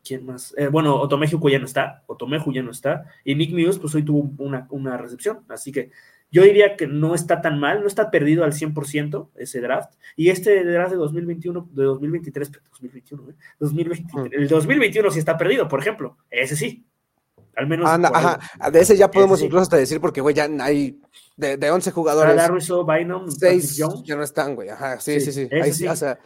¿Quién 0.08 0.26
más? 0.26 0.54
Eh, 0.58 0.68
bueno, 0.68 0.96
Otomeju 0.96 1.50
ya 1.50 1.60
no 1.60 1.66
está. 1.66 2.04
Otomeju 2.08 2.54
ya 2.54 2.64
no 2.64 2.72
está. 2.72 3.06
Y 3.26 3.36
Nick 3.36 3.52
Muse, 3.52 3.80
pues 3.80 3.94
hoy 3.94 4.04
tuvo 4.04 4.32
una, 4.38 4.66
una 4.70 4.96
recepción. 4.96 5.40
Así 5.50 5.72
que 5.72 5.92
yo 6.32 6.44
diría 6.44 6.78
que 6.78 6.88
no 6.88 7.14
está 7.14 7.42
tan 7.42 7.60
mal, 7.60 7.82
no 7.82 7.88
está 7.88 8.10
perdido 8.10 8.44
al 8.44 8.54
100% 8.54 9.30
ese 9.36 9.60
draft. 9.60 9.94
Y 10.16 10.30
este 10.30 10.64
draft 10.64 10.92
de 10.92 10.98
2021, 10.98 11.70
de 11.72 11.84
2023, 11.84 12.52
2021, 12.52 13.30
¿eh? 13.30 13.34
2020, 13.60 14.14
mm. 14.14 14.30
el 14.32 14.48
2021 14.48 15.12
sí 15.12 15.20
está 15.20 15.38
perdido, 15.38 15.68
por 15.68 15.82
ejemplo. 15.82 16.18
Ese 16.30 16.56
sí. 16.56 16.86
Al 17.56 17.68
menos. 17.68 17.90
ajá. 17.90 18.40
De 18.72 18.80
ese 18.80 18.96
ya 18.96 19.10
podemos 19.10 19.42
incluso 19.42 19.64
hasta 19.64 19.78
decir, 19.78 20.00
porque, 20.00 20.22
güey, 20.22 20.36
ya 20.36 20.48
hay 20.62 21.02
de, 21.36 21.58
de 21.58 21.72
11 21.72 21.92
jugadores. 21.92 22.48
Russo, 22.48 22.86
Bynum, 22.86 23.30
6 23.30 23.78
ya 24.06 24.16
no 24.16 24.24
están, 24.24 24.56
güey. 24.56 24.70
Ajá, 24.70 25.00
sí, 25.00 25.20
sí, 25.20 25.32
sí. 25.32 25.50
sí. 25.74 25.88
O 25.88 25.96
sea, 25.96 26.20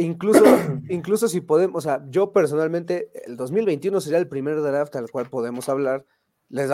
incluso, 0.00 0.44
incluso 0.88 1.28
si 1.28 1.40
podemos, 1.40 1.76
o 1.76 1.80
sea, 1.80 2.04
yo 2.08 2.32
personalmente, 2.32 3.10
el 3.26 3.36
2021 3.36 4.00
sería 4.00 4.18
el 4.18 4.28
primer 4.28 4.60
draft 4.60 4.94
al 4.96 5.10
cual 5.10 5.28
podemos 5.28 5.68
hablar. 5.68 6.04
Les 6.48 6.68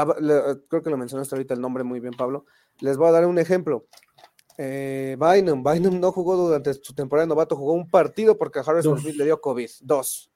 creo 0.68 0.82
que 0.82 0.90
lo 0.90 0.96
mencionaste 0.96 1.34
ahorita 1.34 1.52
el 1.52 1.60
nombre 1.60 1.84
muy 1.84 2.00
bien, 2.00 2.14
Pablo. 2.14 2.46
Les 2.80 2.96
voy 2.96 3.08
a 3.08 3.12
dar 3.12 3.26
un 3.26 3.38
ejemplo. 3.38 3.86
Eh, 4.56 5.18
Bynum, 5.20 5.62
Bynum 5.62 6.00
no 6.00 6.12
jugó 6.12 6.34
durante 6.36 6.72
su 6.72 6.94
temporada 6.94 7.26
de 7.26 7.28
novato, 7.28 7.56
jugó 7.56 7.74
un 7.74 7.90
partido 7.90 8.38
porque 8.38 8.58
a 8.58 8.62
Harrison 8.62 8.98
le 9.02 9.24
dio 9.24 9.38
COVID. 9.38 9.68
Dos. 9.82 10.32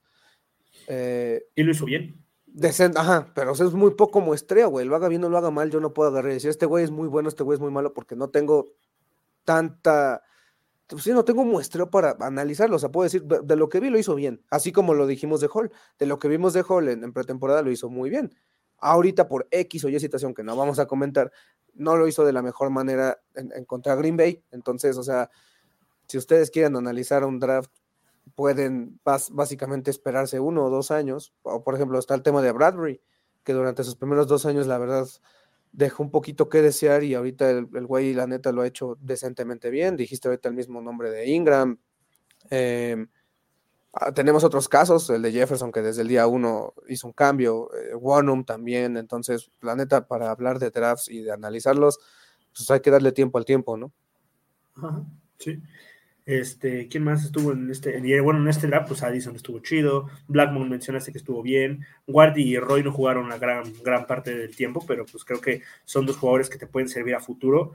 Eh, 0.88 1.42
y 1.54 1.62
lo 1.62 1.70
hizo 1.70 1.86
bien 1.86 2.20
ajá, 2.96 3.32
pero 3.34 3.52
es 3.52 3.72
muy 3.72 3.92
poco 3.92 4.20
muestreo, 4.20 4.70
güey. 4.70 4.86
Lo 4.86 4.96
haga 4.96 5.08
bien 5.08 5.24
o 5.24 5.28
lo 5.28 5.38
haga 5.38 5.50
mal, 5.50 5.70
yo 5.70 5.80
no 5.80 5.92
puedo 5.92 6.10
agarrar 6.10 6.30
y 6.32 6.34
decir, 6.34 6.50
este 6.50 6.66
güey 6.66 6.84
es 6.84 6.90
muy 6.90 7.08
bueno, 7.08 7.28
este 7.28 7.42
güey 7.42 7.56
es 7.56 7.60
muy 7.60 7.70
malo, 7.70 7.92
porque 7.92 8.16
no 8.16 8.30
tengo 8.30 8.72
tanta. 9.44 10.22
Pues 10.90 11.04
sí, 11.04 11.12
no 11.12 11.24
tengo 11.24 11.44
muestreo 11.44 11.88
para 11.90 12.16
analizarlo. 12.20 12.76
O 12.76 12.78
sea, 12.78 12.90
puedo 12.90 13.04
decir, 13.04 13.22
de 13.24 13.56
lo 13.56 13.68
que 13.68 13.80
vi 13.80 13.90
lo 13.90 13.98
hizo 13.98 14.14
bien. 14.14 14.44
Así 14.50 14.72
como 14.72 14.94
lo 14.94 15.06
dijimos 15.06 15.40
de 15.40 15.48
Hall. 15.52 15.70
De 15.98 16.06
lo 16.06 16.18
que 16.18 16.28
vimos 16.28 16.52
de 16.52 16.64
Hall 16.68 16.88
en, 16.88 17.12
pretemporada 17.12 17.62
lo 17.62 17.70
hizo 17.70 17.88
muy 17.88 18.10
bien. 18.10 18.34
Ahorita, 18.78 19.28
por 19.28 19.46
X 19.50 19.84
o 19.84 19.88
Y 19.88 20.00
situación 20.00 20.34
que 20.34 20.42
no 20.42 20.56
vamos 20.56 20.78
a 20.78 20.86
comentar, 20.86 21.30
no 21.74 21.96
lo 21.96 22.08
hizo 22.08 22.24
de 22.24 22.32
la 22.32 22.42
mejor 22.42 22.70
manera 22.70 23.20
en, 23.34 23.52
en 23.54 23.64
contra 23.64 23.94
Green 23.94 24.16
Bay. 24.16 24.42
Entonces, 24.50 24.96
o 24.96 25.02
sea, 25.02 25.30
si 26.08 26.18
ustedes 26.18 26.50
quieren 26.50 26.76
analizar 26.76 27.24
un 27.24 27.38
draft 27.38 27.70
pueden 28.34 29.00
básicamente 29.04 29.90
esperarse 29.90 30.40
uno 30.40 30.64
o 30.64 30.70
dos 30.70 30.90
años. 30.90 31.34
O 31.42 31.62
por 31.62 31.74
ejemplo, 31.74 31.98
está 31.98 32.14
el 32.14 32.22
tema 32.22 32.42
de 32.42 32.52
Bradbury, 32.52 33.00
que 33.44 33.52
durante 33.52 33.84
sus 33.84 33.96
primeros 33.96 34.26
dos 34.28 34.46
años, 34.46 34.66
la 34.66 34.78
verdad, 34.78 35.06
dejó 35.72 36.02
un 36.02 36.10
poquito 36.10 36.48
que 36.48 36.62
desear 36.62 37.04
y 37.04 37.14
ahorita 37.14 37.50
el, 37.50 37.66
güey, 37.86 38.12
la 38.12 38.26
neta, 38.26 38.52
lo 38.52 38.62
ha 38.62 38.66
hecho 38.66 38.96
decentemente 39.00 39.70
bien. 39.70 39.96
Dijiste 39.96 40.28
ahorita 40.28 40.48
el 40.48 40.54
mismo 40.54 40.80
nombre 40.80 41.10
de 41.10 41.28
Ingram. 41.28 41.78
Em, 42.50 43.08
ah, 43.92 44.12
tenemos 44.12 44.44
otros 44.44 44.68
casos, 44.68 45.08
el 45.10 45.22
de 45.22 45.32
Jefferson, 45.32 45.72
que 45.72 45.82
desde 45.82 46.02
el 46.02 46.08
día 46.08 46.26
uno 46.26 46.74
hizo 46.88 47.06
un 47.06 47.12
cambio, 47.12 47.70
eh, 47.74 48.44
también. 48.44 48.96
Entonces, 48.96 49.50
la 49.60 49.76
neta, 49.76 50.06
para 50.06 50.30
hablar 50.30 50.58
de 50.58 50.70
drafts 50.70 51.08
y 51.08 51.22
de 51.22 51.32
analizarlos, 51.32 51.98
pues 52.54 52.70
hay 52.70 52.80
que 52.80 52.90
darle 52.90 53.12
tiempo 53.12 53.38
al 53.38 53.44
tiempo, 53.44 53.76
¿no? 53.76 53.92
sí. 55.38 55.62
Este, 56.26 56.88
¿quién 56.88 57.04
más 57.04 57.24
estuvo 57.24 57.52
en 57.52 57.70
este? 57.70 57.98
Bueno, 58.20 58.40
en 58.40 58.48
este 58.48 58.66
draft, 58.66 58.88
pues 58.88 59.02
Addison 59.02 59.36
estuvo 59.36 59.58
chido. 59.60 60.08
Blackmon 60.28 60.68
mencionaste 60.68 61.12
que 61.12 61.18
estuvo 61.18 61.42
bien. 61.42 61.84
Guardi 62.06 62.42
y 62.42 62.58
Roy 62.58 62.82
no 62.82 62.92
jugaron 62.92 63.26
una 63.26 63.38
gran, 63.38 63.64
gran 63.82 64.06
parte 64.06 64.34
del 64.34 64.54
tiempo, 64.54 64.84
pero 64.86 65.04
pues 65.06 65.24
creo 65.24 65.40
que 65.40 65.62
son 65.84 66.06
dos 66.06 66.16
jugadores 66.16 66.48
que 66.48 66.58
te 66.58 66.66
pueden 66.66 66.88
servir 66.88 67.14
a 67.14 67.20
futuro. 67.20 67.72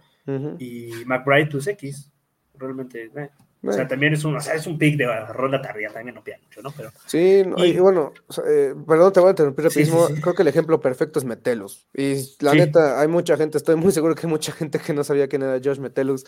Y 0.59 0.91
McBride, 1.05 1.51
pues 1.51 1.67
X. 1.67 2.11
Realmente, 2.57 3.11
eh. 3.15 3.29
O 3.67 3.71
sea, 3.71 3.87
también 3.87 4.13
es 4.13 4.23
un, 4.23 4.35
o 4.35 4.39
sea, 4.39 4.53
es 4.53 4.67
un 4.67 4.77
pick 4.77 4.97
de 4.97 5.07
ronda 5.25 5.61
tardía, 5.61 5.89
también 5.89 6.15
no 6.15 6.23
pide 6.23 6.37
mucho, 6.43 6.61
¿no? 6.61 6.71
Pero, 6.71 6.91
sí, 7.05 7.43
y, 7.57 7.79
bueno, 7.79 8.13
eh, 8.47 8.75
perdón, 8.87 9.11
te 9.11 9.19
voy 9.19 9.27
a 9.27 9.31
interrumpir 9.31 9.65
rapidísimo. 9.65 10.07
Creo 10.21 10.35
que 10.35 10.43
el 10.43 10.47
ejemplo 10.47 10.79
perfecto 10.79 11.19
es 11.19 11.25
Metelus. 11.25 11.87
Y 11.93 12.35
la 12.41 12.53
neta, 12.53 12.99
hay 12.99 13.07
mucha 13.07 13.37
gente, 13.37 13.57
estoy 13.57 13.75
muy 13.75 13.91
seguro 13.91 14.13
que 14.13 14.27
hay 14.27 14.31
mucha 14.31 14.51
gente 14.51 14.79
que 14.79 14.93
no 14.93 15.03
sabía 15.03 15.27
quién 15.27 15.41
era 15.41 15.59
Josh 15.63 15.79
Metelus 15.79 16.25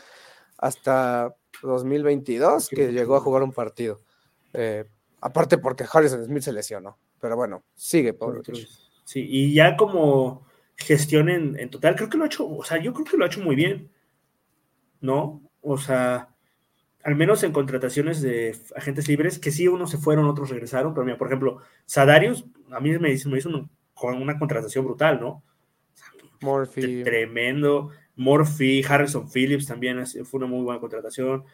hasta 0.57 1.35
2022 1.61 2.69
que 2.69 2.91
llegó 2.91 3.15
a 3.15 3.21
jugar 3.21 3.43
un 3.43 3.51
partido. 3.51 3.99
Eh, 4.53 4.85
aparte 5.21 5.57
porque 5.57 5.85
Harrison 5.91 6.23
Smith 6.23 6.43
se 6.43 6.53
lesionó. 6.53 6.97
Pero 7.19 7.35
bueno, 7.35 7.63
sigue, 7.75 8.13
pobre. 8.13 8.41
Sí, 9.03 9.25
y 9.27 9.53
ya 9.53 9.75
como 9.75 10.45
gestión 10.75 11.29
en, 11.29 11.69
total, 11.69 11.95
creo 11.95 12.09
que 12.09 12.17
lo 12.17 12.23
ha 12.23 12.27
hecho, 12.27 12.47
o 12.47 12.63
sea, 12.63 12.77
yo 12.77 12.93
creo 12.93 13.05
que 13.05 13.17
lo 13.17 13.23
ha 13.23 13.27
hecho 13.27 13.41
muy 13.41 13.55
bien. 13.55 13.89
¿No? 14.99 15.41
O 15.61 15.77
sea, 15.77 16.29
al 17.03 17.15
menos 17.15 17.43
en 17.43 17.51
contrataciones 17.51 18.21
de 18.21 18.55
agentes 18.75 19.07
libres, 19.07 19.39
que 19.39 19.51
sí, 19.51 19.67
unos 19.67 19.91
se 19.91 19.97
fueron, 19.97 20.25
otros 20.25 20.49
regresaron, 20.49 20.93
pero 20.93 21.05
mira, 21.05 21.17
por 21.17 21.27
ejemplo, 21.27 21.59
Sadarius, 21.85 22.45
a 22.71 22.79
mí 22.79 22.97
me 22.97 23.11
hizo, 23.11 23.29
me 23.29 23.37
hizo 23.37 23.69
con 23.93 24.21
una 24.21 24.37
contratación 24.37 24.85
brutal, 24.85 25.19
¿no? 25.19 25.43
Tremendo. 27.03 27.91
Morphy, 28.17 28.84
Harrison 28.84 29.30
Phillips 29.30 29.67
también 29.67 30.06
fue 30.06 30.39
una 30.39 30.47
muy 30.47 30.63
buena 30.63 30.80
contratación. 30.80 31.45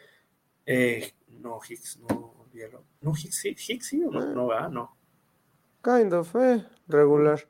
Eh, 0.66 1.12
no, 1.28 1.60
Hicks, 1.68 2.00
no, 2.00 2.48
no, 3.02 3.12
Hicks, 3.12 3.36
sí, 3.36 3.54
Hicks 3.68 3.86
sí 3.86 4.02
o 4.02 4.10
no, 4.10 4.34
no, 4.34 4.46
va, 4.46 4.68
no. 4.68 4.96
Kind 5.82 6.12
of, 6.14 6.34
eh, 6.36 6.64
regular. 6.88 7.46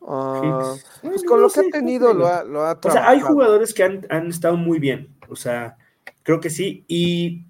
Uh, 0.00 0.76
pues 1.02 1.24
con 1.24 1.42
lo 1.42 1.50
que 1.50 1.60
ha 1.60 1.70
tenido 1.72 2.14
lo 2.14 2.28
ha, 2.28 2.44
lo 2.44 2.64
ha 2.64 2.78
O 2.82 2.90
sea, 2.90 3.08
hay 3.08 3.20
jugadores 3.20 3.74
que 3.74 3.82
han, 3.82 4.06
han, 4.10 4.28
estado 4.28 4.56
muy 4.56 4.78
bien, 4.78 5.16
o 5.28 5.34
sea, 5.34 5.76
creo 6.22 6.40
que 6.40 6.50
sí, 6.50 6.84
y 6.86 7.46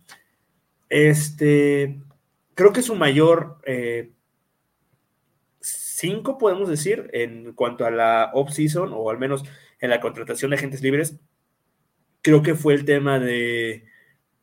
este, 0.89 2.01
creo 2.55 2.73
que 2.73 2.81
su 2.81 2.95
mayor 2.95 3.59
eh, 3.67 4.13
cinco, 5.61 6.39
podemos 6.39 6.69
decir, 6.69 7.11
en 7.13 7.53
cuanto 7.53 7.85
a 7.85 7.91
la 7.91 8.31
off-season, 8.33 8.93
o 8.95 9.11
al 9.11 9.19
menos 9.19 9.45
en 9.81 9.91
la 9.91 10.01
contratación 10.01 10.51
de 10.51 10.57
agentes 10.57 10.83
libres, 10.83 11.19
creo 12.23 12.43
que 12.43 12.55
fue 12.55 12.75
el 12.75 12.85
tema 12.85 13.19
de, 13.19 13.85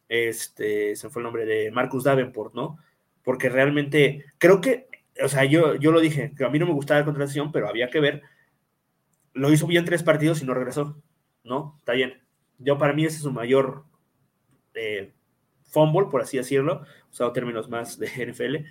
este, 0.09 0.95
se 0.95 1.09
fue 1.09 1.21
el 1.21 1.25
nombre 1.25 1.45
de 1.45 1.71
Marcus 1.71 2.03
Davenport, 2.03 2.53
¿no? 2.53 2.77
Porque 3.23 3.49
realmente, 3.49 4.25
creo 4.37 4.61
que, 4.61 4.87
o 5.23 5.27
sea, 5.27 5.45
yo, 5.45 5.75
yo 5.75 5.91
lo 5.91 5.99
dije, 5.99 6.33
que 6.37 6.45
a 6.45 6.49
mí 6.49 6.59
no 6.59 6.65
me 6.65 6.73
gustaba 6.73 6.99
la 6.99 7.05
contratación, 7.05 7.51
pero 7.51 7.67
había 7.67 7.89
que 7.89 7.99
ver, 7.99 8.21
lo 9.33 9.51
hizo 9.51 9.67
bien 9.67 9.85
tres 9.85 10.03
partidos 10.03 10.41
y 10.41 10.45
no 10.45 10.53
regresó, 10.53 11.01
¿no? 11.43 11.75
Está 11.79 11.93
bien. 11.93 12.21
Yo 12.57 12.77
para 12.77 12.93
mí 12.93 13.05
ese 13.05 13.17
es 13.17 13.23
su 13.23 13.31
mayor 13.31 13.83
eh, 14.73 15.13
fumble, 15.63 16.07
por 16.09 16.21
así 16.21 16.37
decirlo, 16.37 16.85
usado 17.11 17.33
términos 17.33 17.69
más 17.69 17.99
de 17.99 18.07
NFL, 18.07 18.65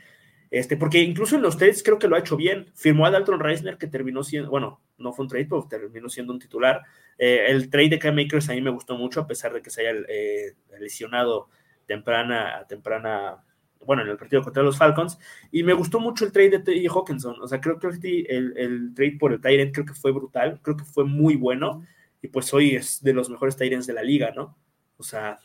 este, 0.51 0.77
porque 0.77 1.01
incluso 1.01 1.37
en 1.37 1.43
los 1.43 1.57
trades 1.57 1.83
creo 1.83 1.99
que 1.99 2.09
lo 2.09 2.17
ha 2.17 2.21
hecho 2.21 2.37
bien. 2.37 2.67
Firmó 2.75 3.07
a 3.07 3.11
Dalton 3.11 3.41
Reisner, 3.41 3.79
que 3.79 3.87
terminó 3.87 4.23
siendo, 4.23 4.51
bueno, 4.51 4.81
no 4.99 5.13
fue 5.13 5.25
un 5.25 5.29
trade, 5.29 5.47
pero 5.47 5.67
terminó 5.69 6.09
siendo 6.09 6.33
un 6.33 6.39
titular. 6.39 6.83
Eh, 7.19 7.47
el 7.49 7.71
trade 7.71 7.91
de 7.91 7.99
Cam 7.99 8.15
Makers 8.15 8.49
a 8.49 8.53
mí 8.53 8.61
me 8.61 8.71
gustó 8.71 8.97
mucho, 8.97 9.21
a 9.21 9.27
pesar 9.27 9.53
de 9.53 9.63
que 9.63 9.71
se 9.71 9.81
haya 9.81 10.01
eh, 10.09 10.55
lesionado 10.79 11.49
temprana, 11.87 12.65
temprana, 12.69 13.43
bueno, 13.85 14.03
en 14.03 14.09
el 14.09 14.17
partido 14.17 14.43
contra 14.43 14.63
los 14.63 14.79
Falcons. 14.79 15.19
Y 15.51 15.63
me 15.63 15.73
gustó 15.73 16.01
mucho 16.01 16.25
el 16.25 16.33
trade 16.33 16.51
de 16.51 16.59
Teddy 16.61 16.87
Hawkinson. 16.87 17.41
O 17.41 17.49
sea, 17.49 17.61
creo 17.61 17.79
que 17.79 17.89
el, 17.89 18.93
trade 18.95 19.17
por 19.19 19.33
el 19.33 19.41
Tyrant 19.41 19.73
creo 19.73 19.87
que 19.87 19.95
fue 19.95 20.13
brutal, 20.13 20.61
creo 20.63 20.77
que 20.77 20.85
fue 20.85 21.05
muy 21.05 21.37
bueno. 21.37 21.85
Y 22.23 22.29
pues 22.29 22.53
hoy 22.55 22.77
es 22.77 23.03
de 23.03 23.13
los 23.13 23.29
mejores 23.29 23.57
Tyrants 23.57 23.87
de 23.87 23.93
la 23.93 24.03
liga, 24.03 24.33
¿no? 24.35 24.57
O 24.97 25.03
sea, 25.03 25.39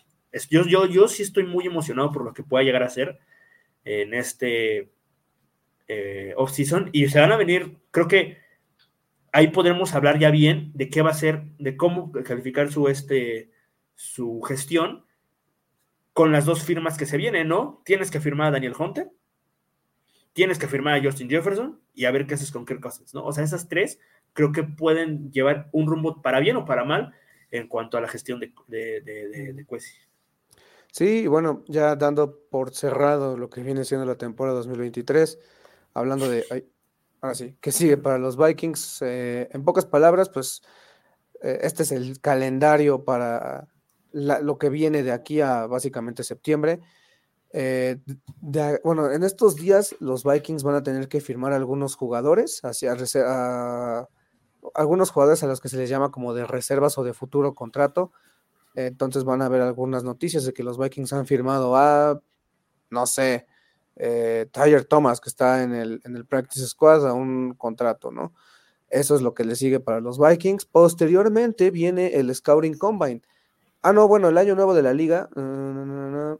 yo, 0.49 0.65
yo, 0.65 0.85
yo 0.85 1.07
sí 1.07 1.23
estoy 1.23 1.43
muy 1.45 1.65
emocionado 1.65 2.11
por 2.11 2.23
lo 2.23 2.33
que 2.33 2.43
pueda 2.43 2.63
llegar 2.63 2.83
a 2.83 2.89
ser 2.89 3.19
en 3.85 4.13
este 4.13 4.91
eh, 5.87 6.33
off-season 6.37 6.89
y 6.93 7.07
se 7.07 7.19
van 7.19 7.31
a 7.31 7.37
venir, 7.37 7.77
creo 7.91 8.07
que 8.07 8.37
ahí 9.31 9.47
podremos 9.49 9.93
hablar 9.95 10.19
ya 10.19 10.31
bien 10.31 10.71
de 10.73 10.89
qué 10.89 11.01
va 11.01 11.11
a 11.11 11.15
ser, 11.15 11.43
de 11.57 11.77
cómo 11.77 12.11
calificar 12.11 12.71
su, 12.71 12.87
este, 12.87 13.51
su 13.95 14.41
gestión 14.41 15.05
con 16.13 16.31
las 16.31 16.45
dos 16.45 16.63
firmas 16.63 16.97
que 16.97 17.05
se 17.05 17.17
vienen, 17.17 17.47
¿no? 17.47 17.81
Tienes 17.85 18.11
que 18.11 18.19
firmar 18.19 18.47
a 18.47 18.51
Daniel 18.51 18.73
Hunter, 18.77 19.09
tienes 20.33 20.59
que 20.59 20.67
firmar 20.67 20.95
a 20.95 21.03
Justin 21.03 21.29
Jefferson 21.29 21.79
y 21.93 22.05
a 22.05 22.11
ver 22.11 22.27
qué 22.27 22.33
haces 22.33 22.51
con 22.51 22.65
Kirk 22.65 22.81
Cousins, 22.81 23.13
¿no? 23.13 23.23
O 23.25 23.31
sea, 23.31 23.43
esas 23.43 23.67
tres 23.67 23.99
creo 24.33 24.51
que 24.51 24.63
pueden 24.63 25.31
llevar 25.31 25.69
un 25.71 25.87
rumbo 25.87 26.21
para 26.21 26.39
bien 26.39 26.55
o 26.55 26.65
para 26.65 26.83
mal 26.83 27.13
en 27.51 27.67
cuanto 27.67 27.97
a 27.97 28.01
la 28.01 28.07
gestión 28.07 28.39
de, 28.39 28.53
de, 28.67 29.01
de, 29.01 29.65
Sí, 30.91 31.27
bueno, 31.27 31.63
ya 31.67 31.95
dando 31.95 32.39
por 32.49 32.73
cerrado 32.73 33.37
lo 33.37 33.49
que 33.49 33.61
viene 33.61 33.85
siendo 33.85 34.05
la 34.05 34.17
temporada 34.17 34.57
2023, 34.57 35.39
hablando 35.93 36.27
de, 36.29 36.67
ahora 37.21 37.35
sí, 37.35 37.55
¿qué 37.61 37.71
sigue 37.71 37.97
para 37.97 38.17
los 38.17 38.37
Vikings? 38.37 39.01
Eh, 39.03 39.49
en 39.51 39.63
pocas 39.63 39.85
palabras, 39.85 40.29
pues 40.29 40.61
eh, 41.41 41.59
este 41.61 41.83
es 41.83 41.91
el 41.91 42.19
calendario 42.21 43.03
para 43.03 43.67
lo 44.11 44.57
que 44.57 44.69
viene 44.69 45.03
de 45.03 45.11
aquí 45.11 45.41
a 45.41 45.67
básicamente 45.67 46.23
septiembre. 46.23 46.79
Eh, 47.51 47.97
bueno, 48.83 49.11
en 49.11 49.23
estos 49.23 49.55
días 49.55 49.95
los 49.99 50.23
Vikings 50.23 50.63
van 50.63 50.75
a 50.75 50.83
tener 50.83 51.07
que 51.07 51.21
firmar 51.21 51.53
algunos 51.53 51.95
jugadores, 51.95 52.61
hacia, 52.63 52.95
algunos 54.73 55.11
jugadores 55.11 55.43
a 55.43 55.47
los 55.47 55.61
que 55.61 55.69
se 55.69 55.77
les 55.77 55.89
llama 55.89 56.11
como 56.11 56.33
de 56.33 56.45
reservas 56.45 56.97
o 56.97 57.03
de 57.03 57.13
futuro 57.13 57.53
contrato. 57.53 58.11
Entonces 58.87 59.23
van 59.23 59.41
a 59.41 59.45
haber 59.45 59.61
algunas 59.61 60.03
noticias 60.03 60.45
de 60.45 60.53
que 60.53 60.63
los 60.63 60.77
Vikings 60.77 61.11
han 61.13 61.25
firmado 61.25 61.75
a, 61.75 62.21
no 62.89 63.05
sé, 63.05 63.45
eh, 63.97 64.47
Tyler 64.51 64.85
Thomas, 64.85 65.19
que 65.19 65.29
está 65.29 65.63
en 65.63 65.73
el, 65.73 66.01
en 66.05 66.15
el 66.15 66.25
Practice 66.25 66.65
Squad, 66.65 67.05
a 67.05 67.13
un 67.13 67.53
contrato, 67.55 68.11
¿no? 68.11 68.33
Eso 68.89 69.15
es 69.15 69.21
lo 69.21 69.33
que 69.33 69.43
le 69.43 69.55
sigue 69.55 69.79
para 69.79 69.99
los 69.99 70.17
Vikings. 70.17 70.65
Posteriormente 70.65 71.69
viene 71.71 72.15
el 72.15 72.33
Scouting 72.33 72.77
Combine. 72.77 73.21
Ah, 73.81 73.93
no, 73.93 74.07
bueno, 74.07 74.29
el 74.29 74.37
año 74.37 74.55
nuevo 74.55 74.73
de 74.73 74.81
la 74.81 74.93
liga. 74.93 75.29
Uh, 75.35 76.39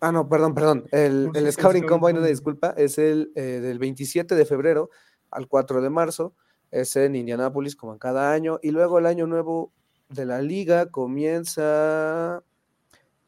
ah, 0.00 0.12
no, 0.12 0.28
perdón, 0.28 0.54
perdón. 0.54 0.84
El, 0.90 1.30
el 1.34 1.52
Scouting 1.52 1.86
Combine, 1.86 2.18
una 2.18 2.28
disculpa, 2.28 2.74
es 2.76 2.98
el 2.98 3.32
eh, 3.36 3.60
del 3.60 3.78
27 3.78 4.34
de 4.34 4.46
febrero 4.46 4.90
al 5.30 5.46
4 5.46 5.80
de 5.80 5.90
marzo. 5.90 6.34
Es 6.70 6.96
en 6.96 7.14
Indianápolis, 7.14 7.76
como 7.76 7.92
en 7.92 7.98
cada 7.98 8.32
año. 8.32 8.58
Y 8.62 8.70
luego 8.70 8.98
el 8.98 9.06
año 9.06 9.26
nuevo 9.26 9.72
de 10.08 10.24
la 10.24 10.40
liga 10.42 10.86
comienza 10.86 12.42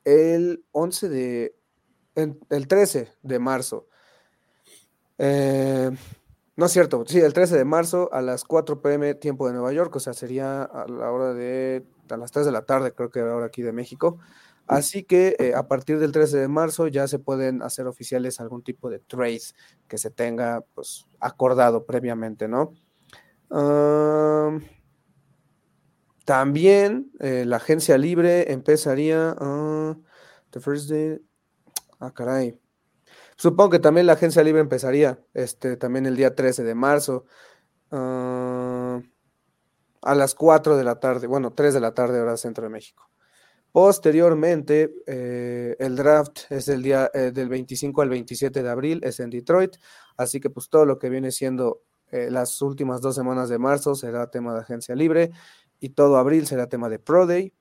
el 0.04 0.64
11 0.72 1.08
de 1.08 1.54
el 2.14 2.68
13 2.68 3.12
de 3.22 3.38
marzo. 3.38 3.86
Eh, 5.18 5.90
no 6.56 6.66
es 6.66 6.72
cierto, 6.72 7.04
sí, 7.06 7.20
el 7.20 7.32
13 7.32 7.56
de 7.56 7.64
marzo 7.64 8.12
a 8.12 8.20
las 8.20 8.44
4 8.44 8.82
pm 8.82 9.14
tiempo 9.14 9.46
de 9.46 9.52
Nueva 9.52 9.72
York, 9.72 9.94
o 9.94 10.00
sea, 10.00 10.12
sería 10.12 10.62
a 10.62 10.88
la 10.88 11.12
hora 11.12 11.32
de, 11.32 11.84
a 12.10 12.16
las 12.16 12.32
3 12.32 12.46
de 12.46 12.52
la 12.52 12.62
tarde, 12.62 12.92
creo 12.92 13.10
que 13.10 13.20
ahora 13.20 13.46
aquí 13.46 13.62
de 13.62 13.72
México. 13.72 14.18
Así 14.66 15.02
que 15.02 15.34
eh, 15.38 15.54
a 15.54 15.66
partir 15.66 15.98
del 15.98 16.12
13 16.12 16.36
de 16.38 16.48
marzo 16.48 16.88
ya 16.88 17.08
se 17.08 17.18
pueden 17.18 17.62
hacer 17.62 17.86
oficiales 17.86 18.38
algún 18.38 18.62
tipo 18.62 18.90
de 18.90 18.98
trade 18.98 19.40
que 19.88 19.96
se 19.96 20.10
tenga 20.10 20.62
pues 20.74 21.06
acordado 21.20 21.86
previamente, 21.86 22.48
¿no? 22.48 22.74
También 26.28 27.10
eh, 27.20 27.46
la 27.46 27.56
agencia 27.56 27.96
libre 27.96 28.52
empezaría 28.52 29.34
uh, 29.40 29.94
the 30.50 30.60
first 30.60 30.90
day, 30.90 31.18
Ah, 32.00 32.12
caray. 32.12 32.60
Supongo 33.38 33.70
que 33.70 33.78
también 33.78 34.06
la 34.06 34.12
agencia 34.12 34.44
libre 34.44 34.60
empezaría 34.60 35.18
este, 35.32 35.78
también 35.78 36.04
el 36.04 36.16
día 36.16 36.34
13 36.34 36.64
de 36.64 36.74
marzo. 36.74 37.24
Ah, 37.90 39.00
a 40.02 40.14
las 40.14 40.34
4 40.34 40.76
de 40.76 40.84
la 40.84 41.00
tarde, 41.00 41.26
bueno, 41.26 41.54
3 41.54 41.72
de 41.72 41.80
la 41.80 41.94
tarde, 41.94 42.20
hora 42.20 42.36
centro 42.36 42.64
de 42.64 42.70
México. 42.70 43.10
Posteriormente, 43.72 44.92
eh, 45.06 45.76
el 45.78 45.96
draft 45.96 46.40
es 46.50 46.68
el 46.68 46.82
día 46.82 47.10
eh, 47.14 47.30
del 47.32 47.48
25 47.48 48.02
al 48.02 48.10
27 48.10 48.62
de 48.62 48.68
abril, 48.68 49.00
es 49.02 49.18
en 49.18 49.30
Detroit, 49.30 49.76
así 50.18 50.40
que 50.40 50.50
pues 50.50 50.68
todo 50.68 50.84
lo 50.84 50.98
que 50.98 51.08
viene 51.08 51.32
siendo 51.32 51.84
las 52.10 52.62
últimas 52.62 53.02
dos 53.02 53.14
semanas 53.14 53.50
de 53.50 53.58
marzo 53.58 53.94
será 53.94 54.30
tema 54.30 54.54
de 54.54 54.60
agencia 54.60 54.94
libre 54.94 55.30
y 55.80 55.90
todo 55.90 56.16
abril 56.16 56.46
será 56.46 56.68
tema 56.68 56.88
de 56.88 56.98
Pro 56.98 57.26
Day. 57.26 57.52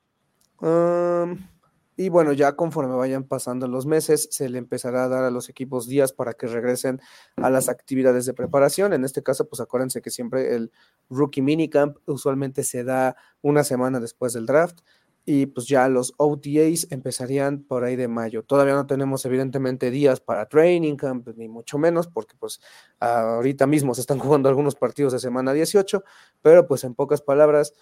Y 1.99 2.09
bueno, 2.09 2.32
ya 2.32 2.55
conforme 2.55 2.93
vayan 2.93 3.24
pasando 3.24 3.68
los 3.68 3.88
meses, 3.88 4.28
se 4.30 4.49
le 4.49 4.59
empezará 4.59 5.05
a 5.05 5.07
dar 5.07 5.24
a 5.24 5.32
los 5.32 5.49
equipos 5.49 5.88
días 5.88 6.13
para 6.13 6.34
que 6.34 6.45
regresen 6.45 7.01
a 7.38 7.49
las 7.49 7.70
actividades 7.70 8.28
de 8.28 8.36
preparación. 8.36 8.93
En 8.93 9.03
este 9.03 9.24
caso, 9.24 9.49
pues 9.49 9.61
acuérdense 9.61 10.03
que 10.03 10.11
siempre 10.11 10.55
el 10.55 10.72
rookie 11.09 11.41
minicamp 11.41 11.97
usualmente 12.05 12.63
se 12.63 12.84
da 12.84 13.15
una 13.41 13.63
semana 13.63 13.99
después 13.99 14.34
del 14.34 14.45
draft 14.45 14.82
y 15.26 15.47
pues 15.47 15.68
ya 15.68 15.89
los 15.89 16.13
OTAs 16.18 16.88
empezarían 16.89 17.63
por 17.63 17.84
ahí 17.84 17.97
de 17.97 18.07
mayo. 18.07 18.43
Todavía 18.43 18.76
no 18.76 18.88
tenemos 18.88 19.26
evidentemente 19.26 19.91
días 19.91 20.22
para 20.22 20.47
training 20.47 20.95
camp, 20.95 21.28
ni 21.36 21.49
mucho 21.49 21.78
menos, 21.78 22.07
porque 22.07 22.36
pues 22.39 22.61
ahorita 22.99 23.68
mismo 23.68 23.93
se 23.93 24.01
están 24.01 24.20
jugando 24.20 24.47
algunos 24.47 24.76
partidos 24.76 25.11
de 25.11 25.20
semana 25.20 25.51
18, 25.51 26.03
pero 26.41 26.65
pues 26.65 26.86
en 26.86 26.95
pocas 26.95 27.22
palabras 27.22 27.74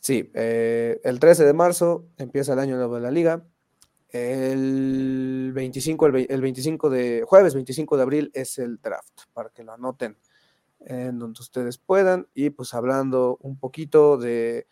Sí, 0.00 0.30
eh, 0.34 0.98
el 1.04 1.20
13 1.20 1.44
de 1.44 1.52
marzo 1.52 2.06
empieza 2.16 2.54
el 2.54 2.58
año 2.58 2.76
nuevo 2.76 2.96
de 2.96 3.02
la 3.02 3.10
liga. 3.10 3.44
El 4.08 5.52
25, 5.54 6.06
el, 6.06 6.40
25 6.40 6.90
de 6.90 7.22
jueves 7.24 7.54
25 7.54 7.96
de 7.96 8.02
abril 8.02 8.30
es 8.34 8.58
el 8.58 8.80
draft, 8.80 9.20
para 9.32 9.50
que 9.50 9.62
lo 9.62 9.72
anoten 9.72 10.18
en 10.80 11.18
donde 11.18 11.40
ustedes 11.40 11.78
puedan. 11.78 12.28
Y 12.34 12.50
pues 12.50 12.74
hablando 12.74 13.38
un 13.42 13.58
poquito 13.58 14.16
de. 14.16 14.66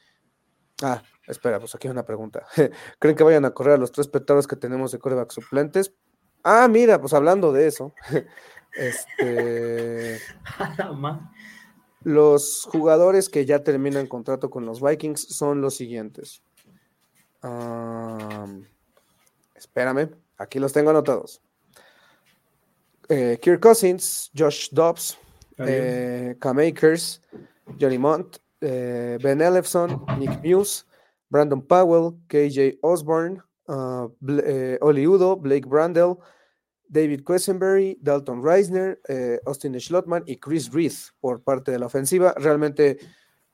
Ah, 0.83 1.03
espera, 1.27 1.61
pues 1.61 1.75
aquí 1.75 1.89
hay 1.89 1.93
una 1.93 2.07
pregunta. 2.07 2.47
¿Creen 2.99 3.17
que 3.17 3.23
vayan 3.23 3.45
a 3.45 3.51
correr 3.51 3.75
a 3.75 3.79
los 3.79 3.93
tres 3.93 4.09
petados 4.09 4.47
que 4.47 4.57
tenemos 4.57 4.93
de 4.93 4.99
coreback 4.99 5.31
suplentes? 5.31 5.95
Ah, 6.43 6.67
mira, 6.69 7.01
pues 7.01 7.13
hablando 7.13 7.53
de 7.53 7.67
eso. 7.67 7.93
este. 8.73 10.19
Los 12.05 12.65
jugadores 12.71 13.29
que 13.29 13.45
ya 13.45 13.63
terminan 13.65 14.07
contrato 14.07 14.51
con 14.51 14.65
los 14.65 14.81
Vikings 14.81 15.21
son 15.21 15.61
los 15.61 15.75
siguientes. 15.75 16.43
espérame, 19.55 20.11
aquí 20.37 20.59
los 20.59 20.73
tengo 20.73 20.91
anotados. 20.91 21.41
Eh, 23.09 23.39
Kirk 23.41 23.61
Cousins, 23.61 24.31
Josh 24.37 24.69
Dobbs, 24.71 25.19
eh, 25.59 26.37
Cam 26.39 26.59
Akers, 26.59 27.23
Johnny 27.81 27.99
Mont, 27.99 28.37
eh, 28.61 29.19
Ben 29.23 29.41
Ellefson, 29.41 30.05
Nick 30.19 30.43
Muse, 30.45 30.85
Brandon 31.31 31.61
Powell, 31.63 32.15
KJ 32.29 32.79
Osborne, 32.83 33.43
uh, 33.69 34.09
Oli 34.81 35.07
Udo, 35.07 35.37
Blake 35.37 35.67
Brandel, 35.67 36.19
David 36.89 37.25
Quesenberry, 37.25 37.99
Dalton 38.01 38.43
Reisner, 38.43 39.01
eh, 39.09 39.41
Austin 39.45 39.79
Schlottman 39.79 40.25
y 40.27 40.37
Chris 40.37 40.73
Reith 40.73 41.11
por 41.21 41.43
parte 41.43 41.71
de 41.71 41.79
la 41.79 41.87
ofensiva. 41.87 42.35
Realmente 42.37 42.99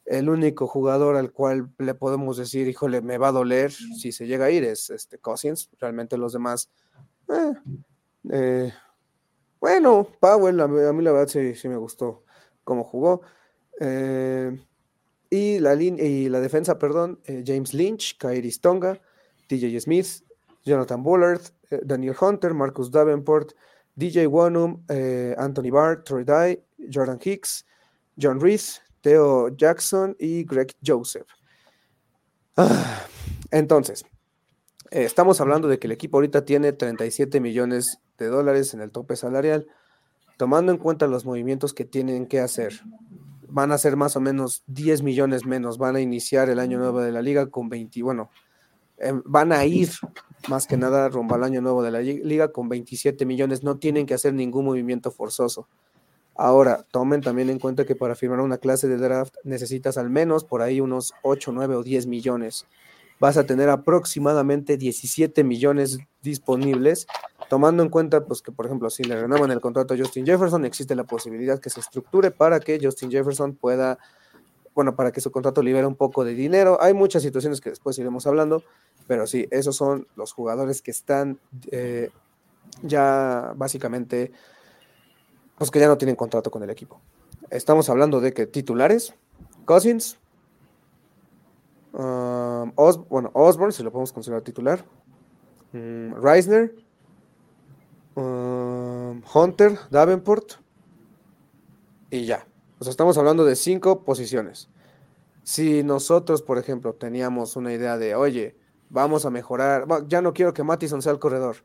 el 0.04 0.28
único 0.28 0.66
jugador 0.66 1.16
al 1.16 1.32
cual 1.32 1.70
le 1.78 1.94
podemos 1.94 2.36
decir, 2.36 2.68
híjole, 2.68 3.00
me 3.00 3.18
va 3.18 3.28
a 3.28 3.32
doler 3.32 3.72
si 3.72 4.12
se 4.12 4.26
llega 4.26 4.46
a 4.46 4.50
ir 4.50 4.64
es 4.64 4.90
este 4.90 5.18
Cousins. 5.18 5.70
Realmente 5.80 6.16
los 6.16 6.32
demás, 6.32 6.70
eh, 7.28 7.52
eh, 8.30 8.72
bueno, 9.60 10.06
Powell, 10.20 10.60
a 10.60 10.68
mí, 10.68 11.02
la 11.02 11.12
verdad 11.12 11.28
sí, 11.28 11.68
me 11.68 11.76
gustó 11.76 12.24
cómo 12.62 12.84
jugó. 12.84 13.22
y, 15.30 15.58
la 15.58 15.74
y 15.74 16.28
la 16.28 16.40
defensa, 16.40 16.78
perdón, 16.78 17.20
James 17.44 17.74
Lynch, 17.74 18.16
Kairi 18.18 18.50
Stonga, 18.50 19.00
TJ 19.48 19.80
Smith, 19.80 20.22
Jonathan 20.64 21.02
Bullard, 21.02 21.42
Daniel 21.84 22.16
Hunter, 22.20 22.54
Marcus 22.54 22.90
Davenport, 22.90 23.52
DJ 23.96 24.26
Wanum, 24.26 24.82
eh, 24.88 25.34
Anthony 25.38 25.70
Barr, 25.70 26.02
Troy 26.02 26.24
Dye, 26.24 26.62
Jordan 26.92 27.18
Hicks, 27.22 27.64
John 28.20 28.40
Reese, 28.40 28.80
Theo 29.00 29.48
Jackson 29.56 30.16
y 30.18 30.44
Greg 30.44 30.74
Joseph. 30.84 31.26
Entonces, 33.50 34.04
eh, 34.90 35.04
estamos 35.04 35.40
hablando 35.40 35.68
de 35.68 35.78
que 35.78 35.86
el 35.86 35.92
equipo 35.92 36.16
ahorita 36.16 36.44
tiene 36.44 36.72
37 36.72 37.40
millones 37.40 38.00
de 38.18 38.26
dólares 38.26 38.74
en 38.74 38.80
el 38.80 38.90
tope 38.90 39.16
salarial, 39.16 39.66
tomando 40.36 40.72
en 40.72 40.78
cuenta 40.78 41.06
los 41.06 41.24
movimientos 41.24 41.72
que 41.72 41.84
tienen 41.84 42.26
que 42.26 42.40
hacer. 42.40 42.80
Van 43.48 43.70
a 43.70 43.78
ser 43.78 43.96
más 43.96 44.16
o 44.16 44.20
menos 44.20 44.64
10 44.66 45.02
millones 45.02 45.46
menos. 45.46 45.78
Van 45.78 45.94
a 45.94 46.00
iniciar 46.00 46.48
el 46.48 46.58
año 46.58 46.78
nuevo 46.78 47.00
de 47.00 47.12
la 47.12 47.22
liga 47.22 47.46
con 47.50 47.68
20, 47.68 48.02
bueno, 48.02 48.30
van 49.24 49.52
a 49.52 49.64
ir 49.64 49.90
más 50.48 50.66
que 50.66 50.76
nada 50.76 51.08
rumbo 51.08 51.34
al 51.34 51.44
año 51.44 51.60
nuevo 51.60 51.82
de 51.82 51.90
la 51.90 52.00
liga 52.00 52.52
con 52.52 52.68
27 52.68 53.24
millones, 53.26 53.62
no 53.62 53.76
tienen 53.76 54.06
que 54.06 54.14
hacer 54.14 54.34
ningún 54.34 54.64
movimiento 54.64 55.10
forzoso. 55.10 55.68
Ahora, 56.36 56.84
tomen 56.90 57.20
también 57.20 57.48
en 57.48 57.60
cuenta 57.60 57.84
que 57.84 57.94
para 57.94 58.16
firmar 58.16 58.40
una 58.40 58.58
clase 58.58 58.88
de 58.88 58.96
draft 58.96 59.36
necesitas 59.44 59.96
al 59.96 60.10
menos 60.10 60.44
por 60.44 60.62
ahí 60.62 60.80
unos 60.80 61.14
8, 61.22 61.52
9 61.52 61.76
o 61.76 61.82
10 61.82 62.06
millones. 62.06 62.66
vas 63.20 63.36
a 63.36 63.46
tener 63.46 63.70
aproximadamente 63.70 64.76
17 64.76 65.44
millones 65.44 65.98
disponibles, 66.20 67.06
tomando 67.48 67.84
en 67.84 67.88
cuenta 67.88 68.26
pues 68.26 68.42
que 68.42 68.50
por 68.50 68.66
ejemplo 68.66 68.90
si 68.90 69.04
le 69.04 69.18
renuevan 69.18 69.52
el 69.52 69.60
contrato 69.60 69.94
a 69.94 69.96
Justin 69.96 70.26
Jefferson, 70.26 70.64
existe 70.64 70.96
la 70.96 71.04
posibilidad 71.04 71.60
que 71.60 71.70
se 71.70 71.78
estructure 71.78 72.32
para 72.32 72.58
que 72.58 72.80
Justin 72.82 73.12
Jefferson 73.12 73.54
pueda, 73.54 73.98
bueno, 74.74 74.96
para 74.96 75.12
que 75.12 75.20
su 75.20 75.30
contrato 75.30 75.62
libere 75.62 75.86
un 75.86 75.94
poco 75.94 76.24
de 76.24 76.34
dinero. 76.34 76.76
Hay 76.82 76.92
muchas 76.92 77.22
situaciones 77.22 77.60
que 77.60 77.70
después 77.70 77.96
iremos 77.98 78.26
hablando, 78.26 78.64
pero 79.06 79.26
sí, 79.26 79.46
esos 79.50 79.76
son 79.76 80.06
los 80.16 80.32
jugadores 80.32 80.82
que 80.82 80.90
están 80.90 81.38
eh, 81.70 82.10
ya 82.82 83.52
básicamente, 83.56 84.32
pues 85.56 85.70
que 85.70 85.80
ya 85.80 85.88
no 85.88 85.98
tienen 85.98 86.16
contrato 86.16 86.50
con 86.50 86.62
el 86.62 86.70
equipo. 86.70 87.00
Estamos 87.50 87.88
hablando 87.88 88.20
de 88.20 88.32
que 88.32 88.46
titulares, 88.46 89.14
Cousins, 89.64 90.18
um, 91.92 92.72
bueno, 93.08 93.30
Osborne, 93.34 93.72
si 93.72 93.82
lo 93.82 93.92
podemos 93.92 94.12
considerar 94.12 94.42
titular, 94.42 94.84
um, 95.72 96.14
Reisner, 96.14 96.74
um, 98.14 99.22
Hunter, 99.32 99.78
Davenport, 99.90 100.64
y 102.10 102.26
ya. 102.26 102.46
O 102.78 102.84
sea, 102.84 102.90
estamos 102.90 103.18
hablando 103.18 103.44
de 103.44 103.56
cinco 103.56 104.04
posiciones. 104.04 104.68
Si 105.42 105.82
nosotros, 105.82 106.42
por 106.42 106.58
ejemplo, 106.58 106.94
teníamos 106.94 107.56
una 107.56 107.72
idea 107.72 107.98
de, 107.98 108.14
oye, 108.14 108.56
vamos 108.94 109.26
a 109.26 109.30
mejorar, 109.30 109.86
ya 110.06 110.22
no 110.22 110.32
quiero 110.32 110.54
que 110.54 110.62
Mattison 110.62 111.02
sea 111.02 111.12
el 111.12 111.18
corredor, 111.18 111.56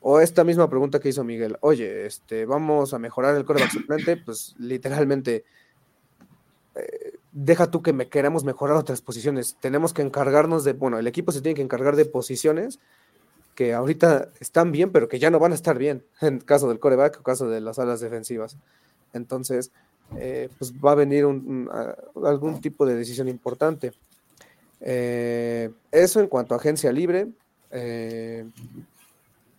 o 0.00 0.20
esta 0.20 0.44
misma 0.44 0.68
pregunta 0.68 1.00
que 1.00 1.08
hizo 1.08 1.24
Miguel, 1.24 1.56
oye, 1.60 2.06
este, 2.06 2.44
vamos 2.44 2.92
a 2.92 2.98
mejorar 2.98 3.34
el 3.34 3.44
coreback 3.44 3.72
suplente, 3.72 4.16
pues 4.18 4.54
literalmente, 4.58 5.44
eh, 6.74 7.14
deja 7.32 7.70
tú 7.70 7.82
que 7.82 7.94
me 7.94 8.08
queramos 8.08 8.44
mejorar 8.44 8.76
otras 8.76 9.00
posiciones. 9.00 9.56
Tenemos 9.58 9.94
que 9.94 10.02
encargarnos 10.02 10.64
de, 10.64 10.74
bueno, 10.74 10.98
el 10.98 11.06
equipo 11.06 11.32
se 11.32 11.40
tiene 11.40 11.56
que 11.56 11.62
encargar 11.62 11.96
de 11.96 12.04
posiciones 12.04 12.78
que 13.54 13.72
ahorita 13.72 14.28
están 14.38 14.70
bien, 14.70 14.92
pero 14.92 15.08
que 15.08 15.18
ya 15.18 15.30
no 15.30 15.38
van 15.38 15.52
a 15.52 15.54
estar 15.54 15.78
bien, 15.78 16.04
en 16.20 16.40
caso 16.40 16.68
del 16.68 16.78
coreback 16.78 17.20
o 17.20 17.22
caso 17.22 17.48
de 17.48 17.62
las 17.62 17.78
alas 17.78 18.00
defensivas. 18.00 18.58
Entonces, 19.14 19.72
eh, 20.18 20.50
pues 20.58 20.74
va 20.74 20.92
a 20.92 20.94
venir 20.94 21.24
un, 21.24 21.70
algún 22.22 22.60
tipo 22.60 22.84
de 22.84 22.94
decisión 22.94 23.28
importante. 23.28 23.92
Eh, 24.80 25.70
eso 25.92 26.20
en 26.20 26.28
cuanto 26.28 26.54
a 26.54 26.58
agencia 26.58 26.92
libre. 26.92 27.28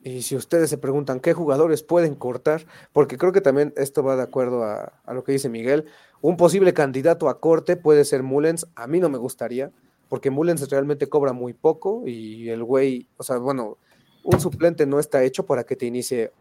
Y 0.07 0.21
si 0.21 0.37
ustedes 0.37 0.69
se 0.69 0.77
preguntan 0.77 1.19
qué 1.19 1.33
jugadores 1.33 1.83
pueden 1.83 2.15
cortar, 2.15 2.65
porque 2.93 3.17
creo 3.17 3.33
que 3.33 3.41
también 3.41 3.73
esto 3.75 4.03
va 4.03 4.15
de 4.15 4.23
acuerdo 4.23 4.63
a, 4.63 4.93
lo 5.11 5.25
que 5.25 5.33
dice 5.33 5.49
Miguel, 5.49 5.83
un 6.21 6.37
posible 6.37 6.73
candidato 6.73 7.27
a 7.27 7.41
corte 7.41 7.75
puede 7.75 8.05
ser 8.05 8.23
Mullens, 8.23 8.67
a 8.75 8.87
mí 8.87 9.01
no 9.01 9.09
me 9.09 9.17
gustaría, 9.17 9.69
porque 10.07 10.29
Mullens 10.29 10.69
realmente 10.69 11.07
cobra 11.07 11.33
muy 11.33 11.51
poco 11.51 12.03
y 12.05 12.47
el 12.47 12.63
güey, 12.63 13.09
o 13.17 13.23
sea, 13.23 13.35
bueno, 13.37 13.77
un 14.23 14.39
suplente 14.39 14.85
no 14.85 14.97
está 14.97 15.23
hecho 15.23 15.45
para 15.45 15.65
que 15.65 15.75
te 15.75 15.85
inicie 15.85 16.31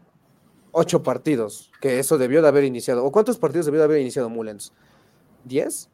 ocho 0.71 1.03
partidos, 1.03 1.69
que 1.81 1.99
eso 1.99 2.17
debió 2.17 2.41
de 2.41 2.47
haber 2.47 2.63
iniciado. 2.63 3.03
¿O 3.03 3.11
cuántos 3.11 3.37
partidos 3.37 3.65
debió 3.65 3.79
de 3.79 3.85
haber 3.85 3.99
iniciado 3.99 4.29
Mullens? 4.29 4.71
¿Diez? 5.43 5.89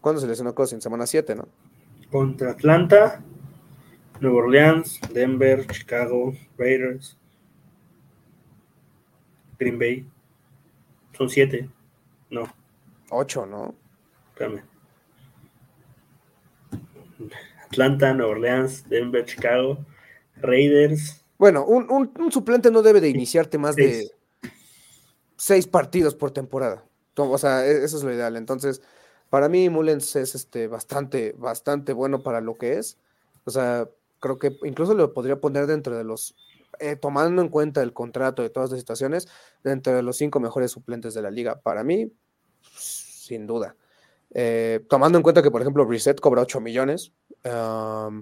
¿Cuándo 0.00 0.20
se 0.20 0.26
lesionó 0.26 0.54
Cousins? 0.54 0.82
Semana 0.82 1.06
siete, 1.06 1.34
¿no? 1.34 1.48
Contra 2.10 2.52
Atlanta, 2.52 3.22
Nueva 4.20 4.38
Orleans, 4.38 5.00
Denver, 5.12 5.66
Chicago, 5.66 6.34
Raiders, 6.56 7.16
Green 9.58 9.78
Bay. 9.78 10.06
Son 11.16 11.28
siete. 11.28 11.68
No. 12.30 12.52
Ocho, 13.10 13.46
¿no? 13.46 13.74
Espérame. 14.32 14.62
Atlanta, 17.66 18.14
Nueva 18.14 18.32
Orleans, 18.32 18.88
Denver, 18.88 19.24
Chicago, 19.24 19.84
Raiders. 20.36 21.24
Bueno, 21.38 21.64
un, 21.64 22.32
suplente 22.32 22.70
no 22.70 22.82
debe 22.82 23.00
de 23.00 23.08
iniciarte 23.08 23.58
más 23.58 23.76
de 23.76 24.10
seis 25.36 25.66
partidos 25.66 26.14
por 26.14 26.30
temporada. 26.30 26.84
O 27.16 27.38
sea, 27.38 27.66
e, 27.66 27.84
eso 27.84 27.96
es 27.96 28.02
lo 28.02 28.12
ideal. 28.12 28.36
Entonces, 28.36 28.82
para 29.30 29.48
mí, 29.48 29.68
Mullens 29.68 30.16
es 30.16 30.34
este, 30.34 30.68
bastante, 30.68 31.34
bastante 31.36 31.92
bueno 31.92 32.22
para 32.22 32.40
lo 32.40 32.56
que 32.56 32.78
es. 32.78 32.98
O 33.44 33.50
sea, 33.50 33.88
creo 34.20 34.38
que 34.38 34.56
incluso 34.64 34.94
lo 34.94 35.12
podría 35.12 35.40
poner 35.40 35.66
dentro 35.66 35.96
de 35.96 36.04
los, 36.04 36.34
eh, 36.80 36.96
tomando 36.96 37.42
en 37.42 37.48
cuenta 37.48 37.82
el 37.82 37.92
contrato 37.92 38.42
de 38.42 38.50
todas 38.50 38.70
las 38.70 38.80
situaciones, 38.80 39.28
dentro 39.62 39.94
de 39.94 40.02
los 40.02 40.16
cinco 40.16 40.40
mejores 40.40 40.70
suplentes 40.70 41.14
de 41.14 41.22
la 41.22 41.30
liga. 41.30 41.60
Para 41.60 41.84
mí, 41.84 42.10
sin 42.72 43.46
duda. 43.46 43.76
Eh, 44.34 44.84
tomando 44.88 45.18
en 45.18 45.22
cuenta 45.22 45.42
que, 45.42 45.50
por 45.50 45.60
ejemplo, 45.60 45.84
Reset 45.84 46.20
cobra 46.20 46.42
8 46.42 46.60
millones. 46.60 47.12
o 47.44 48.12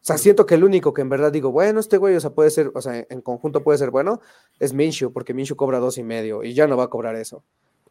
sea, 0.00 0.18
siento 0.18 0.46
que 0.46 0.54
el 0.56 0.64
único 0.64 0.92
que 0.92 1.02
en 1.02 1.08
verdad 1.08 1.30
digo, 1.30 1.52
bueno, 1.52 1.78
este 1.78 1.96
güey, 1.96 2.16
o 2.16 2.20
sea, 2.20 2.30
puede 2.30 2.50
ser, 2.50 2.72
o 2.74 2.82
sea, 2.82 3.06
en 3.08 3.20
conjunto 3.20 3.62
puede 3.62 3.78
ser 3.78 3.90
bueno, 3.90 4.20
es 4.58 4.72
Minshew, 4.72 5.12
porque 5.12 5.32
Minshew 5.32 5.56
cobra 5.56 5.78
dos 5.78 5.96
y 5.98 6.02
medio 6.02 6.42
y 6.42 6.54
ya 6.54 6.66
no 6.66 6.76
va 6.76 6.84
a 6.84 6.88
cobrar 6.88 7.14
eso. 7.16 7.44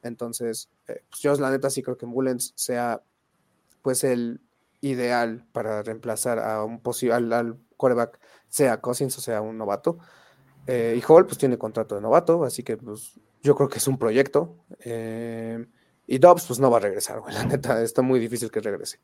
Entonces, 0.03 0.69
eh, 0.87 1.03
pues 1.09 1.21
yo 1.21 1.33
la 1.35 1.51
neta 1.51 1.69
sí 1.69 1.81
creo 1.81 1.97
que 1.97 2.05
Mullens 2.05 2.53
sea, 2.55 3.01
pues, 3.81 4.03
el, 4.03 4.41
ideal 4.81 5.45
para 5.51 5.83
reemplazar 5.83 6.39
a 6.39 6.63
un 6.63 6.81
posible 6.81 7.15
al, 7.15 7.57
quarterback, 7.77 8.19
sea 8.47 8.81
Cousins 8.81 9.17
o 9.17 9.21
sea 9.21 9.41
un 9.41 9.57
novato. 9.57 9.97
Eh, 10.67 10.95
y 10.97 11.03
Hall 11.07 11.25
pues 11.25 11.37
tiene 11.37 11.57
contrato 11.57 11.95
de 11.95 12.01
novato, 12.01 12.43
así 12.43 12.61
que 12.61 12.77
pues 12.77 13.19
yo 13.41 13.55
creo 13.55 13.69
que 13.69 13.77
es 13.77 13.87
un 13.87 13.97
proyecto. 13.97 14.57
Eh, 14.81 15.65
y 16.05 16.17
Dobbs 16.17 16.45
pues 16.45 16.59
no 16.59 16.69
va 16.69 16.77
a 16.77 16.81
regresar, 16.81 17.19
güey, 17.19 17.33
la 17.33 17.45
neta, 17.45 17.81
está 17.81 18.01
muy 18.01 18.19
difícil 18.19 18.51
que 18.51 18.59
regrese. 18.59 18.99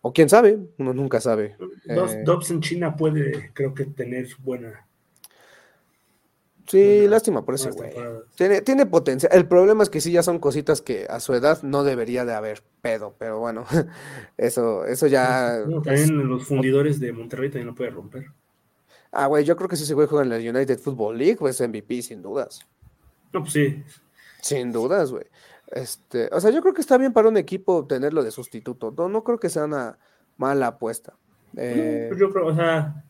O 0.00 0.12
quién 0.12 0.28
sabe, 0.28 0.58
uno 0.78 0.92
nunca 0.92 1.20
sabe. 1.20 1.56
Dobbs, 2.24 2.50
eh, 2.50 2.54
en 2.54 2.60
China 2.60 2.96
puede, 2.96 3.52
creo 3.52 3.74
que 3.74 3.84
tener 3.84 4.28
buena 4.38 4.86
Sí, 6.66 7.06
lástima 7.08 7.44
por 7.44 7.54
ese 7.56 7.70
güey. 7.70 7.92
Tiene, 8.36 8.62
tiene 8.62 8.86
potencia. 8.86 9.28
El 9.30 9.46
problema 9.46 9.82
es 9.82 9.90
que 9.90 10.00
sí 10.00 10.12
ya 10.12 10.22
son 10.22 10.38
cositas 10.38 10.80
que 10.80 11.06
a 11.10 11.20
su 11.20 11.34
edad 11.34 11.62
no 11.62 11.84
debería 11.84 12.24
de 12.24 12.34
haber 12.34 12.62
pedo, 12.80 13.14
pero 13.18 13.38
bueno, 13.38 13.66
eso, 14.38 14.86
eso 14.86 15.06
ya. 15.06 15.62
también 15.84 16.26
los 16.28 16.44
fundidores 16.44 17.00
de 17.00 17.12
Monterrey 17.12 17.50
también 17.50 17.66
lo 17.66 17.74
puede 17.74 17.90
romper. 17.90 18.26
Ah, 19.12 19.26
güey, 19.26 19.44
yo 19.44 19.56
creo 19.56 19.68
que 19.68 19.76
si 19.76 19.84
ese 19.84 19.94
güey 19.94 20.08
juega 20.08 20.24
en 20.24 20.30
la 20.30 20.36
United 20.58 20.78
Football 20.78 21.18
League, 21.18 21.36
pues 21.36 21.60
MVP, 21.60 22.02
sin 22.02 22.22
dudas. 22.22 22.60
No, 23.32 23.40
pues 23.40 23.52
sí. 23.52 23.84
Sin 24.40 24.72
dudas, 24.72 25.10
güey. 25.12 25.24
Este, 25.70 26.28
o 26.32 26.40
sea, 26.40 26.50
yo 26.50 26.60
creo 26.62 26.74
que 26.74 26.80
está 26.80 26.98
bien 26.98 27.12
para 27.12 27.28
un 27.28 27.36
equipo 27.36 27.86
tenerlo 27.86 28.22
de 28.22 28.30
sustituto. 28.30 28.92
No, 28.96 29.08
no 29.08 29.22
creo 29.22 29.38
que 29.38 29.48
sea 29.48 29.64
una 29.64 29.98
mala 30.36 30.68
apuesta. 30.68 31.14
Eh, 31.56 32.06
pues 32.08 32.20
yo 32.20 32.32
creo, 32.32 32.46
o 32.46 32.54
sea, 32.54 33.04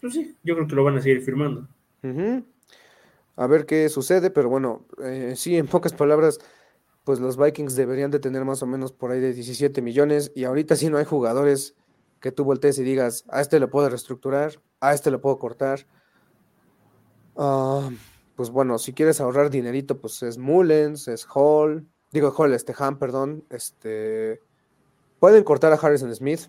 pues 0.00 0.14
sí, 0.14 0.36
yo 0.42 0.54
creo 0.54 0.66
que 0.66 0.74
lo 0.74 0.84
van 0.84 0.96
a 0.98 1.02
seguir 1.02 1.22
firmando. 1.22 1.68
A 3.36 3.46
ver 3.46 3.66
qué 3.66 3.88
sucede, 3.88 4.30
pero 4.30 4.48
bueno, 4.48 4.86
eh, 5.02 5.34
sí, 5.36 5.56
en 5.56 5.66
pocas 5.66 5.92
palabras, 5.92 6.38
pues 7.04 7.20
los 7.20 7.36
Vikings 7.36 7.76
deberían 7.76 8.10
de 8.10 8.18
tener 8.18 8.44
más 8.44 8.62
o 8.62 8.66
menos 8.66 8.92
por 8.92 9.10
ahí 9.10 9.20
de 9.20 9.32
17 9.32 9.82
millones 9.82 10.32
y 10.34 10.44
ahorita 10.44 10.74
sí 10.74 10.88
no 10.88 10.98
hay 10.98 11.04
jugadores 11.04 11.74
que 12.20 12.32
tú 12.32 12.44
voltees 12.44 12.78
y 12.78 12.82
digas, 12.82 13.24
a 13.28 13.40
este 13.40 13.60
lo 13.60 13.70
puedo 13.70 13.88
reestructurar, 13.88 14.60
a 14.80 14.94
este 14.94 15.10
lo 15.10 15.20
puedo 15.20 15.38
cortar. 15.38 15.86
Ah, 17.36 17.90
pues 18.34 18.50
bueno, 18.50 18.78
si 18.78 18.92
quieres 18.92 19.20
ahorrar 19.20 19.50
dinerito, 19.50 19.98
pues 19.98 20.22
es 20.22 20.38
Mullens, 20.38 21.06
es 21.08 21.26
Hall, 21.32 21.86
digo 22.12 22.34
Hall, 22.36 22.54
este 22.54 22.74
Ham, 22.78 22.98
perdón, 22.98 23.44
este... 23.50 24.40
Pueden 25.20 25.44
cortar 25.44 25.72
a 25.72 25.76
Harrison 25.76 26.14
Smith, 26.14 26.40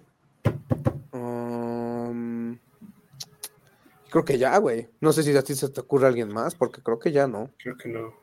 Creo 4.17 4.25
que 4.25 4.39
ya, 4.39 4.57
güey. 4.57 4.89
No 4.99 5.13
sé 5.13 5.21
si 5.21 5.37
a 5.37 5.43
ti 5.43 5.53
se 5.53 5.69
te 5.69 5.79
ocurre 5.79 6.07
alguien 6.07 6.33
más, 6.33 6.55
porque 6.55 6.81
creo 6.81 6.97
que 6.97 7.11
ya 7.11 7.27
no. 7.27 7.51
Creo 7.59 7.77
que 7.77 7.87
no. 7.87 8.15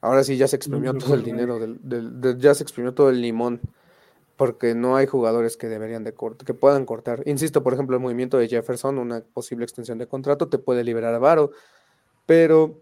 Ahora 0.00 0.22
sí 0.22 0.36
ya 0.36 0.46
se 0.46 0.54
exprimió 0.54 0.94
todo 0.94 1.14
el 1.14 1.24
dinero, 1.24 1.58
del, 1.58 2.38
ya 2.38 2.54
se 2.54 2.62
exprimió 2.62 2.94
todo 2.94 3.10
el 3.10 3.20
limón, 3.20 3.60
porque 4.36 4.76
no 4.76 4.94
hay 4.94 5.08
jugadores 5.08 5.56
que 5.56 5.66
deberían 5.66 6.04
de 6.04 6.14
cortar, 6.14 6.46
que 6.46 6.54
puedan 6.54 6.86
cortar. 6.86 7.24
Insisto, 7.26 7.64
por 7.64 7.74
ejemplo, 7.74 7.96
el 7.96 8.02
movimiento 8.02 8.38
de 8.38 8.46
Jefferson, 8.46 8.98
una 8.98 9.22
posible 9.22 9.64
extensión 9.64 9.98
de 9.98 10.06
contrato, 10.06 10.48
te 10.48 10.58
puede 10.58 10.84
liberar 10.84 11.14
a 11.14 11.18
Varo, 11.18 11.50
pero 12.24 12.80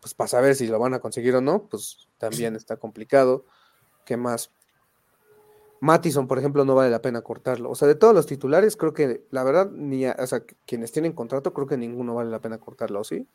pues 0.00 0.14
para 0.14 0.28
saber 0.28 0.54
si 0.54 0.68
lo 0.68 0.78
van 0.78 0.94
a 0.94 1.00
conseguir 1.00 1.34
o 1.34 1.40
no, 1.40 1.64
pues 1.64 2.08
también 2.16 2.54
está 2.54 2.76
complicado. 2.76 3.44
¿Qué 4.04 4.16
más? 4.16 4.52
Mattison, 5.80 6.28
por 6.28 6.38
ejemplo, 6.38 6.64
no 6.64 6.74
vale 6.74 6.90
la 6.90 7.00
pena 7.00 7.22
cortarlo. 7.22 7.70
O 7.70 7.74
sea, 7.74 7.88
de 7.88 7.94
todos 7.94 8.14
los 8.14 8.26
titulares, 8.26 8.76
creo 8.76 8.92
que 8.92 9.24
la 9.30 9.42
verdad, 9.42 9.70
ni 9.70 10.06
o 10.06 10.26
sea, 10.26 10.44
quienes 10.66 10.92
tienen 10.92 11.12
contrato, 11.12 11.54
creo 11.54 11.66
que 11.66 11.78
ninguno 11.78 12.14
vale 12.14 12.30
la 12.30 12.40
pena 12.40 12.58
cortarlo, 12.58 13.02
¿sí? 13.02 13.26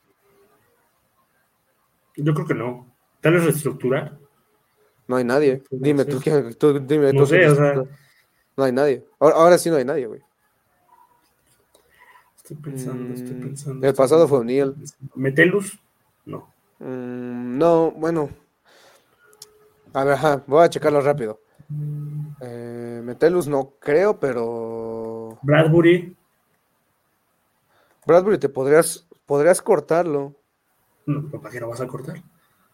Yo 2.16 2.34
creo 2.34 2.48
que 2.48 2.54
no. 2.54 2.96
¿Tal 3.20 3.34
vez 3.34 3.44
reestructurar? 3.46 4.20
No 5.08 5.16
hay 5.16 5.24
nadie. 5.24 5.64
Dime, 5.72 6.06
tú, 6.06 6.20
tú, 6.58 6.80
dime. 6.80 7.14
No 7.14 7.26
sé, 7.26 7.48
o 7.48 7.56
sea. 7.56 7.84
No 8.56 8.64
hay 8.64 8.72
nadie. 8.72 9.06
Ahora, 9.20 9.58
sí 9.58 9.70
no 9.70 9.76
hay 9.76 9.86
nadie, 9.86 10.06
güey. 10.06 10.22
Estoy 12.38 12.58
pensando, 12.58 13.14
estoy 13.14 13.36
mm, 13.36 13.42
pensando. 13.42 13.88
El 13.88 13.94
pasado 13.96 14.28
fue 14.28 14.40
O'Neill. 14.40 14.76
¿Metelus? 15.16 15.80
No. 16.26 16.54
Mm, 16.80 17.58
no, 17.58 17.92
bueno. 17.92 18.30
A 19.94 20.04
ver, 20.04 20.14
ajá, 20.14 20.44
voy 20.46 20.64
a 20.64 20.70
checarlo 20.70 21.02
rápido. 21.02 21.42
Eh, 22.42 23.02
Metelus 23.04 23.48
no 23.48 23.74
creo, 23.80 24.20
pero. 24.20 25.40
Bradbury. 25.42 26.16
Bradbury 28.06 28.38
te 28.38 28.50
podrías, 28.50 29.08
podrías 29.26 29.62
cortarlo 29.62 30.36
No, 31.08 31.28
¿Para 31.42 31.50
qué 31.50 31.60
lo 31.60 31.70
vas 31.70 31.82
a 31.82 31.88
cortar? 31.88 32.22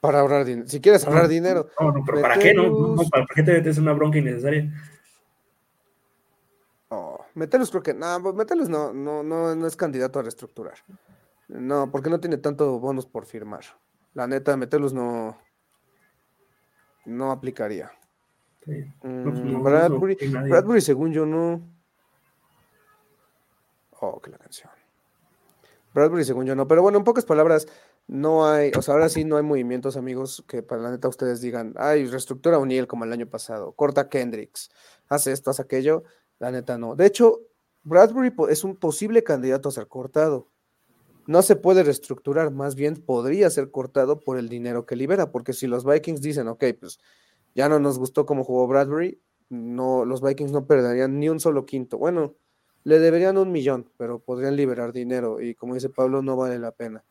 para 0.02 0.20
ahorrar 0.20 0.44
dinero. 0.46 0.68
Si 0.68 0.82
quieres 0.82 1.06
ahorrar 1.06 1.28
dinero. 1.28 1.70
No, 1.80 1.92
no, 1.92 2.04
pero 2.04 2.22
¿para 2.22 2.38
qué? 2.40 2.54
No, 2.56 2.96
no. 2.96 3.10
¿para 3.10 3.26
qué 3.34 3.44
te 3.44 3.54
metes 3.54 3.78
una 3.78 3.94
bronca 3.94 4.18
innecesaria? 4.18 4.74
Oh, 6.90 7.24
Metelus 7.36 7.70
creo 7.70 7.84
que. 7.84 7.94
No, 7.94 8.22
pues 8.22 8.36
Metelus 8.36 8.68
no, 8.68 8.92
no, 8.92 9.22
no, 9.24 9.56
no 9.56 9.68
es 9.68 9.76
candidato 9.76 10.20
a 10.20 10.24
reestructurar. 10.24 10.80
No, 11.48 11.92
porque 11.92 12.10
no 12.10 12.20
tiene 12.20 12.38
tanto 12.38 12.80
bonus 12.80 13.06
por 13.06 13.26
firmar. 13.26 13.64
La 14.14 14.26
neta, 14.28 14.58
Metelus 14.58 14.92
no. 14.92 15.38
No 17.06 17.32
aplicaría. 17.32 17.92
Sí. 18.66 18.72
Mm, 19.04 19.24
No, 19.24 19.32
no, 19.32 19.64
Bradbury, 19.64 20.18
no, 20.22 20.32
nadie. 20.32 20.50
Bradbury, 20.52 20.82
según 20.82 21.12
yo, 21.12 21.26
no. 21.26 21.62
Oh, 24.00 24.20
que 24.20 24.32
la 24.32 24.38
canción. 24.38 24.70
Bradbury, 25.94 26.26
según 26.26 26.46
yo, 26.46 26.56
no. 26.56 26.68
Pero 26.68 26.82
bueno, 26.82 26.98
en 26.98 27.04
pocas 27.04 27.26
palabras, 27.26 27.68
no 28.08 28.48
hay. 28.48 28.72
O 28.78 28.82
sea, 28.82 28.94
ahora 28.94 29.10
sí 29.10 29.24
no 29.24 29.38
hay 29.38 29.44
movimientos, 29.44 29.98
amigos, 29.98 30.44
que 30.48 30.64
para 30.64 30.82
la 30.82 30.92
neta 30.92 31.08
ustedes 31.08 31.42
digan, 31.42 31.74
ay, 31.78 32.06
reestructura 32.06 32.58
O'Neill 32.58 32.88
como 32.88 33.06
el 33.06 33.14
año 33.14 33.28
pasado, 33.28 33.74
corta 33.74 34.10
Kendricks, 34.10 34.72
hace 35.08 35.32
esto, 35.32 35.52
hace 35.52 35.62
aquello. 35.62 36.04
La 36.40 36.52
neta, 36.52 36.78
no. 36.78 36.96
De 36.96 37.06
hecho, 37.06 37.42
Bradbury 37.84 38.34
es 38.50 38.64
un 38.64 38.76
posible 38.76 39.24
candidato 39.24 39.70
a 39.70 39.72
ser 39.72 39.88
cortado. 39.88 40.48
No 41.28 41.44
se 41.44 41.56
puede 41.56 41.84
reestructurar, 41.84 42.50
más 42.52 42.74
bien 42.74 42.96
podría 42.96 43.50
ser 43.52 43.70
cortado 43.70 44.20
por 44.20 44.40
el 44.40 44.50
dinero 44.50 44.88
que 44.88 44.96
libera, 44.96 45.32
porque 45.32 45.54
si 45.54 45.68
los 45.68 45.86
Vikings 45.86 46.22
dicen, 46.22 46.48
ok, 46.48 46.64
pues 46.80 47.00
ya 47.56 47.70
no 47.70 47.80
nos 47.80 48.00
gustó 48.00 48.26
cómo 48.26 48.44
jugó 48.44 48.68
Bradbury, 48.68 49.22
no, 49.50 50.06
los 50.06 50.22
Vikings 50.22 50.52
no 50.52 50.66
perderían 50.66 51.20
ni 51.20 51.28
un 51.28 51.40
solo 51.40 51.66
quinto. 51.66 51.98
Bueno, 51.98 52.36
le 52.84 53.00
deberían 53.00 53.38
un 53.38 53.52
millón, 53.52 53.90
pero 53.98 54.20
podrían 54.20 54.56
liberar 54.56 54.94
dinero 54.94 55.42
y 55.42 55.56
como 55.56 55.76
dice 55.76 55.90
Pablo, 55.90 56.22
no 56.22 56.36
vale 56.38 56.58
la 56.58 56.72
pena. 56.72 57.04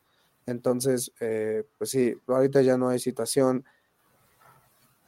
Entonces, 0.46 1.12
eh, 1.20 1.64
pues 1.78 1.90
sí, 1.90 2.14
ahorita 2.26 2.62
ya 2.62 2.76
no 2.76 2.88
hay 2.88 2.98
situación, 2.98 3.64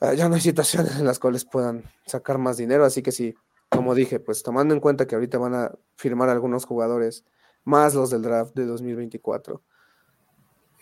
ah, 0.01 0.15
ya 0.15 0.29
no 0.29 0.35
hay 0.35 0.41
situaciones 0.43 0.99
en 0.99 1.07
las 1.07 1.19
cuales 1.19 1.45
puedan 1.45 1.85
sacar 2.07 2.39
más 2.39 2.59
dinero, 2.59 2.85
así 2.85 3.03
que 3.03 3.13
sí, 3.13 3.35
como 3.69 3.95
dije, 3.95 4.21
pues 4.21 4.43
tomando 4.43 4.75
en 4.75 4.81
cuenta 4.81 5.07
que 5.07 5.15
ahorita 5.15 5.39
van 5.39 5.55
a 5.55 5.73
firmar 5.97 6.29
algunos 6.29 6.67
jugadores, 6.67 7.25
más 7.65 7.95
los 7.95 8.11
del 8.11 8.23
draft 8.23 8.55
de 8.55 8.67
2024, 8.67 9.63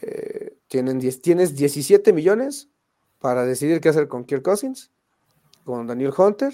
eh, 0.02 0.56
tienen 0.66 0.98
10, 0.98 1.22
tienes 1.22 1.54
17 1.54 2.12
millones 2.12 2.69
para 3.20 3.44
decidir 3.44 3.80
qué 3.80 3.90
hacer 3.90 4.08
con 4.08 4.24
Kirk 4.24 4.42
Cousins, 4.42 4.90
con 5.64 5.86
Daniel 5.86 6.12
Hunter, 6.16 6.52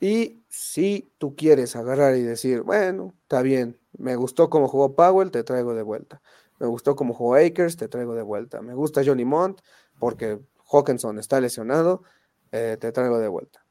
y 0.00 0.42
si 0.48 1.10
tú 1.18 1.34
quieres 1.34 1.74
agarrar 1.76 2.16
y 2.16 2.22
decir, 2.22 2.62
bueno, 2.62 3.14
está 3.22 3.42
bien, 3.42 3.78
me 3.96 4.16
gustó 4.16 4.48
cómo 4.48 4.68
jugó 4.68 4.94
Powell, 4.94 5.30
te 5.30 5.42
traigo 5.42 5.74
de 5.74 5.82
vuelta. 5.82 6.22
Me 6.60 6.66
gustó 6.66 6.96
cómo 6.96 7.14
jugó 7.14 7.34
Akers, 7.34 7.76
te 7.76 7.88
traigo 7.88 8.14
de 8.14 8.22
vuelta. 8.22 8.62
Me 8.62 8.74
gusta 8.74 9.02
Johnny 9.04 9.24
Mont 9.24 9.60
porque 9.98 10.40
Hawkinson 10.72 11.18
está 11.18 11.40
lesionado, 11.40 12.02
eh, 12.52 12.76
te 12.80 12.92
traigo 12.92 13.18
de 13.18 13.28
vuelta. 13.28 13.64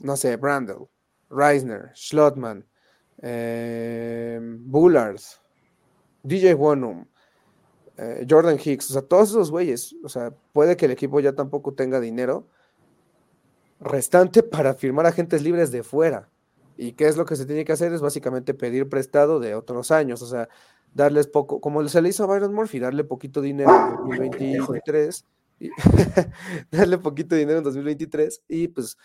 No 0.00 0.16
sé, 0.16 0.36
Brandel, 0.36 0.88
Reisner, 1.30 1.90
Schlotman, 1.94 2.66
eh, 3.22 4.40
Bullard, 4.40 5.20
DJ 6.22 6.54
Wonum, 6.54 7.06
eh, 7.98 8.26
Jordan 8.28 8.58
Hicks, 8.62 8.90
o 8.90 8.92
sea, 8.92 9.02
todos 9.02 9.30
esos 9.30 9.50
güeyes, 9.50 9.96
o 10.04 10.08
sea, 10.08 10.32
puede 10.52 10.76
que 10.76 10.86
el 10.86 10.92
equipo 10.92 11.20
ya 11.20 11.34
tampoco 11.34 11.74
tenga 11.74 12.00
dinero 12.00 12.46
restante 13.80 14.42
para 14.42 14.74
firmar 14.74 15.06
agentes 15.06 15.42
libres 15.42 15.70
de 15.70 15.82
fuera. 15.82 16.28
¿Y 16.76 16.92
qué 16.92 17.08
es 17.08 17.16
lo 17.16 17.24
que 17.24 17.34
se 17.34 17.44
tiene 17.44 17.64
que 17.64 17.72
hacer? 17.72 17.92
Es 17.92 18.00
básicamente 18.00 18.54
pedir 18.54 18.88
prestado 18.88 19.40
de 19.40 19.56
otros 19.56 19.90
años, 19.90 20.22
o 20.22 20.26
sea, 20.26 20.48
darles 20.94 21.26
poco, 21.26 21.60
como 21.60 21.86
se 21.88 22.00
le 22.00 22.08
hizo 22.10 22.22
a 22.22 22.26
Byron 22.28 22.54
Murphy, 22.54 22.78
darle 22.78 23.02
poquito 23.02 23.40
dinero 23.40 23.70
en 23.70 24.20
2023, 24.20 25.24
y 25.60 25.70
darle 26.70 26.98
poquito 26.98 27.34
dinero 27.34 27.58
en 27.58 27.64
2023 27.64 28.42
y 28.48 28.68
pues 28.68 28.96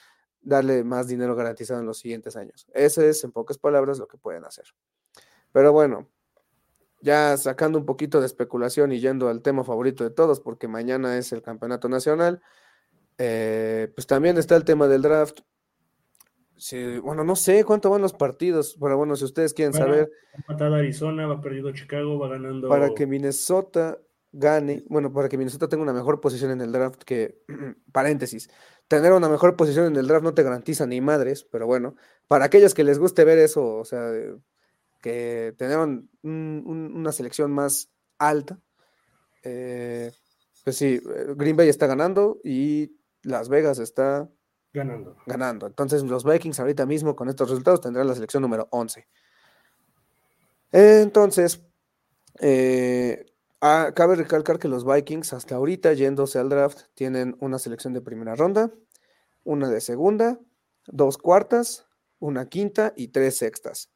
darle 0.41 0.84
más 0.84 1.08
dinero 1.08 1.36
garantizado 1.36 1.80
en 1.80 1.86
los 1.86 1.98
siguientes 1.98 2.36
años. 2.36 2.68
Eso 2.74 3.02
es, 3.02 3.24
en 3.24 3.32
pocas 3.32 3.58
palabras, 3.58 3.98
lo 3.98 4.08
que 4.08 4.18
pueden 4.18 4.46
hacer. 4.46 4.66
Pero 5.52 5.72
bueno, 5.72 6.08
ya 7.04 7.36
sacando 7.36 7.78
un 7.78 7.86
poquito 7.86 8.22
de 8.22 8.26
especulación 8.26 8.93
y 8.93 8.99
yendo 9.01 9.28
al 9.28 9.41
tema 9.41 9.66
favorito 9.66 10.06
de 10.06 10.10
todos, 10.10 10.39
porque 10.39 10.70
mañana 10.70 11.18
es 11.18 11.34
el 11.34 11.41
campeonato 11.41 11.89
nacional, 11.89 12.41
eh, 13.18 13.91
pues 13.93 14.08
también 14.08 14.38
está 14.38 14.56
el 14.56 14.64
tema 14.64 14.88
del 14.88 15.01
draft. 15.01 15.41
Sí, 16.56 16.99
bueno, 16.99 17.26
no 17.26 17.36
sé 17.36 17.66
cuánto 17.66 17.89
van 17.89 18.01
los 18.01 18.14
partidos, 18.14 18.78
pero 18.80 18.97
bueno, 18.97 19.18
si 19.18 19.26
ustedes 19.26 19.54
quieren 19.54 19.74
Bueno, 19.74 19.86
saber, 19.86 20.12
Ha 20.34 20.51
matado 20.54 20.76
Arizona, 20.76 21.28
va 21.28 21.41
perdiendo 21.41 21.74
Chicago, 21.74 22.18
va 22.18 22.30
ganando. 22.30 22.70
para 22.70 22.93
que 22.93 23.06
Minnesota 23.06 23.99
gane, 24.32 24.86
bueno, 24.88 25.12
para 25.12 25.28
que 25.28 25.38
Minnesota 25.38 25.68
tenga 25.68 25.84
una 25.84 25.93
mejor 25.93 26.22
posición 26.22 26.51
en 26.51 26.62
el 26.62 26.72
draft, 26.72 27.04
que, 27.04 27.38
paréntesis, 27.91 28.49
tener 28.88 29.12
una 29.12 29.28
mejor 29.28 29.58
posición 29.58 29.88
en 29.88 29.97
el 29.97 30.08
draft 30.08 30.24
no 30.24 30.34
te 30.34 30.41
garantiza 30.41 30.88
ni 30.88 31.01
madres, 31.01 31.43
pero 31.43 31.68
bueno, 31.68 31.95
para 32.30 32.45
aquellos 32.45 32.74
que 32.74 32.86
les 32.86 32.97
guste 32.97 33.26
ver 33.26 33.39
eso, 33.39 33.76
o 33.76 33.84
sea, 33.84 34.10
que 35.04 35.54
un- 35.60 36.10
un- 36.24 36.91
una 36.95 37.12
selección 37.12 37.51
más 37.51 37.89
alta, 38.18 38.58
eh, 39.43 40.12
pues 40.64 40.78
sí, 40.78 41.01
eh, 41.04 41.34
Green 41.36 41.58
Bay 41.58 41.68
está 41.68 41.88
ganando 41.88 42.39
y 42.43 42.95
Las 43.22 43.49
Vegas 43.49 43.80
está 43.80 44.30
ganando. 44.74 45.16
ganando. 45.26 45.68
Entonces 45.68 46.04
los 46.04 46.24
Vikings 46.24 46.60
ahorita 46.60 46.86
mismo 46.86 47.16
con 47.16 47.28
estos 47.30 47.49
resultados 47.49 47.82
tendrán 47.82 48.08
la 48.08 48.16
selección 48.16 48.41
número 48.41 48.68
11. 48.72 49.08
Entonces, 50.72 51.62
eh, 52.39 53.26
ah, 53.62 53.91
cabe 53.95 54.16
recalcar 54.16 54.58
que 54.58 54.68
los 54.68 54.86
Vikings 54.86 55.34
hasta 55.34 55.56
ahorita 55.56 55.93
yéndose 55.93 56.39
al 56.39 56.49
draft 56.49 56.84
tienen 56.95 57.36
una 57.39 57.60
selección 57.60 57.93
de 57.93 58.01
primera 58.01 58.36
ronda, 58.36 58.72
una 59.43 59.70
de 59.70 59.82
segunda, 59.82 60.39
dos 60.88 61.18
cuartas, 61.18 61.86
una 62.20 62.47
quinta 62.47 62.93
y 62.95 63.10
tres 63.10 63.38
sextas. 63.38 63.89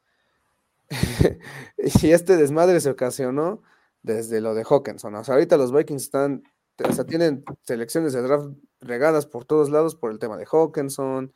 y 1.76 2.10
este 2.10 2.36
desmadre 2.36 2.80
se 2.80 2.90
ocasionó 2.90 3.62
desde 4.02 4.40
lo 4.40 4.54
de 4.54 4.64
Hawkinson. 4.64 5.14
O 5.14 5.24
sea, 5.24 5.34
ahorita 5.34 5.56
los 5.56 5.72
Vikings 5.72 6.02
están, 6.02 6.42
o 6.82 6.92
sea, 6.92 7.04
tienen 7.04 7.44
selecciones 7.62 8.12
de 8.12 8.22
draft 8.22 8.50
regadas 8.80 9.26
por 9.26 9.44
todos 9.44 9.70
lados 9.70 9.94
por 9.94 10.10
el 10.10 10.18
tema 10.18 10.36
de 10.36 10.46
Hawkinson. 10.50 11.32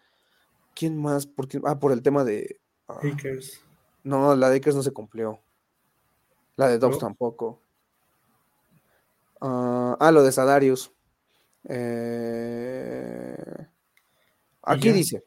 ¿Quién 0.75 0.97
más? 0.97 1.29
Ah, 1.65 1.79
por 1.79 1.93
el 1.93 2.03
tema 2.03 2.25
de. 2.25 2.61
ah, 2.89 3.01
no, 4.05 4.35
la 4.35 4.51
de 4.51 4.57
Akers 4.57 4.75
no 4.75 4.83
se 4.83 4.93
cumplió. 4.93 5.41
La 6.57 6.69
de 6.69 6.79
Dobbs 6.79 6.97
¿No? 6.97 7.01
tampoco. 7.01 7.61
Ah, 9.41 9.97
ah, 10.01 10.13
lo 10.13 10.23
de 10.23 10.33
Sadarius. 10.33 10.93
Eh, 11.65 13.37
aquí 14.63 14.91
dice. 14.93 15.25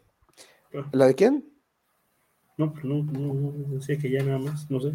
Ah. 0.73 0.89
¿La 0.91 1.07
de 1.07 1.15
quién? 1.15 1.54
No, 2.57 2.71
pues 2.71 2.85
no, 2.85 3.03
no, 3.03 3.33
no, 3.33 3.75
decía 3.75 3.97
que 3.97 4.09
ya 4.09 4.23
nada 4.23 4.39
más, 4.39 4.69
no 4.69 4.79
sé. 4.79 4.93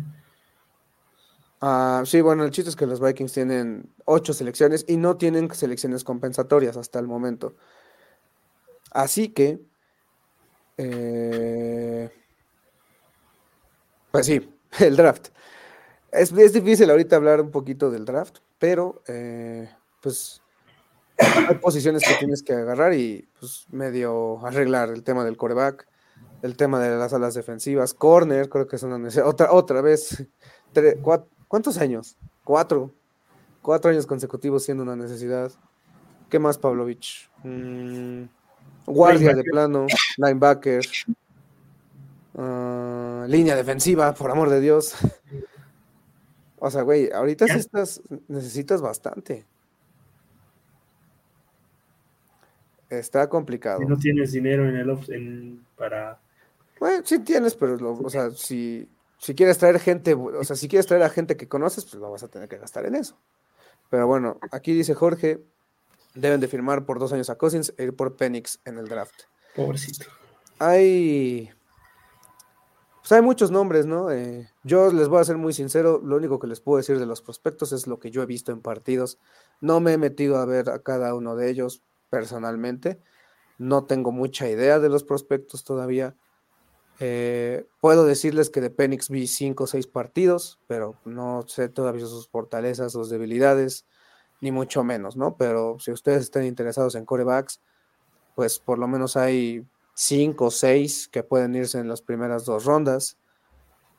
Ah, 1.61 2.02
sí, 2.06 2.22
bueno, 2.22 2.44
el 2.44 2.50
chiste 2.50 2.70
es 2.70 2.76
que 2.76 2.86
los 2.86 3.00
Vikings 3.00 3.32
tienen 3.32 3.92
ocho 4.06 4.32
selecciones 4.32 4.84
y 4.88 4.96
no 4.96 5.18
tienen 5.18 5.52
selecciones 5.52 6.04
compensatorias 6.04 6.76
hasta 6.78 6.98
el 6.98 7.06
momento. 7.06 7.54
Así 8.90 9.28
que, 9.28 9.61
eh, 10.78 12.11
pues 14.11 14.26
sí, 14.26 14.48
el 14.80 14.96
draft. 14.96 15.28
Es, 16.12 16.32
es 16.32 16.52
difícil 16.52 16.90
ahorita 16.90 17.16
hablar 17.16 17.40
un 17.40 17.50
poquito 17.50 17.90
del 17.90 18.06
draft, 18.06 18.38
pero 18.58 19.02
eh, 19.06 19.70
pues 20.00 20.42
hay 21.18 21.56
posiciones 21.56 22.02
que 22.06 22.14
tienes 22.14 22.42
que 22.42 22.54
agarrar 22.54 22.94
y 22.94 23.28
pues 23.38 23.66
medio 23.70 24.44
arreglar 24.44 24.88
el 24.90 25.02
tema 25.02 25.24
del 25.24 25.36
coreback, 25.36 25.86
el 26.43 26.57
tema 26.57 26.80
de 26.80 26.97
las 26.97 27.12
alas 27.12 27.34
defensivas, 27.34 27.95
corner, 27.95 28.49
creo 28.49 28.66
que 28.66 28.76
es 28.76 28.82
una 28.82 28.99
necesidad. 28.99 29.26
Otra, 29.28 29.53
otra 29.53 29.80
vez, 29.82 30.26
tre- 30.74 31.01
cuat- 31.03 31.26
¿cuántos 31.49 31.78
años? 31.78 32.16
Cuatro. 32.45 32.93
Cuatro 33.62 33.91
años 33.91 34.07
consecutivos 34.07 34.64
siendo 34.64 34.82
una 34.82 34.97
necesidad. 34.97 35.53
¿Qué 36.30 36.38
más, 36.38 36.57
Pavlovich? 36.57 37.30
Mm, 37.45 38.22
guardia 38.86 39.34
de 39.34 39.45
plano, 39.45 39.86
linebacker, 40.16 40.84
ah, 42.38 43.26
línea 43.28 43.55
defensiva, 43.57 44.14
por 44.14 44.30
amor 44.30 44.49
de 44.49 44.61
Dios. 44.61 44.95
O 46.59 46.70
sea, 46.70 46.82
güey, 46.82 47.11
ahorita 47.11 47.47
sí 47.49 47.59
estás, 47.59 48.03
necesitas 48.28 48.80
bastante. 48.80 49.47
Está 52.88 53.28
complicado. 53.28 53.80
Si 53.80 53.86
no 53.86 53.97
tienes 53.97 54.32
dinero 54.32 54.68
en 54.68 54.76
el 54.76 54.91
en, 55.14 55.66
para 55.76 56.18
Bueno, 56.81 57.03
sí 57.07 57.20
tienes, 57.20 57.55
pero, 57.55 57.76
lo- 57.76 57.93
o 57.93 58.11
sea, 58.11 58.31
si, 58.33 58.89
si 59.18 59.35
quieres 59.35 59.59
traer 59.59 59.78
gente, 59.78 60.14
o 60.14 60.43
sea, 60.43 60.57
si 60.57 60.66
quieres 60.66 60.87
traer 60.87 61.03
a 61.05 61.11
gente 61.11 61.37
que 61.37 61.47
conoces, 61.47 61.85
pues 61.85 61.95
lo 61.97 62.11
vas 62.11 62.22
a 62.24 62.28
tener 62.28 62.49
que 62.49 62.59
gastar 62.59 62.87
en 62.87 62.97
eso. 62.97 63.16
Pero 63.91 64.07
bueno, 64.07 64.39
aquí 64.51 64.72
dice 64.72 64.95
Jorge, 64.95 65.41
deben 66.14 66.41
de 66.41 66.49
firmar 66.49 66.87
por 66.87 66.99
dos 66.99 67.12
años 67.12 67.28
a 67.31 67.37
Cousins 67.37 67.72
e 67.76 67.85
ir 67.85 67.95
por 67.95 68.16
Penix 68.16 68.59
en 68.64 68.78
el 68.78 68.89
draft. 68.89 69.22
Pobrecito. 69.55 70.07
Hay. 70.59 71.51
Pues 73.01 73.12
hay 73.12 73.22
muchos 73.22 73.51
nombres, 73.51 73.87
¿no? 73.87 74.11
Eh, 74.11 74.49
yo 74.62 74.93
les 74.93 75.09
voy 75.09 75.20
a 75.20 75.24
ser 75.24 75.37
muy 75.39 75.53
sincero, 75.53 76.01
lo 76.05 76.16
único 76.16 76.39
que 76.39 76.47
les 76.47 76.61
puedo 76.61 76.76
decir 76.78 76.99
de 76.99 77.07
los 77.07 77.22
prospectos 77.22 77.72
es 77.72 77.87
lo 77.87 77.99
que 77.99 78.11
yo 78.11 78.22
he 78.22 78.26
visto 78.26 78.53
en 78.53 78.61
partidos. 78.61 79.18
No 79.61 79.81
me 79.81 79.95
he 79.95 79.99
metido 79.99 80.37
a 80.37 80.45
ver 80.45 80.68
a 80.70 80.81
cada 80.83 81.14
uno 81.14 81.35
de 81.35 81.51
ellos 81.51 81.83
personalmente. 82.11 83.01
No 83.59 83.85
tengo 83.85 84.12
mucha 84.12 84.49
idea 84.49 84.78
de 84.78 84.89
los 84.91 85.03
prospectos 85.05 85.64
todavía. 85.64 86.14
Eh, 87.03 87.66
puedo 87.80 88.05
decirles 88.05 88.51
que 88.51 88.61
de 88.61 88.68
Penix 88.68 89.09
vi 89.09 89.26
5 89.26 89.64
o 89.64 89.66
6 89.66 89.86
partidos, 89.86 90.61
pero 90.66 90.96
no 91.07 91.42
sé 91.46 91.70
todavía 91.70 92.05
sus 92.05 92.28
fortalezas, 92.28 92.92
sus 92.92 93.09
debilidades, 93.09 93.86
ni 94.42 94.53
mucho 94.53 94.84
menos, 94.84 95.16
¿no? 95.16 95.34
Pero 95.38 95.78
si 95.78 95.92
ustedes 95.92 96.22
están 96.22 96.44
interesados 96.44 96.94
en 96.94 97.07
corebacks, 97.07 97.62
pues 98.34 98.59
por 98.59 98.78
lo 98.78 98.86
menos 98.86 99.16
hay 99.16 99.64
5 99.94 100.44
o 100.44 100.51
6 100.51 101.09
que 101.09 101.22
pueden 101.22 101.55
irse 101.55 101.78
en 101.78 101.88
las 101.88 102.03
primeras 102.03 102.44
dos 102.44 102.66
rondas. 102.66 103.16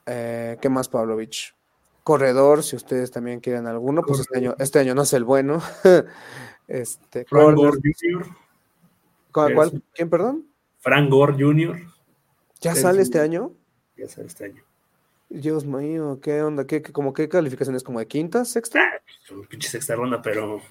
Eh, 0.05 0.57
¿Qué 0.61 0.69
más, 0.69 0.87
Pavlovich? 0.87 1.55
Corredor, 2.03 2.61
si 2.61 2.75
ustedes 2.75 3.09
también 3.09 3.39
quieren 3.39 3.65
alguno, 3.65 4.03
pues 4.03 4.19
este 4.19 4.37
año, 4.37 4.55
este 4.59 4.77
año 4.77 4.93
no 4.93 5.01
es 5.01 5.13
el 5.13 5.23
bueno. 5.23 5.59
este, 6.67 7.25
Frank 7.25 7.55
Gore 7.55 7.79
Jr. 7.81 8.27
¿Cuál, 9.31 9.55
cuál, 9.55 9.83
¿Quién, 9.93 10.09
perdón? 10.09 10.47
Frank 10.79 11.09
Gore 11.09 11.33
Jr. 11.33 11.77
¿Ya 12.61 12.75
sale 12.75 13.01
este 13.01 13.19
año? 13.19 13.53
Ya 13.97 14.07
sale 14.07 14.27
este 14.27 14.45
año. 14.45 14.63
Dios 15.29 15.65
mío, 15.65 16.19
¿qué 16.21 16.41
onda? 16.41 16.67
¿Qué, 16.67 16.81
qué, 16.81 16.91
como 16.91 17.13
qué 17.13 17.27
calificaciones? 17.27 17.83
¿Como 17.83 17.99
de 17.99 18.07
quinta, 18.07 18.45
sexta? 18.45 18.79
Ah, 18.79 19.01
pinche 19.49 19.69
sexta 19.69 19.95
ronda, 19.95 20.21
pero. 20.21 20.61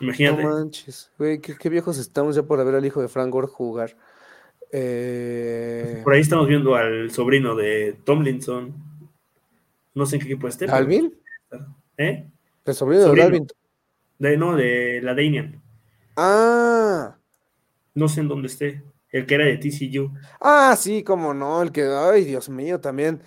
Imagínate. 0.00 0.42
No 0.42 0.50
manches, 0.50 1.12
güey, 1.18 1.40
qué, 1.40 1.56
qué, 1.56 1.68
viejos 1.68 1.98
estamos 1.98 2.34
ya 2.34 2.42
por 2.42 2.64
ver 2.64 2.74
al 2.74 2.84
hijo 2.84 3.00
de 3.00 3.08
Frank 3.08 3.30
Gore 3.30 3.46
jugar. 3.46 3.96
Eh... 4.70 6.00
Por 6.04 6.14
ahí 6.14 6.20
estamos 6.20 6.46
viendo 6.46 6.74
al 6.74 7.10
sobrino 7.10 7.54
de 7.54 7.96
Tomlinson. 8.04 8.74
No 9.94 10.06
sé 10.06 10.16
en 10.16 10.20
qué 10.20 10.28
equipo 10.28 10.48
esté. 10.48 10.66
¿Alvin? 10.66 11.14
¿Eh? 11.96 12.26
El 12.64 12.74
sobrino, 12.74 13.04
sobrino. 13.04 13.22
de 13.22 13.26
Alvin. 13.26 13.46
De, 14.18 14.36
no, 14.36 14.56
de 14.56 15.00
la 15.02 15.14
Danian. 15.14 15.60
Ah. 16.16 17.16
No 17.94 18.08
sé 18.08 18.20
en 18.20 18.28
dónde 18.28 18.48
esté. 18.48 18.82
El 19.10 19.26
que 19.26 19.34
era 19.34 19.44
de 19.44 19.56
TCU. 19.56 20.12
Ah, 20.40 20.76
sí, 20.78 21.02
cómo 21.02 21.32
no, 21.34 21.62
el 21.62 21.72
que, 21.72 21.84
ay, 21.84 22.24
Dios 22.24 22.48
mío, 22.48 22.80
también. 22.80 23.22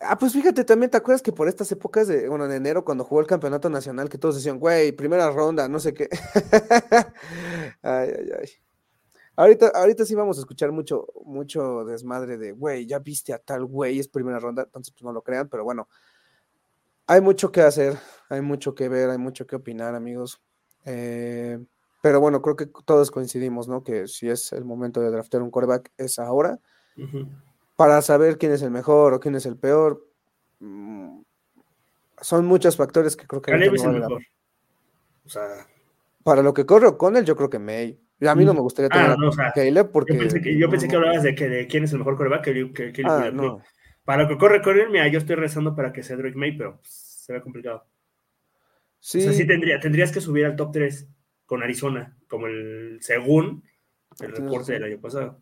Ah, 0.00 0.18
pues 0.18 0.32
fíjate, 0.32 0.64
también 0.64 0.90
te 0.90 0.96
acuerdas 0.96 1.22
que 1.22 1.32
por 1.32 1.48
estas 1.48 1.70
épocas 1.72 2.08
de, 2.08 2.28
bueno, 2.28 2.46
en 2.46 2.52
enero, 2.52 2.84
cuando 2.84 3.04
jugó 3.04 3.20
el 3.20 3.26
campeonato 3.26 3.70
nacional, 3.70 4.08
que 4.08 4.18
todos 4.18 4.36
decían, 4.36 4.58
güey, 4.58 4.92
primera 4.92 5.30
ronda, 5.30 5.68
no 5.68 5.78
sé 5.78 5.94
qué. 5.94 6.08
ay, 7.82 8.10
ay, 8.18 8.30
ay. 8.40 8.48
Ahorita, 9.36 9.68
ahorita 9.74 10.06
sí 10.06 10.14
vamos 10.14 10.38
a 10.38 10.40
escuchar 10.40 10.72
mucho, 10.72 11.08
mucho 11.24 11.84
desmadre 11.84 12.38
de, 12.38 12.52
güey, 12.52 12.86
ya 12.86 12.98
viste 12.98 13.34
a 13.34 13.38
tal 13.38 13.66
güey, 13.66 13.98
es 13.98 14.08
primera 14.08 14.38
ronda, 14.38 14.62
entonces 14.62 14.92
pues 14.92 15.02
no 15.04 15.12
lo 15.12 15.22
crean, 15.22 15.48
pero 15.50 15.62
bueno, 15.62 15.88
hay 17.06 17.20
mucho 17.20 17.52
que 17.52 17.60
hacer, 17.60 17.98
hay 18.30 18.40
mucho 18.40 18.74
que 18.74 18.88
ver, 18.88 19.10
hay 19.10 19.18
mucho 19.18 19.46
que 19.46 19.56
opinar, 19.56 19.94
amigos. 19.94 20.40
Eh, 20.86 21.58
pero 22.06 22.20
bueno, 22.20 22.40
creo 22.40 22.54
que 22.54 22.68
todos 22.84 23.10
coincidimos, 23.10 23.66
¿no? 23.66 23.82
Que 23.82 24.06
si 24.06 24.28
es 24.28 24.52
el 24.52 24.64
momento 24.64 25.00
de 25.00 25.10
draftear 25.10 25.42
un 25.42 25.50
quarterback, 25.50 25.90
es 25.98 26.20
ahora. 26.20 26.60
Uh 26.96 27.00
-huh. 27.00 27.28
Para 27.74 28.00
saber 28.00 28.38
quién 28.38 28.52
es 28.52 28.62
el 28.62 28.70
mejor 28.70 29.12
o 29.12 29.18
quién 29.18 29.34
es 29.34 29.44
el 29.44 29.56
peor. 29.56 30.06
Mmm, 30.60 31.18
son 32.20 32.46
muchos 32.46 32.76
factores 32.76 33.16
que 33.16 33.26
creo 33.26 33.42
que. 33.42 33.50
Caleb 33.50 33.74
es 33.74 33.82
el 33.82 33.94
mejor. 33.94 34.22
O 35.24 35.28
sea. 35.28 35.66
Para 36.22 36.42
lo 36.42 36.54
que 36.54 36.64
corre 36.64 36.86
O'Connell, 36.86 37.24
yo 37.24 37.34
creo 37.34 37.50
que 37.50 37.58
May. 37.58 38.00
A 38.24 38.36
mí 38.36 38.44
no 38.44 38.54
me 38.54 38.60
gustaría 38.60 38.88
tener 38.88 39.10
ah, 39.10 39.16
no, 39.18 39.30
o 39.30 39.32
sea, 39.32 39.48
a 39.48 39.52
Caleb 39.52 39.90
porque. 39.90 40.14
Yo 40.14 40.20
pensé 40.20 40.40
que, 40.40 40.56
yo 40.56 40.70
pensé 40.70 40.86
que 40.86 40.94
hablabas 40.94 41.24
de, 41.24 41.34
que, 41.34 41.48
de 41.48 41.66
quién 41.66 41.82
es 41.82 41.90
el 41.90 41.98
mejor 41.98 42.16
quarterback. 42.16 42.44
Que, 42.44 42.72
que, 42.72 42.92
que 42.92 43.02
ah, 43.04 43.32
no. 43.32 43.62
Para 44.04 44.22
lo 44.22 44.28
que 44.28 44.38
corre 44.38 44.58
O'Connell, 44.58 44.90
mira, 44.90 45.08
yo 45.08 45.18
estoy 45.18 45.34
rezando 45.34 45.74
para 45.74 45.92
que 45.92 46.04
sea 46.04 46.16
Drake 46.16 46.36
May, 46.36 46.56
pero 46.56 46.76
pues, 46.76 46.92
se 47.26 47.32
ve 47.32 47.42
complicado. 47.42 47.84
Sí. 49.00 49.18
O 49.18 49.22
sea, 49.22 49.32
sí 49.32 49.44
tendría, 49.44 49.80
tendrías 49.80 50.12
que 50.12 50.20
subir 50.20 50.44
al 50.44 50.54
top 50.54 50.70
3 50.70 51.08
con 51.46 51.62
Arizona, 51.62 52.16
como 52.28 52.46
el 52.46 52.98
según 53.00 53.64
el 54.20 54.32
reporte 54.32 54.72
del 54.72 54.84
año 54.84 55.00
pasado. 55.00 55.40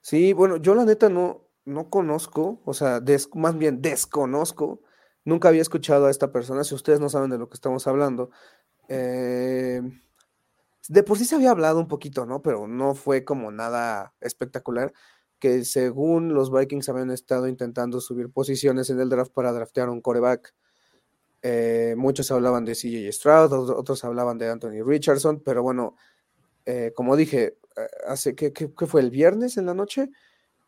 Sí, 0.00 0.32
bueno, 0.32 0.56
yo 0.56 0.74
la 0.74 0.84
neta 0.84 1.08
no, 1.08 1.48
no 1.64 1.90
conozco, 1.90 2.62
o 2.64 2.72
sea, 2.72 3.00
des, 3.00 3.28
más 3.34 3.58
bien 3.58 3.82
desconozco, 3.82 4.80
nunca 5.24 5.48
había 5.48 5.62
escuchado 5.62 6.06
a 6.06 6.10
esta 6.10 6.32
persona, 6.32 6.64
si 6.64 6.74
ustedes 6.74 7.00
no 7.00 7.08
saben 7.08 7.30
de 7.30 7.38
lo 7.38 7.48
que 7.48 7.54
estamos 7.54 7.86
hablando. 7.86 8.30
Eh, 8.88 9.82
de 10.88 11.02
por 11.02 11.18
sí 11.18 11.26
se 11.26 11.34
había 11.34 11.50
hablado 11.50 11.78
un 11.78 11.88
poquito, 11.88 12.24
¿no? 12.24 12.40
Pero 12.40 12.66
no 12.66 12.94
fue 12.94 13.24
como 13.24 13.50
nada 13.50 14.14
espectacular, 14.20 14.92
que 15.38 15.64
según 15.64 16.34
los 16.34 16.50
Vikings 16.50 16.88
habían 16.88 17.10
estado 17.10 17.46
intentando 17.46 18.00
subir 18.00 18.30
posiciones 18.30 18.90
en 18.90 19.00
el 19.00 19.08
draft 19.08 19.32
para 19.32 19.52
draftear 19.52 19.90
un 19.90 20.00
coreback. 20.00 20.54
Eh, 21.42 21.94
muchos 21.96 22.30
hablaban 22.30 22.64
de 22.64 22.74
CJ 22.74 23.12
Stroud, 23.12 23.52
otros 23.70 24.04
hablaban 24.04 24.38
de 24.38 24.48
Anthony 24.48 24.82
Richardson, 24.84 25.40
pero 25.40 25.62
bueno, 25.62 25.96
eh, 26.66 26.92
como 26.94 27.16
dije, 27.16 27.58
hace 28.06 28.34
que, 28.34 28.52
fue 28.86 29.00
el 29.00 29.10
viernes 29.10 29.56
en 29.56 29.66
la 29.66 29.74
noche, 29.74 30.10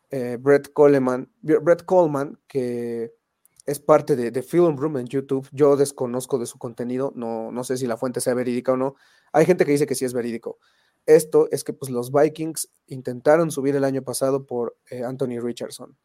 eh, 0.09 0.37
Brett 0.39 0.71
Coleman, 0.71 1.29
Brett 1.41 1.83
Coleman, 1.83 2.39
que 2.47 3.13
es 3.65 3.79
parte 3.79 4.15
de, 4.15 4.31
de, 4.31 4.41
Film 4.41 4.77
Room 4.77 4.97
en 4.97 5.07
YouTube, 5.07 5.47
yo 5.51 5.75
desconozco 5.75 6.39
de 6.39 6.45
su 6.45 6.57
contenido, 6.57 7.11
no, 7.15 7.51
no 7.51 7.63
sé 7.63 7.77
si 7.77 7.85
la 7.85 7.97
fuente 7.97 8.21
sea 8.21 8.33
verídica 8.33 8.71
o 8.71 8.77
no, 8.77 8.95
hay 9.33 9.45
gente 9.45 9.65
que 9.65 9.73
dice 9.73 9.85
que 9.85 9.95
sí 9.95 10.05
es 10.05 10.13
verídico. 10.13 10.57
Esto 11.05 11.47
es 11.51 11.63
que 11.63 11.73
pues 11.73 11.91
los 11.91 12.11
Vikings 12.11 12.69
intentaron 12.87 13.49
subir 13.49 13.75
el 13.75 13.83
año 13.83 14.03
pasado 14.03 14.45
por 14.45 14.77
eh, 14.89 15.03
Anthony 15.03 15.39
Richardson 15.41 15.97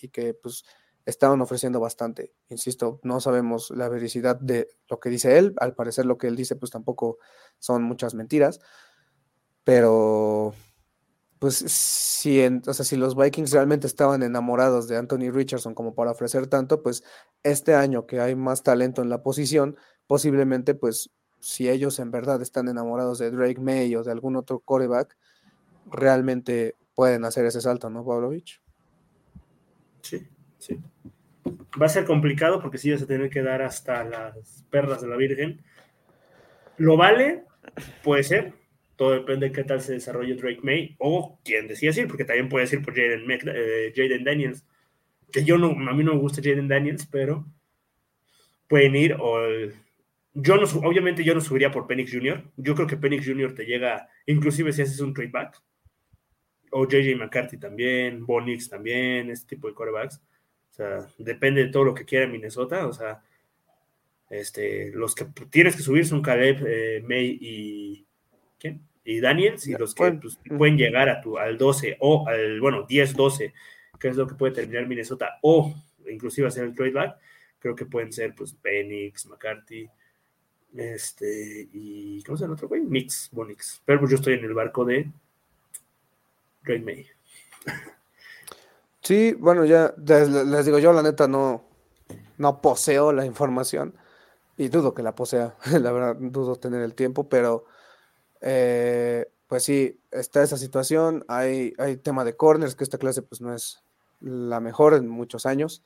y 0.00 0.08
que 0.08 0.32
pues 0.32 0.64
estaban 1.08 1.40
ofreciendo 1.40 1.80
bastante. 1.80 2.34
Insisto, 2.50 3.00
no 3.02 3.18
sabemos 3.20 3.70
la 3.70 3.88
vericidad 3.88 4.36
de 4.36 4.68
lo 4.90 5.00
que 5.00 5.08
dice 5.08 5.38
él. 5.38 5.54
Al 5.56 5.74
parecer 5.74 6.04
lo 6.04 6.18
que 6.18 6.26
él 6.26 6.36
dice, 6.36 6.54
pues 6.54 6.70
tampoco 6.70 7.16
son 7.58 7.82
muchas 7.82 8.12
mentiras. 8.12 8.60
Pero, 9.64 10.52
pues, 11.38 11.54
si, 11.56 12.42
si 12.70 12.96
los 12.96 13.16
Vikings 13.16 13.52
realmente 13.52 13.86
estaban 13.86 14.22
enamorados 14.22 14.86
de 14.86 14.98
Anthony 14.98 15.30
Richardson 15.32 15.74
como 15.74 15.94
para 15.94 16.10
ofrecer 16.10 16.46
tanto, 16.46 16.82
pues 16.82 17.02
este 17.42 17.74
año 17.74 18.06
que 18.06 18.20
hay 18.20 18.34
más 18.34 18.62
talento 18.62 19.00
en 19.00 19.08
la 19.08 19.22
posición, 19.22 19.78
posiblemente, 20.06 20.74
pues, 20.74 21.10
si 21.40 21.70
ellos 21.70 21.98
en 22.00 22.10
verdad 22.10 22.42
están 22.42 22.68
enamorados 22.68 23.18
de 23.18 23.30
Drake 23.30 23.60
May 23.60 23.96
o 23.96 24.04
de 24.04 24.12
algún 24.12 24.36
otro 24.36 24.60
coreback, 24.60 25.16
realmente 25.86 26.76
pueden 26.94 27.24
hacer 27.24 27.46
ese 27.46 27.62
salto, 27.62 27.88
¿no, 27.88 28.04
Pavlovich? 28.04 28.60
Sí, 30.02 30.28
sí. 30.58 30.78
Va 31.80 31.86
a 31.86 31.90
ser 31.90 32.04
complicado 32.04 32.60
porque 32.60 32.78
sí 32.78 32.90
vas 32.90 33.02
a 33.02 33.06
tener 33.06 33.30
que 33.30 33.42
dar 33.42 33.62
hasta 33.62 34.04
las 34.04 34.64
perlas 34.70 35.00
de 35.00 35.08
la 35.08 35.16
Virgen. 35.16 35.62
¿Lo 36.76 36.96
vale? 36.96 37.44
Puede 38.02 38.22
ser. 38.22 38.52
Todo 38.96 39.12
depende 39.12 39.46
de 39.46 39.52
qué 39.52 39.64
tal 39.64 39.80
se 39.80 39.92
desarrolle 39.92 40.34
Drake 40.34 40.60
May 40.62 40.96
o 40.98 41.38
quién 41.44 41.68
decida 41.68 41.92
ir, 42.00 42.08
porque 42.08 42.24
también 42.24 42.48
puede 42.48 42.66
ir 42.70 42.82
por 42.82 42.94
Jaden, 42.94 43.30
eh, 43.30 43.92
Jaden 43.94 44.24
Daniels. 44.24 44.66
Que 45.30 45.44
yo 45.44 45.56
no, 45.56 45.68
a 45.68 45.94
mí 45.94 46.02
no 46.02 46.14
me 46.14 46.20
gusta 46.20 46.42
Jaden 46.42 46.68
Daniels, 46.68 47.06
pero 47.06 47.46
pueden 48.66 48.96
ir 48.96 49.16
o 49.18 49.38
yo 50.40 50.56
no, 50.56 50.64
obviamente 50.86 51.24
yo 51.24 51.34
no 51.34 51.40
subiría 51.40 51.70
por 51.70 51.86
Penix 51.86 52.12
Jr. 52.12 52.44
Yo 52.56 52.74
creo 52.74 52.86
que 52.86 52.96
Penix 52.96 53.26
Jr. 53.26 53.54
te 53.54 53.64
llega, 53.64 54.08
inclusive 54.26 54.72
si 54.72 54.82
haces 54.82 55.00
un 55.00 55.12
trade 55.12 55.30
back. 55.30 55.60
O 56.70 56.86
JJ 56.86 57.16
McCarthy 57.16 57.56
también, 57.56 58.24
Bonix 58.24 58.68
también, 58.68 59.30
este 59.30 59.56
tipo 59.56 59.68
de 59.68 59.74
quarterbacks. 59.74 60.22
Sea, 60.78 61.08
depende 61.18 61.64
de 61.64 61.72
todo 61.72 61.82
lo 61.82 61.94
que 61.94 62.04
quiera 62.04 62.28
Minnesota. 62.28 62.86
O 62.86 62.92
sea, 62.92 63.20
este, 64.30 64.92
los 64.92 65.16
que 65.16 65.26
tienes 65.50 65.74
que 65.74 65.82
subir 65.82 66.06
son 66.06 66.22
Caleb, 66.22 66.64
eh, 66.64 67.02
May 67.04 67.36
y. 67.40 68.06
¿Quién? 68.60 68.80
Y 69.04 69.20
Daniels, 69.20 69.66
y 69.66 69.72
los 69.72 69.92
que 69.92 70.12
pues, 70.12 70.38
pueden 70.56 70.76
llegar 70.76 71.08
a 71.08 71.20
tu, 71.20 71.36
al 71.36 71.58
12 71.58 71.96
o 71.98 72.28
al, 72.28 72.60
bueno, 72.60 72.86
10-12, 72.86 73.52
que 73.98 74.08
es 74.08 74.16
lo 74.16 74.26
que 74.28 74.34
puede 74.34 74.54
terminar 74.54 74.86
Minnesota, 74.86 75.38
o 75.42 75.74
inclusive 76.08 76.46
hacer 76.46 76.64
el 76.64 76.74
trade 76.74 76.92
back, 76.92 77.16
creo 77.58 77.74
que 77.74 77.86
pueden 77.86 78.12
ser, 78.12 78.34
pues, 78.34 78.52
Penix, 78.52 79.26
McCarthy, 79.26 79.88
este, 80.76 81.68
y 81.72 82.22
¿cómo 82.22 82.36
se 82.36 82.44
llama 82.44 82.52
el 82.52 82.58
otro 82.58 82.68
güey? 82.68 82.82
Mix, 82.82 83.30
Bonix. 83.32 83.82
Pero 83.84 83.98
pues 83.98 84.10
yo 84.10 84.16
estoy 84.16 84.34
en 84.34 84.44
el 84.44 84.54
barco 84.54 84.84
de 84.84 85.10
Drake 86.62 86.84
May. 86.84 87.06
Sí, 89.08 89.32
bueno, 89.32 89.64
ya 89.64 89.94
les, 89.96 90.66
digo 90.66 90.78
yo, 90.78 90.92
la 90.92 91.02
neta, 91.02 91.26
no, 91.26 91.64
no 92.36 92.60
poseo 92.60 93.10
la 93.10 93.24
información 93.24 93.94
y 94.58 94.68
dudo 94.68 94.92
que 94.92 95.02
la 95.02 95.14
posea, 95.14 95.56
la 95.80 95.92
verdad, 95.92 96.16
dudo 96.20 96.56
tener 96.56 96.82
el 96.82 96.94
tiempo, 96.94 97.26
pero 97.26 97.64
eh, 98.42 99.24
pues 99.46 99.64
sí, 99.64 99.98
está 100.10 100.42
esa 100.42 100.58
situación, 100.58 101.24
hay, 101.26 101.72
hay 101.78 101.96
tema 101.96 102.22
de 102.22 102.36
corners, 102.36 102.74
que 102.74 102.84
esta 102.84 102.98
clase 102.98 103.22
pues 103.22 103.40
no 103.40 103.54
es 103.54 103.82
la 104.20 104.60
mejor 104.60 104.92
en 104.92 105.08
muchos 105.08 105.46
años, 105.46 105.82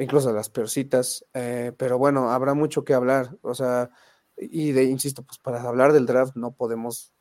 incluso 0.00 0.32
las 0.32 0.50
peorcitas, 0.50 1.24
eh, 1.34 1.70
pero 1.76 1.96
bueno, 1.96 2.32
habrá 2.32 2.54
mucho 2.54 2.82
que 2.82 2.94
hablar, 2.94 3.36
o 3.42 3.54
sea, 3.54 3.90
y 4.36 4.72
de, 4.72 4.82
insisto, 4.82 5.22
pues 5.22 5.38
para 5.38 5.62
hablar 5.62 5.92
del 5.92 6.06
draft 6.06 6.34
no 6.34 6.56
podemos 6.56 7.12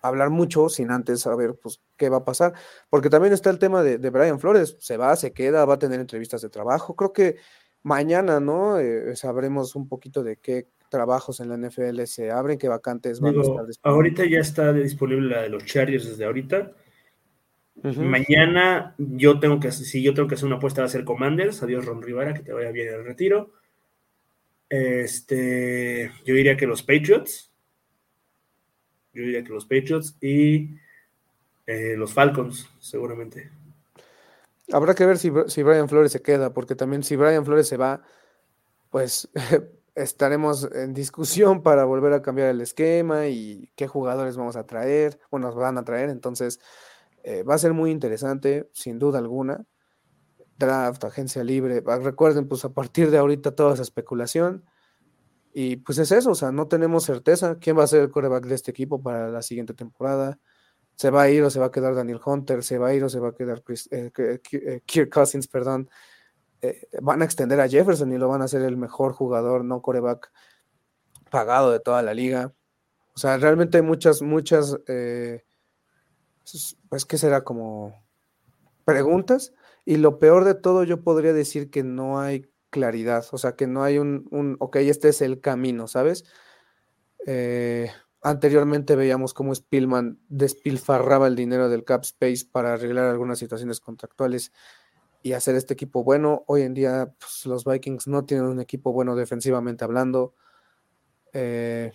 hablar 0.00 0.30
mucho 0.30 0.68
sin 0.68 0.90
antes 0.90 1.20
saber 1.20 1.54
pues, 1.60 1.80
qué 1.96 2.08
va 2.08 2.18
a 2.18 2.24
pasar, 2.24 2.54
porque 2.88 3.10
también 3.10 3.32
está 3.32 3.50
el 3.50 3.58
tema 3.58 3.82
de, 3.82 3.98
de 3.98 4.10
Brian 4.10 4.40
Flores, 4.40 4.76
se 4.80 4.96
va, 4.96 5.14
se 5.16 5.32
queda, 5.32 5.64
va 5.64 5.74
a 5.74 5.78
tener 5.78 6.00
entrevistas 6.00 6.42
de 6.42 6.48
trabajo, 6.48 6.96
creo 6.96 7.12
que 7.12 7.36
mañana, 7.82 8.40
¿no? 8.40 8.78
Eh, 8.78 9.16
sabremos 9.16 9.74
un 9.74 9.88
poquito 9.88 10.22
de 10.22 10.36
qué 10.36 10.68
trabajos 10.90 11.40
en 11.40 11.48
la 11.48 11.56
NFL 11.56 12.02
se 12.04 12.30
abren, 12.30 12.58
qué 12.58 12.68
vacantes 12.68 13.20
van 13.20 13.38
a 13.38 13.42
estar 13.42 13.66
disponibles. 13.66 13.80
Ahorita 13.82 14.24
ya 14.26 14.40
está 14.40 14.72
disponible 14.72 15.28
la 15.28 15.42
de 15.42 15.48
los 15.48 15.64
Chargers 15.64 16.06
desde 16.06 16.24
ahorita. 16.24 16.72
Mañana 17.82 18.94
yo 18.98 19.40
tengo 19.40 19.58
que, 19.58 19.72
si 19.72 20.02
yo 20.02 20.12
tengo 20.12 20.28
que 20.28 20.34
hacer 20.34 20.46
una 20.46 20.56
apuesta, 20.56 20.82
va 20.82 20.86
a 20.86 20.90
ser 20.90 21.04
Commanders. 21.04 21.62
Adiós, 21.62 21.86
Ron 21.86 22.02
Rivera, 22.02 22.34
que 22.34 22.42
te 22.42 22.52
vaya 22.52 22.70
bien 22.72 22.88
el 22.88 23.04
retiro. 23.04 23.52
Este, 24.68 26.10
yo 26.26 26.34
diría 26.34 26.56
que 26.56 26.66
los 26.66 26.82
Patriots. 26.82 27.49
Yo 29.12 29.22
diría 29.22 29.42
que 29.42 29.52
los 29.52 29.64
Patriots 29.64 30.16
y 30.20 30.76
eh, 31.66 31.94
los 31.96 32.12
Falcons, 32.12 32.68
seguramente. 32.78 33.50
Habrá 34.72 34.94
que 34.94 35.06
ver 35.06 35.18
si, 35.18 35.32
si 35.48 35.62
Brian 35.62 35.88
Flores 35.88 36.12
se 36.12 36.22
queda, 36.22 36.52
porque 36.52 36.74
también 36.74 37.02
si 37.02 37.16
Brian 37.16 37.44
Flores 37.44 37.66
se 37.66 37.76
va, 37.76 38.02
pues 38.90 39.28
estaremos 39.94 40.68
en 40.72 40.94
discusión 40.94 41.62
para 41.62 41.84
volver 41.84 42.12
a 42.12 42.22
cambiar 42.22 42.48
el 42.48 42.60
esquema 42.60 43.26
y 43.26 43.70
qué 43.76 43.88
jugadores 43.88 44.36
vamos 44.36 44.56
a 44.56 44.66
traer, 44.66 45.18
o 45.30 45.38
nos 45.38 45.54
van 45.54 45.78
a 45.78 45.84
traer. 45.84 46.10
Entonces, 46.10 46.60
eh, 47.22 47.42
va 47.42 47.54
a 47.54 47.58
ser 47.58 47.72
muy 47.72 47.90
interesante, 47.90 48.70
sin 48.72 48.98
duda 48.98 49.18
alguna. 49.18 49.64
Draft, 50.56 51.04
agencia 51.04 51.42
libre. 51.42 51.82
Ah, 51.86 51.98
recuerden, 51.98 52.46
pues 52.46 52.64
a 52.64 52.72
partir 52.72 53.10
de 53.10 53.18
ahorita 53.18 53.54
toda 53.54 53.74
esa 53.74 53.82
especulación. 53.82 54.64
Y 55.52 55.76
pues 55.76 55.98
es 55.98 56.12
eso, 56.12 56.30
o 56.30 56.34
sea, 56.34 56.52
no 56.52 56.68
tenemos 56.68 57.04
certeza 57.04 57.58
quién 57.58 57.78
va 57.78 57.84
a 57.84 57.88
ser 57.88 58.02
el 58.02 58.10
coreback 58.10 58.46
de 58.46 58.54
este 58.54 58.70
equipo 58.70 59.02
para 59.02 59.28
la 59.28 59.42
siguiente 59.42 59.74
temporada. 59.74 60.38
Se 60.94 61.10
va 61.10 61.22
a 61.22 61.30
ir 61.30 61.42
o 61.42 61.50
se 61.50 61.58
va 61.58 61.66
a 61.66 61.70
quedar 61.70 61.94
Daniel 61.94 62.20
Hunter, 62.24 62.62
se 62.62 62.78
va 62.78 62.88
a 62.88 62.94
ir 62.94 63.02
o 63.02 63.08
se 63.08 63.20
va 63.20 63.28
a 63.30 63.34
quedar 63.34 63.62
eh, 63.90 64.10
eh, 64.16 64.80
Kirk 64.84 65.12
Cousins, 65.12 65.48
perdón. 65.48 65.88
van 67.00 67.22
a 67.22 67.24
extender 67.24 67.60
a 67.60 67.68
Jefferson 67.68 68.12
y 68.12 68.18
lo 68.18 68.28
van 68.28 68.42
a 68.42 68.44
hacer 68.44 68.62
el 68.62 68.76
mejor 68.76 69.12
jugador, 69.12 69.64
no 69.64 69.82
coreback 69.82 70.30
pagado 71.30 71.72
de 71.72 71.80
toda 71.80 72.02
la 72.02 72.14
liga. 72.14 72.52
O 73.14 73.18
sea, 73.18 73.36
realmente 73.38 73.78
hay 73.78 73.82
muchas, 73.82 74.22
muchas 74.22 74.76
pues 76.88 77.04
que 77.04 77.18
será 77.18 77.44
como 77.44 77.94
preguntas 78.84 79.52
y 79.84 79.96
lo 79.96 80.18
peor 80.18 80.44
de 80.44 80.54
todo 80.54 80.84
yo 80.84 81.02
podría 81.02 81.32
decir 81.32 81.70
que 81.70 81.82
no 81.82 82.20
hay 82.20 82.49
claridad, 82.70 83.26
o 83.32 83.38
sea 83.38 83.56
que 83.56 83.66
no 83.66 83.82
hay 83.82 83.98
un, 83.98 84.26
un 84.30 84.56
ok, 84.60 84.76
este 84.76 85.08
es 85.08 85.20
el 85.20 85.40
camino, 85.40 85.86
¿sabes? 85.88 86.24
Eh, 87.26 87.90
anteriormente 88.22 88.96
veíamos 88.96 89.34
cómo 89.34 89.54
Spillman 89.54 90.18
despilfarraba 90.28 91.26
el 91.26 91.36
dinero 91.36 91.68
del 91.68 91.84
cap 91.84 92.02
space 92.02 92.46
para 92.50 92.74
arreglar 92.74 93.06
algunas 93.06 93.38
situaciones 93.38 93.80
contractuales 93.80 94.52
y 95.22 95.32
hacer 95.32 95.54
este 95.54 95.74
equipo 95.74 96.02
bueno. 96.04 96.44
Hoy 96.46 96.62
en 96.62 96.74
día 96.74 97.12
pues, 97.18 97.46
los 97.46 97.64
Vikings 97.64 98.06
no 98.08 98.24
tienen 98.24 98.46
un 98.46 98.60
equipo 98.60 98.92
bueno 98.92 99.16
defensivamente 99.16 99.84
hablando. 99.84 100.34
Eh, 101.32 101.92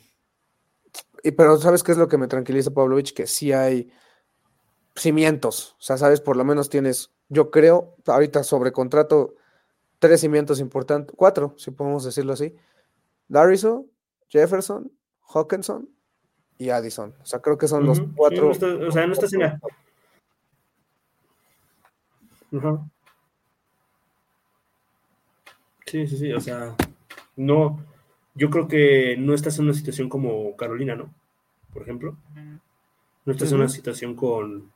y, 1.23 1.31
pero 1.31 1.57
¿sabes 1.57 1.83
qué 1.83 1.91
es 1.91 1.97
lo 1.97 2.07
que 2.07 2.17
me 2.17 2.27
tranquiliza, 2.27 2.71
Pavlovich? 2.71 3.13
Que 3.13 3.27
sí 3.27 3.51
hay 3.51 3.91
cimientos. 4.95 5.75
O 5.79 5.81
sea, 5.81 5.97
sabes, 5.97 6.21
por 6.21 6.37
lo 6.37 6.45
menos 6.45 6.69
tienes, 6.69 7.11
yo 7.29 7.51
creo, 7.51 7.95
ahorita 8.05 8.43
sobre 8.43 8.71
contrato, 8.71 9.35
tres 9.99 10.21
cimientos 10.21 10.59
importantes, 10.59 11.15
cuatro, 11.15 11.53
si 11.57 11.71
podemos 11.71 12.03
decirlo 12.03 12.33
así. 12.33 12.55
Darrison, 13.27 13.89
Jefferson, 14.27 14.91
Hawkinson 15.27 15.89
y 16.57 16.69
Addison. 16.69 17.15
O 17.21 17.25
sea, 17.25 17.39
creo 17.41 17.57
que 17.57 17.67
son 17.67 17.85
los 17.85 18.01
cuatro. 18.15 18.49
o 18.49 18.53
sea, 18.91 19.07
no 19.07 19.13
estás 19.13 19.33
en 19.33 19.39
la. 19.39 19.59
Sí, 25.85 26.07
sí, 26.07 26.17
sí. 26.17 26.33
O 26.33 26.39
sea, 26.39 26.75
no. 27.35 27.83
Yo 28.33 28.49
creo 28.49 28.67
que 28.67 29.15
no 29.17 29.33
estás 29.33 29.57
en 29.59 29.65
una 29.65 29.73
situación 29.73 30.09
como 30.09 30.55
Carolina, 30.57 30.95
¿no? 30.95 31.13
Por 31.73 31.83
ejemplo. 31.83 32.17
No 33.25 33.31
estás 33.31 33.51
en 33.51 33.57
una 33.57 33.69
situación 33.69 34.15
con 34.15 34.71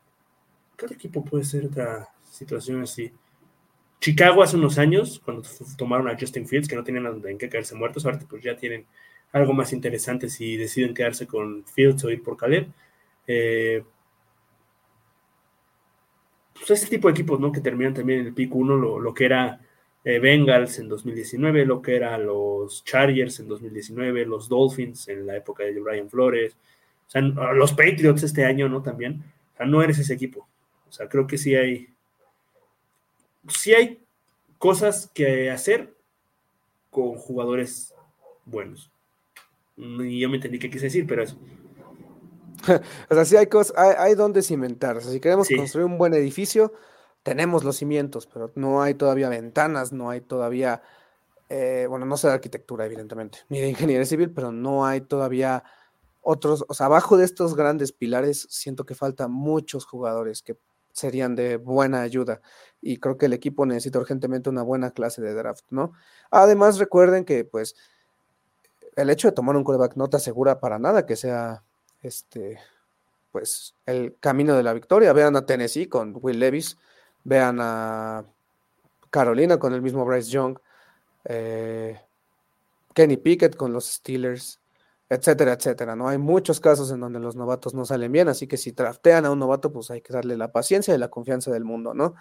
¿Qué 0.88 0.94
equipo 0.94 1.26
puede 1.26 1.44
ser 1.44 1.66
otra 1.66 2.10
situación 2.24 2.82
así? 2.82 3.12
Chicago 4.00 4.42
hace 4.42 4.56
unos 4.56 4.78
años, 4.78 5.22
cuando 5.24 5.44
tomaron 5.78 6.08
a 6.08 6.18
Justin 6.18 6.48
Fields, 6.48 6.68
que 6.68 6.76
no 6.76 6.84
tenían 6.84 7.22
en 7.26 7.38
qué 7.38 7.50
caerse 7.50 7.76
muertos, 7.76 8.06
ahora 8.06 8.20
pues 8.30 8.42
ya 8.42 8.56
tienen 8.56 8.86
algo 9.32 9.54
más 9.54 9.74
interesante 9.74 10.30
si 10.30 10.58
deciden 10.58 10.94
quedarse 10.94 11.28
con 11.28 11.66
Fields 11.66 12.04
o 12.06 12.10
ir 12.10 12.24
por 12.24 12.38
Caleb. 12.38 12.68
Eh, 13.28 13.84
pues 16.54 16.72
este 16.72 16.88
tipo 16.96 17.08
de 17.08 17.14
equipos, 17.14 17.40
¿no? 17.40 17.52
Que 17.52 17.62
terminan 17.62 17.94
también 17.94 18.22
en 18.22 18.28
el 18.28 18.34
pick 18.34 18.54
1, 18.54 19.00
lo, 19.00 19.14
que 19.14 19.26
era 19.26 19.60
eh, 20.04 20.20
Bengals 20.20 20.80
en 20.80 20.90
2019, 20.90 21.66
lo 21.66 21.82
que 21.82 21.96
era 21.96 22.18
los 22.18 22.84
Chargers 22.84 23.40
en 23.40 23.48
2019, 23.48 24.26
los 24.26 24.50
Dolphins 24.50 25.08
en 25.10 25.28
la 25.28 25.38
época 25.38 25.64
de 25.64 25.80
Brian 25.80 26.10
Flores, 26.10 26.58
o 27.08 27.12
sea, 27.12 27.22
los 27.22 27.72
Patriots 27.72 28.24
este 28.24 28.46
año, 28.46 28.70
¿no? 28.70 28.84
También. 28.84 29.24
O 29.54 29.58
sea, 29.58 29.66
no 29.66 29.82
eres 29.82 29.98
ese 30.00 30.14
equipo. 30.14 30.48
O 30.88 30.92
sea, 30.92 31.10
creo 31.10 31.26
que 31.26 31.38
sí 31.38 31.56
hay, 31.56 31.88
sí 33.50 33.74
hay 33.74 34.06
cosas 34.58 35.10
que 35.14 35.50
hacer 35.50 35.96
con 36.90 37.16
jugadores 37.16 37.94
buenos. 38.46 38.92
Y 39.78 40.20
yo 40.20 40.30
me 40.30 40.36
entendí 40.36 40.60
qué 40.60 40.70
quise 40.70 40.86
decir, 40.86 41.06
pero 41.08 41.24
eso. 41.24 41.38
o 43.10 43.14
sea, 43.16 43.26
sí 43.26 43.38
hay 43.38 43.48
cosas, 43.48 43.78
hay, 43.78 44.16
donde 44.16 44.42
cimentar. 44.42 44.98
O 44.98 45.02
sea, 45.02 45.12
si 45.12 45.20
queremos 45.20 45.48
construir 45.48 45.86
un 45.86 45.98
buen 45.98 46.14
edificio, 46.14 46.74
tenemos 47.24 47.64
los 47.64 47.78
cimientos, 47.78 48.28
pero 48.28 48.52
no 48.56 48.82
hay 48.82 48.94
todavía 48.96 49.30
ventanas, 49.30 49.94
no 49.94 50.10
hay 50.10 50.22
todavía, 50.22 50.82
eh, 51.48 51.86
bueno, 51.90 52.06
no 52.06 52.18
sé 52.18 52.28
de 52.28 52.34
arquitectura, 52.34 52.86
evidentemente, 52.86 53.40
ni 53.50 53.60
de 53.60 53.70
ingeniería 53.70 54.06
civil, 54.06 54.32
pero 54.32 54.52
no 54.52 54.86
hay 54.86 55.02
todavía 55.02 55.64
otros, 56.22 56.66
o 56.68 56.74
sea, 56.74 56.88
abajo 56.88 57.18
de 57.18 57.26
estos 57.26 57.56
grandes 57.56 57.94
pilares, 57.94 58.48
siento 58.50 58.86
que 58.86 58.96
faltan 58.96 59.32
muchos 59.32 59.86
jugadores 59.86 60.42
que 60.42 60.58
serían 60.92 61.36
de 61.36 61.58
buena 61.58 62.02
ayuda. 62.02 62.42
Y 62.82 62.98
creo 62.98 63.18
que 63.18 63.28
el 63.28 63.34
equipo 63.34 63.66
necesita 63.66 64.00
urgentemente 64.00 64.50
una 64.50 64.64
buena 64.64 64.92
clase 64.92 65.22
de 65.22 65.34
draft, 65.34 65.66
¿no? 65.70 65.94
Además, 66.32 66.80
recuerden 66.80 67.26
que, 67.26 67.44
pues, 67.46 67.76
el 68.96 69.10
hecho 69.10 69.28
de 69.28 69.34
tomar 69.34 69.56
un 69.56 69.64
quarterback 69.64 69.96
no 69.96 70.10
te 70.10 70.18
asegura 70.18 70.60
para 70.60 70.80
nada 70.80 71.06
que 71.06 71.16
sea, 71.16 71.64
este, 72.02 72.60
pues, 73.32 73.76
el 73.86 74.18
camino 74.20 74.56
de 74.56 74.64
la 74.64 74.74
victoria. 74.74 75.14
Vean 75.14 75.36
a 75.36 75.46
Tennessee 75.46 75.88
con 75.88 76.18
Will 76.22 76.40
Levis, 76.40 76.78
vean 77.24 77.60
a 77.62 78.26
Carolina 79.10 79.58
con 79.58 79.74
el 79.74 79.82
mismo 79.82 80.06
Bryce 80.06 80.30
Young, 80.30 80.60
eh, 81.26 82.00
Kenny 82.94 83.18
Pickett 83.18 83.56
con 83.56 83.74
los 83.74 83.86
Steelers, 83.86 84.60
etcétera, 85.10 85.54
etcétera, 85.54 85.96
¿no? 85.96 86.08
Hay 86.08 86.20
muchos 86.20 86.60
casos 86.60 86.92
en 86.92 87.00
donde 87.00 87.20
los 87.20 87.36
novatos 87.36 87.74
no 87.74 87.84
salen 87.84 88.12
bien, 88.12 88.28
así 88.28 88.48
que 88.48 88.58
si 88.58 88.72
draftean 88.72 89.26
a 89.26 89.32
un 89.32 89.40
novato, 89.40 89.72
pues 89.74 89.90
hay 89.90 90.02
que 90.02 90.14
darle 90.14 90.38
la 90.38 90.52
paciencia 90.52 90.94
y 90.94 91.00
la 91.00 91.10
confianza 91.10 91.52
del 91.52 91.66
mundo, 91.66 91.94
¿no? 91.94 92.14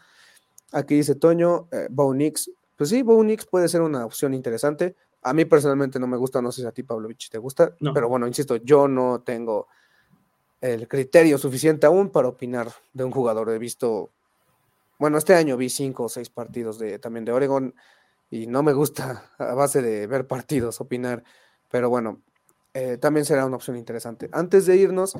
Aquí 0.72 0.94
dice 0.94 1.14
Toño, 1.14 1.68
eh, 1.70 1.88
Bo 1.90 2.14
Nix, 2.14 2.50
pues 2.76 2.90
sí, 2.90 3.02
Bo 3.02 3.22
Nix 3.22 3.44
puede 3.44 3.68
ser 3.68 3.82
una 3.82 4.06
opción 4.06 4.32
interesante. 4.32 4.96
A 5.22 5.34
mí 5.34 5.44
personalmente 5.44 5.98
no 5.98 6.06
me 6.06 6.16
gusta, 6.16 6.40
no 6.40 6.50
sé 6.50 6.62
si 6.62 6.66
a 6.66 6.72
ti, 6.72 6.82
Pavlovich, 6.82 7.28
te 7.28 7.38
gusta, 7.38 7.74
pero 7.92 8.08
bueno, 8.08 8.26
insisto, 8.26 8.56
yo 8.56 8.88
no 8.88 9.20
tengo 9.20 9.66
el 10.60 10.88
criterio 10.88 11.38
suficiente 11.38 11.86
aún 11.86 12.10
para 12.10 12.28
opinar 12.28 12.68
de 12.92 13.04
un 13.04 13.10
jugador. 13.10 13.50
He 13.50 13.58
visto, 13.58 14.10
bueno, 14.98 15.18
este 15.18 15.34
año 15.34 15.56
vi 15.56 15.68
cinco 15.68 16.04
o 16.04 16.08
seis 16.08 16.30
partidos 16.30 16.78
de, 16.78 16.98
también 16.98 17.24
de 17.24 17.32
Oregon 17.32 17.74
y 18.30 18.46
no 18.46 18.62
me 18.62 18.72
gusta 18.72 19.24
a 19.38 19.54
base 19.54 19.82
de 19.82 20.06
ver 20.06 20.26
partidos 20.26 20.80
opinar, 20.80 21.24
pero 21.70 21.90
bueno, 21.90 22.22
eh, 22.80 22.96
también 22.96 23.24
será 23.26 23.44
una 23.44 23.56
opción 23.56 23.76
interesante. 23.76 24.28
Antes 24.32 24.64
de 24.66 24.76
irnos, 24.76 25.14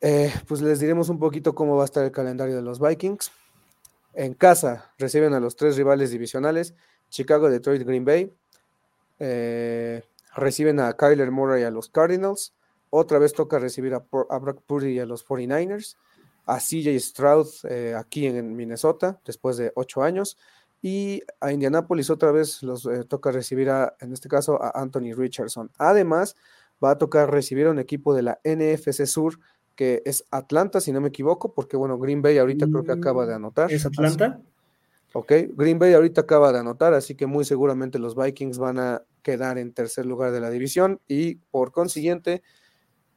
eh, 0.00 0.32
pues 0.46 0.60
les 0.60 0.78
diremos 0.78 1.08
un 1.08 1.18
poquito 1.18 1.56
cómo 1.56 1.74
va 1.74 1.82
a 1.82 1.86
estar 1.86 2.04
el 2.04 2.12
calendario 2.12 2.54
de 2.54 2.62
los 2.62 2.78
Vikings. 2.78 3.32
En 4.14 4.34
casa 4.34 4.94
reciben 4.96 5.34
a 5.34 5.40
los 5.40 5.56
tres 5.56 5.76
rivales 5.76 6.12
divisionales, 6.12 6.74
Chicago, 7.08 7.50
Detroit, 7.50 7.82
Green 7.82 8.04
Bay. 8.04 8.32
Eh, 9.18 10.04
reciben 10.36 10.78
a 10.78 10.92
Kyler 10.92 11.32
Murray 11.32 11.64
a 11.64 11.72
los 11.72 11.88
Cardinals. 11.88 12.54
Otra 12.90 13.18
vez 13.18 13.32
toca 13.32 13.58
recibir 13.58 13.94
a, 13.94 13.98
Brock 14.38 14.62
Purdy 14.66 14.92
y 14.92 15.00
a 15.00 15.06
los 15.06 15.26
49ers. 15.26 15.96
A 16.46 16.58
CJ 16.58 16.96
Stroud 17.00 17.48
aquí 17.96 18.26
en 18.26 18.54
Minnesota, 18.54 19.20
después 19.24 19.56
de 19.56 19.72
ocho 19.74 20.04
años. 20.04 20.38
Y 20.82 21.22
a 21.40 21.52
Indianapolis 21.52 22.10
otra 22.10 22.30
vez 22.32 22.62
los 22.62 22.86
eh, 22.86 23.04
toca 23.08 23.32
recibir 23.32 23.70
a, 23.70 23.94
en 24.00 24.12
este 24.12 24.28
caso, 24.28 24.62
a 24.62 24.80
Anthony 24.80 25.14
Richardson. 25.16 25.70
Además, 25.78 26.36
va 26.82 26.92
a 26.92 26.98
tocar 26.98 27.30
recibir 27.30 27.66
a 27.66 27.70
un 27.70 27.78
equipo 27.78 28.14
de 28.14 28.22
la 28.22 28.40
NFC 28.44 29.06
Sur, 29.06 29.38
que 29.74 30.02
es 30.04 30.24
Atlanta, 30.30 30.80
si 30.80 30.92
no 30.92 31.00
me 31.00 31.08
equivoco, 31.08 31.52
porque 31.54 31.76
bueno, 31.76 31.98
Green 31.98 32.22
Bay 32.22 32.38
ahorita 32.38 32.66
creo 32.66 32.84
que 32.84 32.92
acaba 32.92 33.26
de 33.26 33.32
mm, 33.32 33.36
anotar. 33.36 33.72
¿Es 33.72 33.86
Atlanta? 33.86 34.40
ok, 35.12 35.32
Green 35.54 35.78
Bay 35.78 35.94
ahorita 35.94 36.22
acaba 36.22 36.52
de 36.52 36.58
anotar, 36.58 36.92
así 36.92 37.14
que 37.14 37.26
muy 37.26 37.44
seguramente 37.44 37.98
los 37.98 38.14
Vikings 38.14 38.58
van 38.58 38.78
a 38.78 39.02
quedar 39.22 39.56
en 39.56 39.72
tercer 39.72 40.04
lugar 40.04 40.30
de 40.30 40.40
la 40.40 40.50
división 40.50 41.00
y 41.08 41.36
por 41.36 41.72
consiguiente 41.72 42.42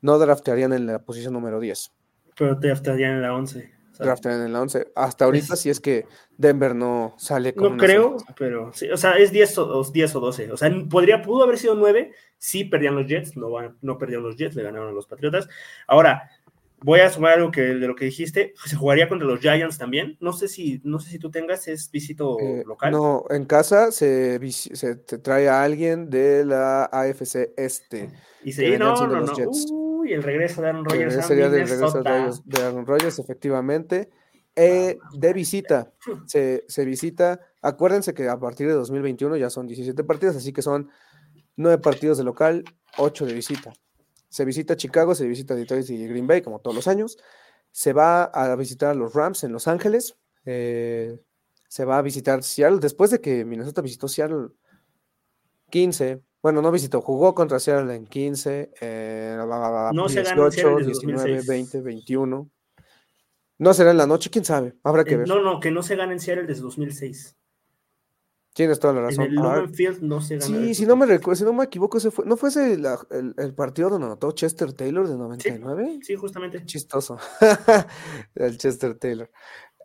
no 0.01 0.17
draftearían 0.17 0.71
en 0.73 0.85
la 0.85 0.99
posición 0.99 1.33
número 1.33 1.59
10. 1.59 1.91
Pero 2.37 2.57
te 2.57 2.67
draftearían 2.67 3.15
en 3.15 3.21
la 3.21 3.35
11. 3.35 3.78
Draftearían 3.99 4.45
en 4.45 4.53
la 4.53 4.61
11. 4.61 4.91
Hasta 4.95 5.25
ahorita, 5.25 5.55
si 5.55 5.69
es 5.69 5.79
que 5.79 6.05
Denver 6.37 6.73
no 6.73 7.15
sale 7.17 7.53
con 7.53 7.77
No 7.77 7.83
creo, 7.83 8.17
pero 8.37 8.71
sí, 8.73 8.89
o 8.89 8.97
sea, 8.97 9.13
es 9.13 9.31
10 9.31 9.57
o, 9.59 9.79
o 9.79 9.83
10 9.83 10.15
o 10.15 10.19
12. 10.19 10.51
O 10.51 10.57
sea, 10.57 10.71
podría, 10.89 11.21
pudo 11.21 11.43
haber 11.43 11.57
sido 11.57 11.75
9 11.75 12.11
si 12.37 12.63
perdían 12.63 12.95
los 12.95 13.07
Jets, 13.07 13.35
no, 13.35 13.49
no 13.81 13.97
perdieron 13.97 14.25
los 14.25 14.37
Jets, 14.37 14.55
le 14.55 14.63
ganaron 14.63 14.89
a 14.89 14.93
los 14.93 15.07
Patriotas. 15.07 15.47
Ahora, 15.87 16.29
voy 16.81 17.01
a 17.01 17.09
sumar 17.09 17.33
algo 17.33 17.51
que, 17.51 17.61
de 17.61 17.87
lo 17.87 17.95
que 17.95 18.05
dijiste, 18.05 18.53
se 18.65 18.75
jugaría 18.75 19.09
contra 19.09 19.27
los 19.27 19.39
Giants 19.39 19.77
también. 19.77 20.17
No 20.19 20.33
sé 20.33 20.47
si, 20.47 20.81
no 20.83 20.99
sé 20.99 21.09
si 21.09 21.19
tú 21.19 21.29
tengas, 21.29 21.67
es 21.67 21.91
visito 21.91 22.37
Eh, 22.39 22.63
local. 22.65 22.91
No, 22.91 23.25
en 23.29 23.45
casa 23.45 23.91
se, 23.91 24.39
se 24.51 24.95
te 24.95 25.17
trae 25.17 25.49
a 25.49 25.63
alguien 25.63 26.09
de 26.09 26.45
la 26.45 26.85
AFC 26.85 27.53
Este. 27.57 28.09
y 28.43 28.55
venían 28.55 28.79
no, 28.79 29.07
no, 29.07 29.19
los 29.19 29.29
no. 29.31 29.35
Jets. 29.35 29.73
Uy, 30.09 30.13
el 30.15 30.23
regreso 30.23 30.61
de 30.61 30.69
Aaron 30.69 30.85
Rodgers. 30.85 31.25
sería 31.25 31.49
del 31.49 31.67
regreso 31.67 32.01
de 32.01 32.61
Aaron 32.61 32.85
Rodgers, 32.85 33.19
efectivamente. 33.19 34.09
Eh, 34.55 34.97
de 35.13 35.33
visita, 35.33 35.93
se, 36.25 36.65
se 36.67 36.83
visita. 36.83 37.39
Acuérdense 37.61 38.13
que 38.13 38.27
a 38.27 38.37
partir 38.37 38.67
de 38.67 38.73
2021 38.73 39.37
ya 39.37 39.49
son 39.49 39.67
17 39.67 40.03
partidos, 40.03 40.35
así 40.35 40.51
que 40.51 40.61
son 40.61 40.89
9 41.55 41.77
partidos 41.81 42.17
de 42.17 42.23
local, 42.23 42.63
8 42.97 43.25
de 43.25 43.33
visita. 43.33 43.71
Se 44.27 44.45
visita 44.45 44.75
Chicago, 44.75 45.15
se 45.15 45.27
visita 45.27 45.55
Detroit 45.55 45.89
y 45.89 46.07
Green 46.07 46.27
Bay, 46.27 46.41
como 46.41 46.59
todos 46.59 46.75
los 46.75 46.87
años. 46.87 47.17
Se 47.71 47.93
va 47.93 48.23
a 48.23 48.55
visitar 48.55 48.89
a 48.89 48.93
los 48.95 49.13
Rams 49.13 49.43
en 49.43 49.51
Los 49.51 49.67
Ángeles. 49.67 50.17
eh, 50.45 51.19
se 51.69 51.85
va 51.85 51.99
a 51.99 52.01
visitar 52.01 52.41
Seattle 52.41 52.79
después 52.79 53.11
de 53.11 53.21
que 53.21 53.45
Minnesota 53.45 53.81
visitó 53.81 54.07
Seattle 54.07 54.47
15. 55.69 56.19
Bueno, 56.41 56.61
no 56.61 56.71
visitó, 56.71 57.01
jugó 57.01 57.35
contra 57.35 57.59
Seattle 57.59 57.93
en 57.95 58.05
15, 58.07 58.71
eh, 58.79 59.35
la, 59.37 59.45
la, 59.45 59.69
la, 59.69 59.91
No 59.93 60.07
se 60.07 60.23
gana 60.23 60.45
en 60.45 60.51
Seattle 60.51 60.75
18, 60.75 60.77
desde 60.77 60.91
19, 60.91 61.17
2006. 61.37 61.47
20, 61.47 61.81
21. 61.81 62.49
No 63.57 63.73
será 63.73 63.91
en 63.91 63.97
la 63.97 64.07
noche, 64.07 64.29
quién 64.29 64.45
sabe, 64.45 64.75
habrá 64.83 65.03
que 65.03 65.15
Eh, 65.15 65.17
ver. 65.17 65.27
no, 65.27 65.41
no, 65.41 65.59
que 65.59 65.69
no 65.69 65.83
se 65.83 65.97
gana 65.97 66.13
en 66.13 66.19
Seattle 66.21 66.47
desde 66.47 66.61
2006. 66.61 67.35
Tienes 68.53 68.79
toda 68.79 68.93
la 68.93 68.99
En 69.01 69.05
razón. 69.07 69.25
el 69.25 69.37
Ah, 69.37 69.55
Lumen 69.57 69.73
Field 69.73 70.01
no 70.01 70.21
se 70.21 70.37
gana. 70.37 70.45
sí, 70.45 70.73
si 70.75 70.85
no 70.85 70.95
me 70.95 71.05
2006. 71.05 71.09
recuerdo, 71.19 71.35
si 71.37 71.43
no 71.43 71.53
me 71.53 71.63
equivoco, 71.65 71.97
ese 71.97 72.09
fue, 72.11 72.25
¿no 72.25 72.37
fue 72.37 72.49
ese 72.49 72.77
la- 72.77 72.99
el, 73.11 73.33
el 73.37 73.53
partido 73.53 73.89
donde 73.89 74.07
anotó 74.07 74.31
Chester 74.31 74.71
Taylor 74.73 75.07
de 75.07 75.17
99? 75.17 75.99
Sí, 76.03 76.15
justamente. 76.15 76.65
Chistoso. 76.65 77.17
el 78.35 78.57
Chester 78.57 78.95
Taylor. 78.97 79.29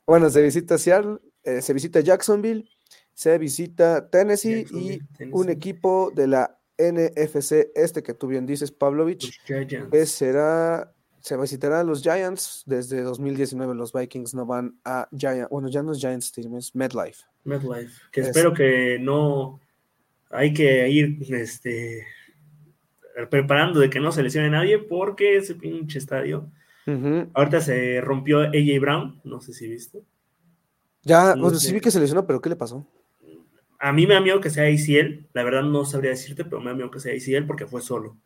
Bueno, 0.07 0.31
se 0.31 0.41
visita 0.43 0.79
Seattle, 0.79 1.19
eh, 1.43 1.63
se 1.63 1.73
visita 1.73 2.01
Jacksonville, 2.01 2.69
se 3.15 3.39
visita 3.39 4.09
Tennessee 4.11 4.67
y 4.71 5.01
un 5.33 5.49
equipo 5.49 6.11
de 6.15 6.27
la 6.27 6.59
NFC 6.77 7.71
este 7.75 8.03
que 8.03 8.15
tú 8.15 8.27
bien 8.27 8.47
dices, 8.47 8.71
Pavlovich, 8.73 9.41
que 9.47 10.07
será, 10.07 10.93
se 11.21 11.37
visitará 11.37 11.81
a 11.81 11.85
los 11.85 12.03
Giants 12.03 12.65
desde 12.67 13.03
2019. 13.03 13.75
Los 13.75 13.93
Vikings 13.93 14.35
no 14.35 14.45
van 14.47 14.79
a 14.85 15.09
Giants, 15.17 15.49
bueno, 15.51 15.69
ya 15.69 15.83
no 15.83 15.93
es 15.93 15.99
Giants 15.99 16.33
Team, 16.33 16.57
es 16.57 16.75
MetLife. 16.75 17.23
MetLife. 17.45 18.01
Que 18.11 18.21
Es- 18.23 18.27
espero 18.29 18.53
que 18.53 18.99
no. 19.01 19.61
Hay 20.31 20.53
que 20.53 20.89
ir 20.89 21.19
este, 21.33 22.05
preparando 23.31 23.79
de 23.81 23.89
que 23.91 24.01
no 24.01 24.11
se 24.11 24.23
lesione 24.23 24.51
nadie 24.51 24.79
porque 24.79 25.37
ese 25.37 25.55
pinche 25.55 25.99
estadio. 25.99 26.51
Ahorita 27.33 27.61
se 27.63 28.01
rompió 28.03 28.41
AJ 28.41 28.79
Brown, 28.81 29.21
no 29.25 29.41
sé 29.41 29.53
si 29.55 29.69
viste. 29.69 30.03
Ya, 31.03 31.35
No 31.35 31.43
bueno, 31.43 31.59
sé. 31.59 31.69
sí 31.69 31.73
vi 31.75 31.81
que 31.81 31.91
se 31.91 32.01
lesionó, 32.01 32.27
pero 32.27 32.41
¿qué 32.41 32.49
le 32.51 32.57
pasó? 32.57 32.87
A 33.79 33.93
mí 33.93 34.07
me 34.07 34.15
da 34.15 34.21
miedo 34.21 34.41
que 34.41 34.51
sea 34.51 34.65
ACL. 34.65 35.27
La 35.33 35.43
verdad 35.45 35.63
no 35.63 35.85
sabría 35.85 36.11
decirte, 36.11 36.45
pero 36.45 36.61
me 36.61 36.71
da 36.71 36.77
miedo 36.77 36.91
que 36.91 37.01
sea 37.01 37.13
ACL 37.15 37.47
porque 37.47 37.67
fue 37.67 37.81
solo. 37.83 38.17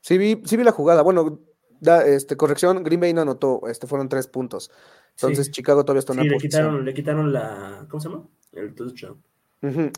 Sí 0.00 0.18
vi, 0.18 0.40
sí 0.44 0.56
vi 0.56 0.64
la 0.64 0.72
jugada. 0.72 1.02
Bueno, 1.02 1.40
da, 1.80 2.06
este, 2.06 2.36
corrección, 2.36 2.82
Green 2.84 3.00
Bay 3.00 3.12
no 3.12 3.22
anotó, 3.22 3.62
este, 3.68 3.86
fueron 3.86 4.08
tres 4.08 4.26
puntos. 4.28 4.70
Entonces 5.12 5.46
Sí. 5.46 5.52
Chicago 5.52 5.84
todavía 5.84 6.00
está 6.00 6.12
en 6.12 6.18
Sí, 6.20 6.24
la 6.24 6.30
le 6.30 6.36
posición. 6.36 6.50
quitaron, 6.62 6.84
le 6.84 6.94
quitaron 6.94 7.32
la. 7.32 7.86
¿Cómo 7.90 8.00
se 8.00 8.08
llama? 8.08 8.24
El 8.52 8.74
touchdown. 8.74 9.22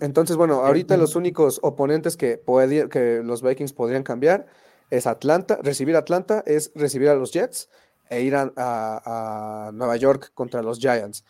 Entonces, 0.01 0.37
bueno, 0.37 0.65
ahorita 0.65 0.97
los 0.97 1.15
únicos 1.15 1.59
oponentes 1.63 2.17
que, 2.17 2.39
podía- 2.39 2.89
que 2.89 3.21
los 3.23 3.43
Vikings 3.43 3.73
podrían 3.75 4.03
cambiar 4.03 4.47
es 4.89 5.07
Atlanta. 5.07 5.59
Recibir 5.63 5.95
a 5.97 5.99
Atlanta 5.99 6.43
es 6.47 6.73
recibir 6.75 7.09
a 7.11 7.15
los 7.15 7.33
Jets 7.33 7.69
e 8.09 8.23
ir 8.23 8.35
a, 8.35 8.51
a- 8.57 9.67
a 9.69 9.73
Nueva 9.73 9.97
York 9.97 10.31
contra 10.33 10.63
los 10.63 10.79
Giants. 10.79 11.25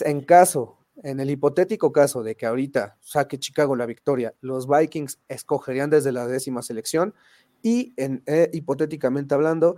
En 0.00 0.20
caso, 0.20 0.76
en 1.02 1.20
el 1.20 1.30
hipotético 1.30 1.92
caso 1.92 2.22
de 2.22 2.34
que 2.36 2.46
ahorita 2.46 2.96
saque 3.00 3.38
Chicago 3.38 3.76
la 3.76 3.86
victoria, 3.86 4.34
los 4.40 4.66
Vikings 4.68 5.20
escogerían 5.28 5.90
desde 5.90 6.12
la 6.12 6.26
décima 6.26 6.62
selección 6.62 7.14
y, 7.62 7.92
en, 7.96 8.22
eh, 8.26 8.50
hipotéticamente 8.52 9.34
hablando, 9.34 9.76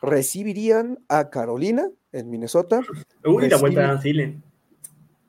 recibirían 0.00 0.98
a 1.08 1.30
Carolina 1.30 1.88
en 2.12 2.30
Minnesota. 2.30 2.80
Uy, 3.24 3.48
la 3.48 3.56
vuelta 3.56 3.80
Dan 3.82 4.00
Thielen. 4.00 4.42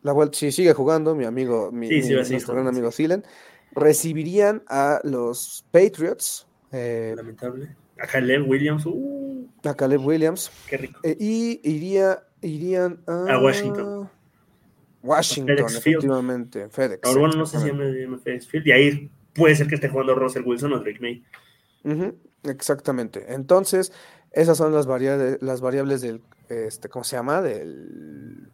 La 0.02 0.14
vuelta, 0.14 0.38
si 0.38 0.52
sigue 0.52 0.74
jugando, 0.74 1.16
mi 1.16 1.26
amigo, 1.26 1.72
mi, 1.72 1.88
Sí, 1.90 2.02
sí, 2.04 2.10
mi- 2.10 2.20
a 2.20 2.24
nuestro 2.30 2.54
gran 2.54 2.68
amigo 2.68 2.90
Thielen, 2.90 3.24
recibirían 3.72 4.64
a 4.68 5.02
los 5.04 5.66
Patriots, 5.72 6.48
eh, 6.72 7.14
Lamentable. 7.18 7.76
A 8.02 8.08
Caleb 8.08 8.48
Williams. 8.50 8.86
Uh, 8.86 9.46
a 9.66 9.74
Caleb 9.74 10.06
Williams, 10.06 10.50
qué 10.70 10.78
rico. 10.78 11.02
eh, 11.04 11.18
y 11.20 11.60
iría, 11.70 12.24
irían 12.42 13.04
a, 13.08 13.34
A 13.36 13.40
Washington. 13.40 14.10
Washington, 15.02 15.58
FedEx 15.58 15.80
Field. 15.80 15.98
efectivamente, 15.98 16.70
FedEx. 16.70 17.08
Ahora, 17.08 17.20
bueno, 17.22 17.36
no 17.38 17.46
sé 17.46 17.60
si 17.60 17.68
llama 17.68 18.18
FedEx 18.24 18.48
Field. 18.48 18.68
Y 18.68 18.72
ahí 18.72 19.12
puede 19.34 19.56
ser 19.56 19.68
que 19.68 19.76
esté 19.76 19.90
jugando 19.90 20.16
Russell 20.16 20.44
Wilson 20.46 20.74
o 20.74 20.80
Drake 20.80 21.00
May. 21.00 21.24
Exactamente. 22.44 23.34
Entonces, 23.34 23.92
esas 24.32 24.58
son 24.58 24.74
las 24.74 24.86
variables, 24.86 25.42
las 25.42 25.62
variables 25.62 26.02
del, 26.02 26.22
este, 26.50 26.90
¿cómo 26.90 27.04
se 27.04 27.16
llama? 27.16 27.42
Del 27.42 28.52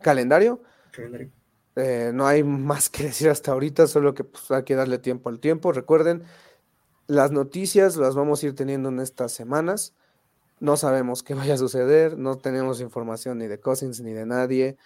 calendario. 0.00 0.62
Calendario. 0.90 1.30
Eh, 1.76 2.12
no 2.14 2.26
hay 2.26 2.44
más 2.44 2.88
que 2.90 3.04
decir 3.04 3.28
hasta 3.28 3.52
ahorita, 3.52 3.86
solo 3.86 4.14
que 4.14 4.24
pues, 4.24 4.50
hay 4.50 4.64
que 4.64 4.74
darle 4.74 4.98
tiempo 4.98 5.28
al 5.28 5.40
tiempo. 5.40 5.72
Recuerden, 5.72 6.22
las 7.06 7.32
noticias 7.32 7.96
las 7.96 8.14
vamos 8.14 8.42
a 8.42 8.46
ir 8.46 8.54
teniendo 8.54 8.88
en 8.88 9.00
estas 9.00 9.32
semanas. 9.32 9.94
No 10.60 10.76
sabemos 10.76 11.22
qué 11.22 11.34
vaya 11.34 11.54
a 11.54 11.58
suceder, 11.58 12.16
no 12.16 12.38
tenemos 12.38 12.80
información 12.80 13.38
ni 13.38 13.48
de 13.48 13.58
Cousins 13.58 14.00
ni 14.00 14.12
de 14.12 14.24
nadie. 14.24 14.76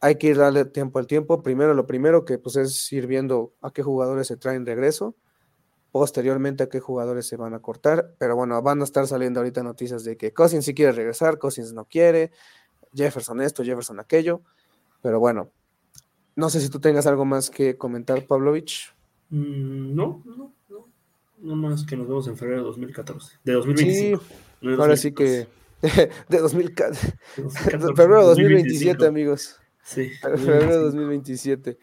Hay 0.00 0.16
que 0.16 0.28
ir 0.28 0.36
darle 0.36 0.64
tiempo 0.66 0.98
al 0.98 1.06
tiempo. 1.06 1.42
Primero, 1.42 1.74
lo 1.74 1.86
primero 1.86 2.24
que 2.24 2.38
pues 2.38 2.56
es 2.56 2.92
ir 2.92 3.06
viendo 3.06 3.54
a 3.62 3.70
qué 3.72 3.82
jugadores 3.82 4.26
se 4.26 4.36
traen 4.36 4.66
regreso. 4.66 5.14
Posteriormente 5.90 6.64
a 6.64 6.68
qué 6.68 6.80
jugadores 6.80 7.26
se 7.26 7.36
van 7.36 7.54
a 7.54 7.60
cortar. 7.60 8.14
Pero 8.18 8.36
bueno, 8.36 8.60
van 8.60 8.80
a 8.80 8.84
estar 8.84 9.06
saliendo 9.06 9.40
ahorita 9.40 9.62
noticias 9.62 10.04
de 10.04 10.16
que 10.16 10.32
Cousins 10.32 10.64
sí 10.64 10.74
quiere 10.74 10.92
regresar, 10.92 11.38
Cousins 11.38 11.72
no 11.72 11.86
quiere, 11.86 12.30
Jefferson 12.94 13.40
esto, 13.40 13.64
Jefferson 13.64 13.98
aquello. 14.00 14.42
Pero 15.02 15.18
bueno, 15.18 15.50
no 16.34 16.50
sé 16.50 16.60
si 16.60 16.68
tú 16.68 16.80
tengas 16.80 17.06
algo 17.06 17.24
más 17.24 17.48
que 17.48 17.78
comentar, 17.78 18.26
Pavlovich. 18.26 18.94
Mm, 19.30 19.94
no, 19.94 20.22
no, 20.26 20.52
no. 20.68 20.86
No 21.38 21.56
más 21.56 21.84
que 21.84 21.96
nos 21.96 22.06
vemos 22.08 22.28
en 22.28 22.36
febrero 22.36 22.60
de 22.60 22.66
2014. 22.66 23.38
De 23.44 23.52
Sí, 23.52 23.56
2025. 23.56 24.22
no 24.62 24.70
de 24.76 24.82
ahora 24.82 24.96
sí 24.96 25.10
2014. 25.10 25.48
que 25.80 25.86
de 26.28 26.38
2014, 26.38 27.06
De 27.36 27.42
2014, 27.42 27.94
febrero 27.96 28.20
de 28.20 28.26
2027, 28.26 28.98
2025. 28.98 29.04
amigos. 29.06 29.60
Sí. 29.86 30.10
Febrero 30.20 30.72
de 30.72 30.78
2027. 30.78 31.78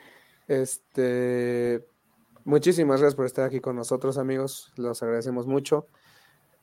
Este, 0.49 1.87
muchísimas 2.43 2.99
gracias 2.99 3.15
por 3.15 3.25
estar 3.25 3.45
aquí 3.45 3.61
con 3.61 3.77
nosotros, 3.77 4.17
amigos. 4.17 4.73
Los 4.75 5.01
agradecemos 5.01 5.47
mucho. 5.47 5.87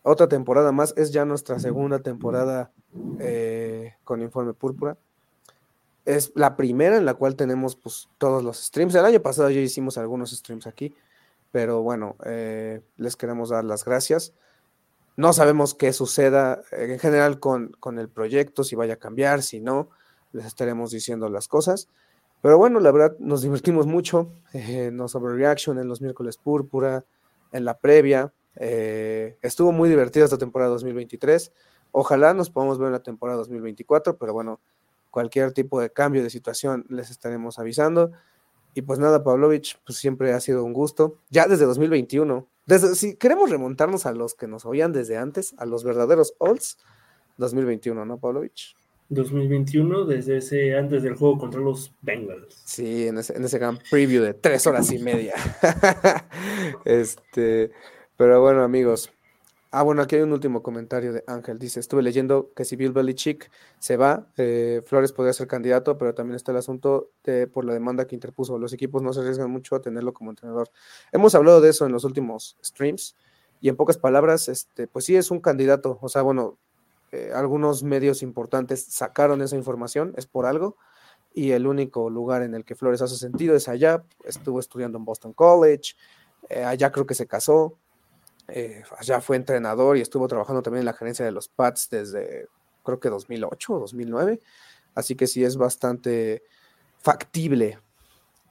Otra 0.03 0.29
temporada 0.29 0.71
más, 0.71 0.93
es 0.99 1.13
ya 1.13 1.25
nuestra 1.25 1.59
segunda 1.59 2.01
temporada 2.01 2.73
eh, 3.21 3.95
con 4.05 4.21
Informe 4.21 4.53
Púrpura. 4.53 4.99
Es 6.05 6.31
la 6.35 6.57
primera 6.57 6.99
en 6.99 7.07
la 7.07 7.15
cual 7.15 7.37
tenemos 7.37 7.75
pues, 7.75 8.11
todos 8.19 8.45
los 8.45 8.59
streams. 8.63 8.95
El 8.95 9.07
año 9.07 9.23
pasado 9.23 9.49
ya 9.49 9.61
hicimos 9.61 9.97
algunos 9.97 10.33
streams 10.33 10.67
aquí, 10.67 10.95
pero 11.53 11.83
bueno, 11.83 12.17
eh, 12.27 12.83
les 12.99 13.17
queremos 13.17 13.49
dar 13.49 13.65
las 13.65 13.87
gracias. 13.87 14.35
No 15.17 15.33
sabemos 15.33 15.75
qué 15.75 15.95
suceda 15.95 16.63
eh, 16.71 16.89
en 16.93 16.99
general 16.99 17.41
con, 17.41 17.69
con 17.81 17.99
el 17.99 18.11
proyecto, 18.11 18.63
si 18.63 18.77
vaya 18.77 18.95
a 18.95 18.99
cambiar, 18.99 19.43
si 19.43 19.61
no, 19.61 19.89
les 20.33 20.47
estaremos 20.47 20.91
diciendo 20.91 21.29
las 21.29 21.49
cosas. 21.49 21.89
Pero 22.43 22.57
bueno, 22.59 22.81
la 22.81 22.91
verdad 22.91 23.17
nos 23.19 23.43
divertimos 23.43 23.87
mucho. 23.87 24.33
Eh, 24.53 24.91
nos 24.93 25.15
overreaction 25.15 25.79
en 25.79 25.87
los 25.87 26.01
miércoles 26.01 26.37
púrpura, 26.37 27.05
en 27.53 27.65
la 27.65 27.79
previa. 27.79 28.33
Eh, 28.57 29.37
estuvo 29.43 29.71
muy 29.71 29.89
divertida 29.89 30.25
esta 30.25 30.39
temporada 30.39 30.73
2023. 30.73 31.53
Ojalá 31.93 32.35
nos 32.35 32.51
podamos 32.51 32.79
ver 32.79 32.89
en 32.89 32.93
la 32.93 33.03
temporada 33.03 33.39
2024, 33.39 34.19
pero 34.19 34.33
bueno, 34.33 34.61
cualquier 35.11 35.53
tipo 35.53 35.81
de 35.81 35.91
cambio 35.91 36.23
de 36.23 36.31
situación 36.31 36.85
les 36.89 37.11
estaremos 37.11 37.59
avisando. 37.59 38.11
Y 38.75 38.83
pues 38.83 38.99
nada, 38.99 39.25
Pavlovich, 39.25 39.79
pues 39.85 39.99
siempre 39.99 40.33
ha 40.33 40.41
sido 40.41 40.65
un 40.65 40.73
gusto. 40.73 41.19
Ya 41.31 41.47
desde 41.47 41.65
2021, 41.65 42.47
desde, 42.67 42.95
si 42.95 43.17
queremos 43.17 43.51
remontarnos 43.51 44.07
a 44.07 44.13
los 44.13 44.35
que 44.35 44.47
nos 44.47 44.65
oían 44.65 44.93
desde 44.93 45.17
antes, 45.17 45.55
a 45.59 45.67
los 45.67 45.83
verdaderos 45.83 46.35
olds, 46.39 46.79
2021, 47.39 48.05
¿no, 48.05 48.19
Pavlovich? 48.19 48.77
2021, 49.11 50.05
desde 50.07 50.39
ese 50.39 50.77
antes 50.77 51.03
del 51.03 51.15
juego 51.15 51.39
contra 51.39 51.61
los 51.61 51.93
Bengals. 52.01 52.63
Sí, 52.65 53.07
en 53.07 53.19
ese, 53.19 53.37
en 53.37 53.45
ese 53.45 53.59
gran 53.59 53.79
preview 53.91 54.23
de 54.23 54.35
tres 54.35 54.67
horas 54.67 54.91
y 54.91 54.99
media. 54.99 55.35
este, 56.85 57.71
pero 58.17 58.41
bueno, 58.41 58.63
amigos, 58.63 59.11
Ah, 59.73 59.85
bueno, 59.85 60.03
aquí 60.03 60.17
hay 60.17 60.23
un 60.23 60.33
último 60.33 60.65
comentario 60.65 61.13
de 61.13 61.23
Ángel. 61.29 61.61
Dice, 61.61 61.79
estuve 61.79 62.03
leyendo 62.03 62.53
que 62.57 62.65
si 62.65 62.75
Bill 62.75 62.91
Belichick 62.91 63.53
se 63.79 63.97
va, 63.97 64.27
eh, 64.37 64.83
Flores 64.85 65.13
podría 65.13 65.33
ser 65.33 65.47
candidato, 65.47 65.97
pero 65.97 66.13
también 66.13 66.35
está 66.35 66.51
el 66.51 66.59
asunto 66.59 67.13
por 67.53 67.65
la 67.65 67.73
demanda 67.73 68.05
que 68.09 68.17
interpuso. 68.17 68.59
Los 68.59 68.73
equipos 68.73 69.01
no 69.01 69.13
se 69.13 69.21
arriesgan 69.21 69.49
mucho 69.49 69.77
a 69.77 69.81
tenerlo 69.81 70.13
como 70.13 70.31
entrenador. 70.31 70.71
Hemos 71.13 71.37
hablado 71.37 71.61
de 71.61 71.71
eso 71.71 71.87
en 71.87 71.93
los 71.93 72.03
últimos 72.03 72.57
streams 72.65 73.15
y 73.61 73.69
en 73.69 73.77
pocas 73.77 73.97
palabras, 73.97 74.49
este, 74.49 74.89
pues 74.89 75.05
sí 75.05 75.15
es 75.15 75.31
un 75.31 75.39
candidato. 75.39 75.99
O 76.01 76.09
sea, 76.09 76.23
bueno, 76.23 76.59
eh, 77.13 77.33
algunos 77.35 77.83
medios 77.83 78.23
importantes 78.23 78.85
sacaron 78.85 79.43
esa 79.43 79.57
información, 79.57 80.15
es 80.17 80.27
por 80.27 80.47
algo, 80.47 80.77
y 81.33 81.53
el 81.53 81.67
único 81.67 82.11
lugar 82.11 82.43
en 82.43 82.55
el 82.55 82.65
que 82.65 82.75
Flores 82.75 83.03
hace 83.03 83.17
sentido 83.17 83.55
es 83.55 83.69
allá. 83.69 84.05
Estuvo 84.25 84.59
estudiando 84.59 84.99
en 84.99 85.05
Boston 85.05 85.33
College, 85.33 85.95
eh, 86.49 86.65
allá 86.65 86.91
creo 86.91 87.07
que 87.07 87.15
se 87.15 87.27
casó 87.27 87.77
eh, 88.53 88.83
allá 88.99 89.21
fue 89.21 89.37
entrenador 89.37 89.97
y 89.97 90.01
estuvo 90.01 90.27
trabajando 90.27 90.63
también 90.63 90.81
en 90.81 90.87
la 90.87 90.93
gerencia 90.93 91.25
de 91.25 91.31
los 91.31 91.49
Pats 91.49 91.89
desde 91.89 92.49
creo 92.83 92.99
que 92.99 93.09
2008 93.09 93.75
o 93.75 93.79
2009. 93.81 94.41
Así 94.95 95.15
que 95.15 95.27
sí 95.27 95.45
es 95.45 95.57
bastante 95.57 96.43
factible 96.99 97.79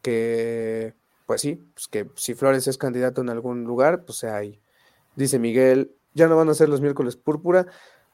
que, 0.01 0.95
pues 1.25 1.41
sí, 1.41 1.55
pues 1.73 1.87
que 1.87 2.09
si 2.15 2.33
Flores 2.33 2.67
es 2.67 2.77
candidato 2.77 3.21
en 3.21 3.29
algún 3.29 3.65
lugar, 3.65 4.05
pues 4.05 4.19
sea 4.19 4.37
ahí. 4.37 4.61
Dice 5.15 5.37
Miguel, 5.37 5.93
ya 6.13 6.27
no 6.27 6.37
van 6.37 6.49
a 6.49 6.53
ser 6.53 6.69
los 6.69 6.81
miércoles 6.81 7.17
púrpura. 7.17 7.67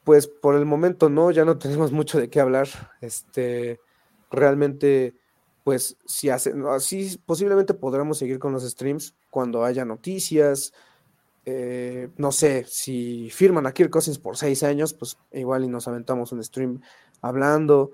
Pues 0.06 0.28
por 0.28 0.56
el 0.56 0.66
momento 0.66 1.10
no, 1.10 1.32
ya 1.32 1.45
no 1.45 1.58
tenemos 1.58 1.91
mucho 1.91 2.20
de 2.20 2.30
qué 2.30 2.39
hablar. 2.39 2.70
Este, 3.01 3.80
realmente, 4.30 5.16
pues 5.64 5.97
si 6.06 6.30
hace, 6.30 6.53
así 6.70 7.20
posiblemente 7.26 7.74
podremos 7.74 8.20
seguir 8.20 8.38
con 8.38 8.53
los 8.53 8.64
streams 8.64 9.16
cuando 9.32 9.66
haya 9.66 9.84
noticias, 9.84 10.74
eh, 11.45 12.10
no 12.18 12.32
sé, 12.32 12.66
si 12.68 13.32
firman 13.32 13.66
a 13.68 13.74
Kirk 13.74 13.89
Cousins 13.89 14.20
por 14.20 14.38
seis 14.38 14.64
años, 14.64 14.93
pues 14.93 15.18
igual 15.32 15.64
y 15.66 15.70
nos 15.70 15.88
aventamos 15.88 16.32
un 16.32 16.43
stream 16.43 16.82
hablando. 17.22 17.91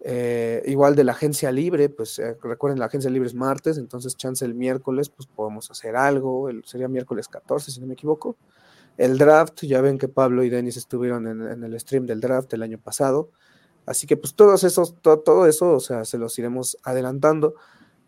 Eh, 0.00 0.62
igual 0.66 0.94
de 0.94 1.02
la 1.02 1.12
agencia 1.12 1.50
libre, 1.50 1.88
pues 1.88 2.20
eh, 2.20 2.36
recuerden, 2.40 2.78
la 2.78 2.86
agencia 2.86 3.10
libre 3.10 3.26
es 3.26 3.34
martes, 3.34 3.78
entonces 3.78 4.16
chance 4.16 4.44
el 4.44 4.54
miércoles, 4.54 5.08
pues 5.10 5.26
podemos 5.26 5.70
hacer 5.72 5.96
algo, 5.96 6.48
sería 6.64 6.86
miércoles 6.86 7.26
14, 7.26 7.72
si 7.72 7.80
no 7.80 7.88
me 7.88 7.94
equivoco. 7.94 8.36
El 8.98 9.16
draft, 9.16 9.62
ya 9.62 9.80
ven 9.80 9.96
que 9.96 10.08
Pablo 10.08 10.44
y 10.44 10.50
Denis 10.50 10.76
estuvieron 10.76 11.26
en, 11.26 11.64
el 11.64 11.80
stream 11.80 12.04
del 12.04 12.20
draft 12.20 12.52
el 12.52 12.62
año 12.62 12.78
pasado, 12.78 13.30
así 13.86 14.06
que 14.06 14.18
pues 14.18 14.34
todos 14.34 14.62
esos, 14.64 15.00
todo 15.00 15.46
eso, 15.46 15.72
o 15.72 15.80
sea, 15.80 16.04
se 16.04 16.18
los 16.18 16.38
iremos 16.38 16.76
adelantando, 16.82 17.54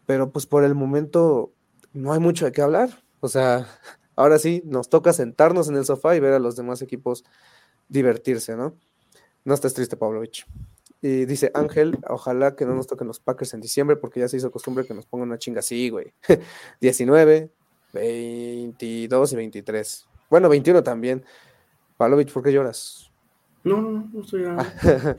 pero 0.04 0.30
pues 0.30 0.44
por 0.46 0.64
el 0.64 0.74
momento 0.74 1.52
no 1.94 2.12
hay 2.12 2.20
mucho 2.20 2.44
de 2.44 2.52
qué 2.52 2.60
hablar, 2.60 3.02
o 3.20 3.28
sea, 3.28 3.66
Ahora 4.20 4.38
sí, 4.38 4.62
nos 4.66 4.90
toca 4.90 5.14
sentarnos 5.14 5.70
en 5.70 5.76
el 5.76 5.86
sofá 5.86 6.14
y 6.14 6.20
ver 6.20 6.34
a 6.34 6.38
los 6.38 6.54
demás 6.54 6.82
equipos 6.82 7.24
divertirse, 7.88 8.54
¿no? 8.54 8.76
No 9.46 9.54
estés 9.54 9.72
triste, 9.72 9.96
Pavlovich. 9.96 10.46
Y 11.00 11.24
dice 11.24 11.50
Ángel, 11.54 11.98
ojalá 12.06 12.54
que 12.54 12.66
no 12.66 12.74
nos 12.74 12.86
toquen 12.86 13.06
los 13.06 13.18
Packers 13.18 13.54
en 13.54 13.62
diciembre, 13.62 13.96
porque 13.96 14.20
ya 14.20 14.28
se 14.28 14.36
hizo 14.36 14.50
costumbre 14.50 14.84
que 14.84 14.92
nos 14.92 15.06
pongan 15.06 15.28
una 15.28 15.38
chinga 15.38 15.60
así, 15.60 15.88
güey. 15.88 16.12
19, 16.82 17.50
22 17.94 19.32
y 19.32 19.36
23. 19.36 20.08
Bueno, 20.30 20.48
21 20.48 20.82
también. 20.82 21.24
Pavlovich, 21.98 22.32
¿por 22.32 22.42
qué 22.42 22.52
lloras? 22.52 23.10
No, 23.64 23.82
no, 23.82 24.08
no 24.10 24.20
estoy 24.22 24.42
llorando. 24.42 24.64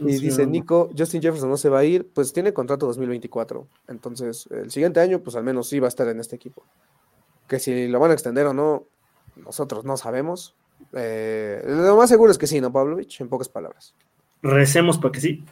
y 0.00 0.18
dice 0.18 0.46
Nico, 0.46 0.90
Justin 0.96 1.22
Jefferson 1.22 1.48
no 1.48 1.56
se 1.56 1.68
va 1.68 1.78
a 1.78 1.84
ir, 1.84 2.08
pues 2.12 2.32
tiene 2.32 2.52
contrato 2.52 2.86
2024. 2.86 3.68
Entonces, 3.86 4.48
el 4.50 4.72
siguiente 4.72 4.98
año, 4.98 5.20
pues 5.20 5.36
al 5.36 5.44
menos 5.44 5.68
sí 5.68 5.78
va 5.78 5.86
a 5.86 5.88
estar 5.88 6.08
en 6.08 6.18
este 6.18 6.34
equipo 6.34 6.64
que 7.48 7.58
si 7.58 7.88
lo 7.88 8.00
van 8.00 8.10
a 8.10 8.14
extender 8.14 8.46
o 8.46 8.54
no, 8.54 8.86
nosotros 9.36 9.84
no 9.84 9.96
sabemos. 9.96 10.54
Eh, 10.92 11.62
lo 11.66 11.96
más 11.96 12.08
seguro 12.08 12.32
es 12.32 12.38
que 12.38 12.46
sí, 12.46 12.60
¿no, 12.60 12.72
Pavlovich? 12.72 13.20
En 13.20 13.28
pocas 13.28 13.48
palabras. 13.48 13.94
Recemos 14.42 14.98
para 14.98 15.12
que 15.12 15.20
sí. 15.20 15.44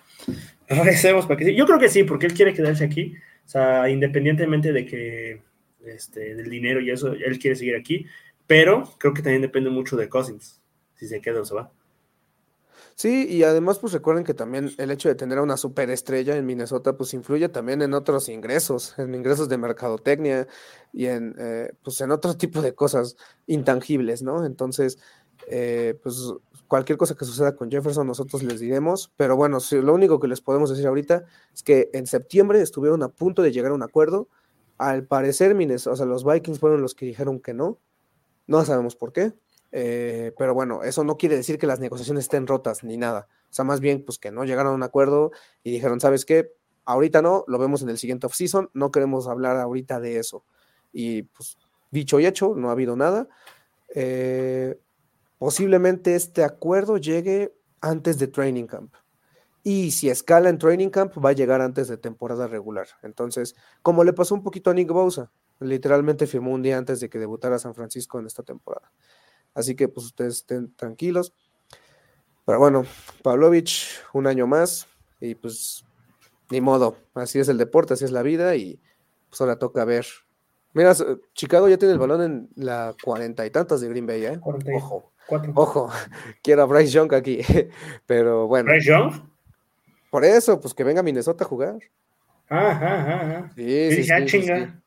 Recemos 0.69 1.27
para 1.27 1.39
que 1.39 1.47
sí. 1.47 1.55
Yo 1.55 1.67
creo 1.67 1.79
que 1.79 1.89
sí, 1.89 2.05
porque 2.05 2.27
él 2.27 2.35
quiere 2.35 2.55
quedarse 2.55 2.85
aquí. 2.85 3.15
O 3.47 3.49
sea, 3.49 3.89
independientemente 3.89 4.73
de 4.73 4.87
que 4.87 5.43
este, 5.85 6.35
del 6.35 6.49
dinero 6.49 6.81
y 6.81 6.91
eso, 6.91 7.13
él 7.13 7.39
quiere 7.39 7.57
seguir 7.57 7.77
aquí. 7.77 8.07
Pero 8.53 8.87
creo 8.99 9.15
que 9.15 9.23
también 9.23 9.41
depende 9.41 9.71
mucho 9.71 9.97
de 9.97 10.11
Cousins, 10.11 10.61
si 10.93 11.09
se 11.09 11.23
queda 11.23 11.41
o 11.41 11.45
se 11.47 11.55
va. 11.55 11.73
Sí, 12.95 13.27
y 13.27 13.45
además 13.45 13.79
pues 13.79 13.95
recuerden 13.95 14.25
que 14.25 14.35
también 14.35 14.71
el 14.77 14.91
hecho 14.91 15.09
de 15.09 15.15
tener 15.15 15.39
a 15.39 15.43
una 15.43 15.57
superestrella 15.57 16.37
en 16.37 16.45
Minnesota 16.45 16.95
pues 16.95 17.15
influye 17.15 17.49
también 17.49 17.81
en 17.81 17.95
otros 17.95 18.29
ingresos, 18.29 18.95
en 18.99 19.15
ingresos 19.15 19.49
de 19.49 19.57
mercadotecnia 19.57 20.47
y 20.93 21.07
en 21.07 21.35
eh, 21.39 21.73
pues 21.83 21.99
en 22.03 22.11
otro 22.11 22.37
tipo 22.37 22.61
de 22.61 22.75
cosas 22.75 23.17
intangibles, 23.47 24.21
¿no? 24.21 24.45
Entonces, 24.45 24.99
eh, 25.49 25.99
pues 26.03 26.35
cualquier 26.69 26.99
cosa 26.99 27.15
que 27.15 27.25
suceda 27.25 27.57
con 27.57 27.71
Jefferson 27.71 28.07
nosotros 28.07 28.43
les 28.43 28.61
diremos, 28.61 29.11
pero 29.17 29.35
bueno, 29.35 29.61
lo 29.71 29.95
único 29.95 30.21
que 30.21 30.29
les 30.29 30.43
podemos 30.43 30.69
decir 30.69 30.87
ahorita 30.87 31.25
es 31.55 31.63
que 31.63 31.89
en 31.95 32.07
septiembre 32.07 32.61
estuvieron 32.61 33.03
a 33.03 33.09
punto 33.09 33.41
de 33.41 33.51
llegar 33.51 33.73
a 33.73 33.77
un 33.77 33.83
acuerdo, 33.83 34.29
al 34.77 35.07
parecer 35.07 35.55
Minnesota, 35.55 35.95
o 35.95 35.97
sea, 35.97 36.05
los 36.05 36.23
Vikings 36.23 36.59
fueron 36.59 36.83
los 36.83 36.95
que 36.95 37.07
dijeron 37.07 37.41
que 37.41 37.55
no, 37.55 37.79
no 38.47 38.65
sabemos 38.65 38.97
por 38.97 39.13
qué, 39.13 39.33
eh, 39.73 40.33
pero 40.37 40.55
bueno, 40.55 40.83
eso 40.83 41.03
no 41.03 41.17
quiere 41.17 41.37
decir 41.37 41.59
que 41.59 41.67
las 41.67 41.81
negociaciones 41.81 42.25
estén 42.25 42.47
rotas 42.47 42.85
ni 42.85 42.97
nada. 42.97 43.29
O 43.51 43.55
sea, 43.55 43.65
más 43.65 43.81
bien, 43.81 44.05
pues 44.05 44.19
que 44.19 44.31
no 44.31 44.45
llegaron 44.45 44.73
a 44.73 44.77
un 44.77 44.83
acuerdo 44.83 45.33
y 45.63 45.73
dijeron, 45.73 46.01
¿sabes 46.01 46.25
qué? 46.25 46.53
Ahorita 46.85 47.23
no, 47.23 47.45
lo 47.49 47.59
vemos 47.59 47.83
en 47.83 47.89
el 47.89 47.99
siguiente 47.99 48.27
off-season, 48.27 48.71
no 48.75 48.91
queremos 48.91 49.29
hablar 49.29 49.57
ahorita 49.57 50.01
de 50.01 50.19
eso. 50.19 50.45
Y 50.93 51.23
pues, 51.23 51.57
dicho 51.91 52.21
y 52.21 52.27
hecho, 52.27 52.55
no 52.57 52.69
ha 52.69 52.73
habido 52.73 52.97
nada. 52.97 53.29
Eh, 53.95 54.79
posiblemente 55.39 56.15
este 56.15 56.45
acuerdo 56.45 56.99
llegue 56.99 57.55
antes 57.81 58.19
de 58.19 58.29
Training 58.29 58.67
Camp. 58.67 58.95
Y 59.65 59.93
si 59.93 60.11
escala 60.11 60.49
en 60.49 60.59
Training 60.59 60.91
Camp, 60.91 61.13
va 61.25 61.31
a 61.31 61.35
llegar 61.35 61.61
antes 61.61 61.89
de 61.89 61.97
temporada 61.97 62.49
regular. 62.49 62.89
Entonces, 63.03 63.55
como 63.81 64.03
le 64.03 64.13
pasó 64.13 64.35
un 64.35 64.43
poquito 64.43 64.71
a 64.71 64.75
Nick 64.75 64.91
Bosa, 64.91 65.31
literalmente 65.63 66.27
firmó 66.27 66.53
un 66.53 66.63
día 66.63 66.79
antes 66.79 67.01
de 67.01 67.09
que 67.09 67.19
debutara 67.19 67.59
San 67.59 67.75
Francisco 67.75 68.19
en 68.19 68.27
esta 68.27 68.43
temporada. 68.43 68.91
Así 69.55 69.75
que 69.75 69.89
pues 69.89 70.07
ustedes 70.07 70.37
estén 70.37 70.75
tranquilos. 70.75 71.33
Pero 72.45 72.59
bueno, 72.59 72.85
Pavlovich, 73.23 74.01
un 74.13 74.27
año 74.27 74.47
más 74.47 74.89
y 75.21 75.35
pues 75.35 75.85
ni 76.51 76.61
modo, 76.61 76.97
así 77.15 77.39
es 77.39 77.49
el 77.49 77.59
deporte, 77.59 77.95
así 77.95 78.05
es 78.05 78.11
la 78.11 78.23
vida 78.23 78.57
y 78.57 78.81
pues 79.29 79.41
ahora 79.41 79.59
toca 79.59 79.85
ver. 79.85 80.07
Mira, 80.75 80.95
Chicago 81.35 81.69
ya 81.69 81.79
tiene 81.79 81.95
el 81.95 81.99
balón 81.99 82.23
en 82.23 82.49
la 82.57 82.95
cuarenta 83.03 83.47
y 83.47 83.51
tantas 83.51 83.81
de 83.81 83.89
Green 83.89 84.07
Bay, 84.07 84.25
¿eh? 84.25 84.41
Ojo, 84.75 85.13
ojo, 85.55 85.91
quiero 86.43 86.63
a 86.63 86.67
Bryce 86.67 86.93
Young 86.93 87.15
aquí, 87.15 87.41
pero 88.07 88.47
bueno. 88.49 88.71
¿Bryce 88.71 88.89
Young? 88.89 89.33
Por 90.11 90.25
eso, 90.25 90.61
pues 90.61 90.75
que 90.75 90.85
venga 90.85 91.01
a 91.01 91.03
Minnesota 91.03 91.45
a 91.45 91.47
jugar. 91.47 91.79
Ajá, 92.49 93.01
ajá, 93.01 93.21
ajá. 93.23 93.53
Sí, 93.55 94.03
sí, 94.03 94.27
chinga. 94.27 94.82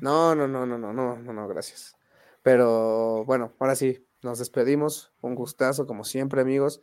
No, 0.00 0.34
no, 0.34 0.48
no, 0.48 0.66
no, 0.66 0.78
no, 0.78 0.92
no, 0.92 1.16
no, 1.16 1.32
no, 1.32 1.48
gracias. 1.48 1.96
Pero 2.42 3.24
bueno, 3.24 3.52
ahora 3.58 3.76
sí, 3.76 4.06
nos 4.22 4.38
despedimos. 4.38 5.12
Un 5.20 5.34
gustazo, 5.34 5.86
como 5.86 6.04
siempre, 6.04 6.40
amigos. 6.40 6.82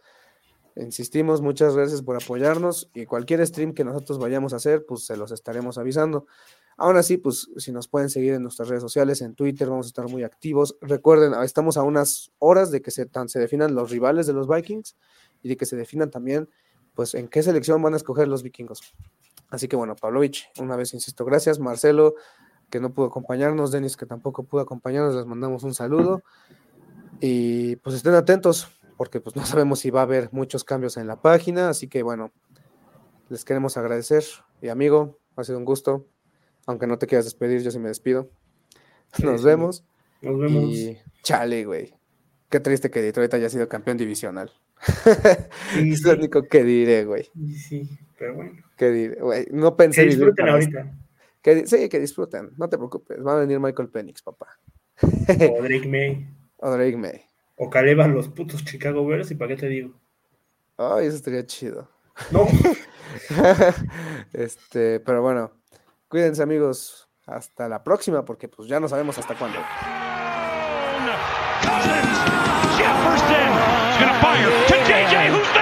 Insistimos, 0.76 1.41
muchas 1.41 1.76
gracias 1.76 2.02
por 2.02 2.16
apoyarnos 2.16 2.90
y 2.94 3.06
cualquier 3.06 3.46
stream 3.46 3.74
que 3.74 3.84
nosotros 3.84 4.20
vayamos 4.20 4.54
a 4.54 4.58
hacer, 4.58 4.86
pues 4.86 5.06
se 5.06 5.18
los 5.18 5.32
estaremos 5.32 5.78
avisando. 5.78 6.26
Aún 6.78 6.96
así, 6.96 7.18
pues 7.18 7.50
si 7.58 7.74
nos 7.74 7.90
pueden 7.90 8.10
seguir 8.10 8.34
en 8.34 8.44
nuestras 8.44 8.70
redes 8.70 8.82
sociales, 8.82 9.22
en 9.22 9.36
Twitter, 9.36 9.68
vamos 9.68 9.88
a 9.88 9.90
estar 9.90 10.08
muy 10.08 10.24
activos. 10.24 10.78
Recuerden, 10.80 11.34
estamos 11.44 11.76
a 11.76 11.84
unas 11.84 12.32
horas 12.40 12.72
de 12.72 12.82
que 12.82 12.91
se, 12.91 13.10
se 13.28 13.40
definan 13.40 13.76
los 13.76 13.91
rivales 13.91 14.28
de 14.28 14.34
los 14.34 14.48
Vikings 14.48 14.96
y 15.44 15.50
de 15.50 15.58
que 15.58 15.66
se 15.66 15.76
definan 15.76 16.12
también, 16.12 16.50
pues, 16.94 17.14
en 17.16 17.28
qué 17.28 17.44
selección 17.44 17.82
van 17.82 17.96
a 17.96 17.98
escoger 17.98 18.30
los 18.30 18.44
vikingos. 18.44 18.94
Así 19.50 19.68
que 19.68 19.76
bueno, 19.76 19.96
Pavlovich, 19.96 20.50
una 20.60 20.78
vez 20.78 20.94
insisto, 20.94 21.26
gracias. 21.26 21.60
Marcelo, 21.60 22.16
que 22.70 22.80
no 22.80 22.94
pudo 22.94 23.08
acompañarnos, 23.08 23.72
Denis 23.72 23.98
que 23.98 24.06
tampoco 24.06 24.44
pudo 24.44 24.62
acompañarnos, 24.62 25.16
les 25.16 25.26
mandamos 25.26 25.64
un 25.64 25.74
saludo 25.74 26.24
y 27.20 27.76
pues 27.78 27.96
estén 27.96 28.14
atentos 28.14 28.70
porque 28.98 29.22
pues 29.22 29.36
no 29.36 29.46
sabemos 29.46 29.80
si 29.80 29.90
va 29.90 30.02
a 30.02 30.04
haber 30.04 30.30
muchos 30.32 30.64
cambios 30.64 30.98
en 30.98 31.08
la 31.08 31.22
página, 31.22 31.70
así 31.70 31.88
que 31.88 32.04
bueno, 32.04 32.32
les 33.30 33.46
queremos 33.46 33.78
agradecer 33.78 34.24
y 34.62 34.70
amigo, 34.70 35.20
ha 35.36 35.44
sido 35.44 35.58
un 35.58 35.66
gusto, 35.66 36.06
aunque 36.66 36.88
no 36.88 36.98
te 36.98 37.08
quieras 37.08 37.26
despedir, 37.26 37.62
yo 37.62 37.72
sí 37.72 37.80
me 37.80 37.88
despido. 37.88 38.30
Nos 39.24 39.44
vemos. 39.44 39.84
Nos 40.22 40.40
vemos. 40.40 40.64
Y 40.66 40.98
chale, 41.24 41.66
güey. 41.66 41.96
Qué 42.50 42.60
triste 42.60 42.91
que 42.91 43.02
Detroit 43.02 43.34
haya 43.34 43.50
sido 43.50 43.68
campeón 43.68 43.98
divisional. 43.98 44.52
es 45.76 46.04
lo 46.04 46.14
único 46.14 46.44
que 46.44 46.64
diré, 46.64 47.06
güey. 47.06 47.30
Sí, 47.56 47.90
pero 48.18 48.36
bueno. 48.36 48.64
¿Qué 48.78 48.91
diré, 48.91 49.22
güey? 49.22 49.48
No 49.52 49.76
pensé. 49.76 50.04
Que 50.04 50.10
disfruten 50.10 50.50
ahorita. 50.50 50.98
Que, 51.41 51.66
sí, 51.68 51.88
que 51.90 51.99
disfruten, 51.99 52.52
no 52.57 52.68
te 52.68 52.78
preocupes, 52.78 53.26
va 53.26 53.34
a 53.34 53.40
venir 53.40 53.60
Michael 53.60 53.90
Penix, 53.90 54.22
papá. 54.22 54.48
O 55.02 55.61
Drake 55.61 55.88
May. 55.88 56.28
o 56.57 56.72
Drake 56.72 56.98
May. 56.98 57.22
O 57.56 57.70
Caleban 57.70 58.14
los 58.14 58.28
putos 58.30 58.64
Chicago 58.66 59.06
Bears, 59.06 59.32
¿y 59.32 59.36
para 59.36 59.56
qué 59.56 59.61
te 59.61 59.68
digo? 59.68 59.94
Ay, 60.78 61.07
eso 61.07 61.18
estaría 61.18 61.45
chido. 61.45 61.90
No. 62.32 62.48
este, 64.34 64.99
pero 64.99 65.22
bueno, 65.22 65.52
cuídense 66.07 66.44
amigos, 66.44 67.10
hasta 67.26 67.70
la 67.70 67.84
próxima, 67.84 68.26
porque 68.26 68.48
pues 68.48 68.68
ya 68.68 68.80
no 68.80 68.88
sabemos 68.88 69.18
hasta 69.18 69.38
cuándo. 69.38 69.60
going 73.99 74.07
to 74.07 74.20
fire 74.22 74.49
to 74.68 74.76
JJ, 74.88 75.30
who's 75.32 75.59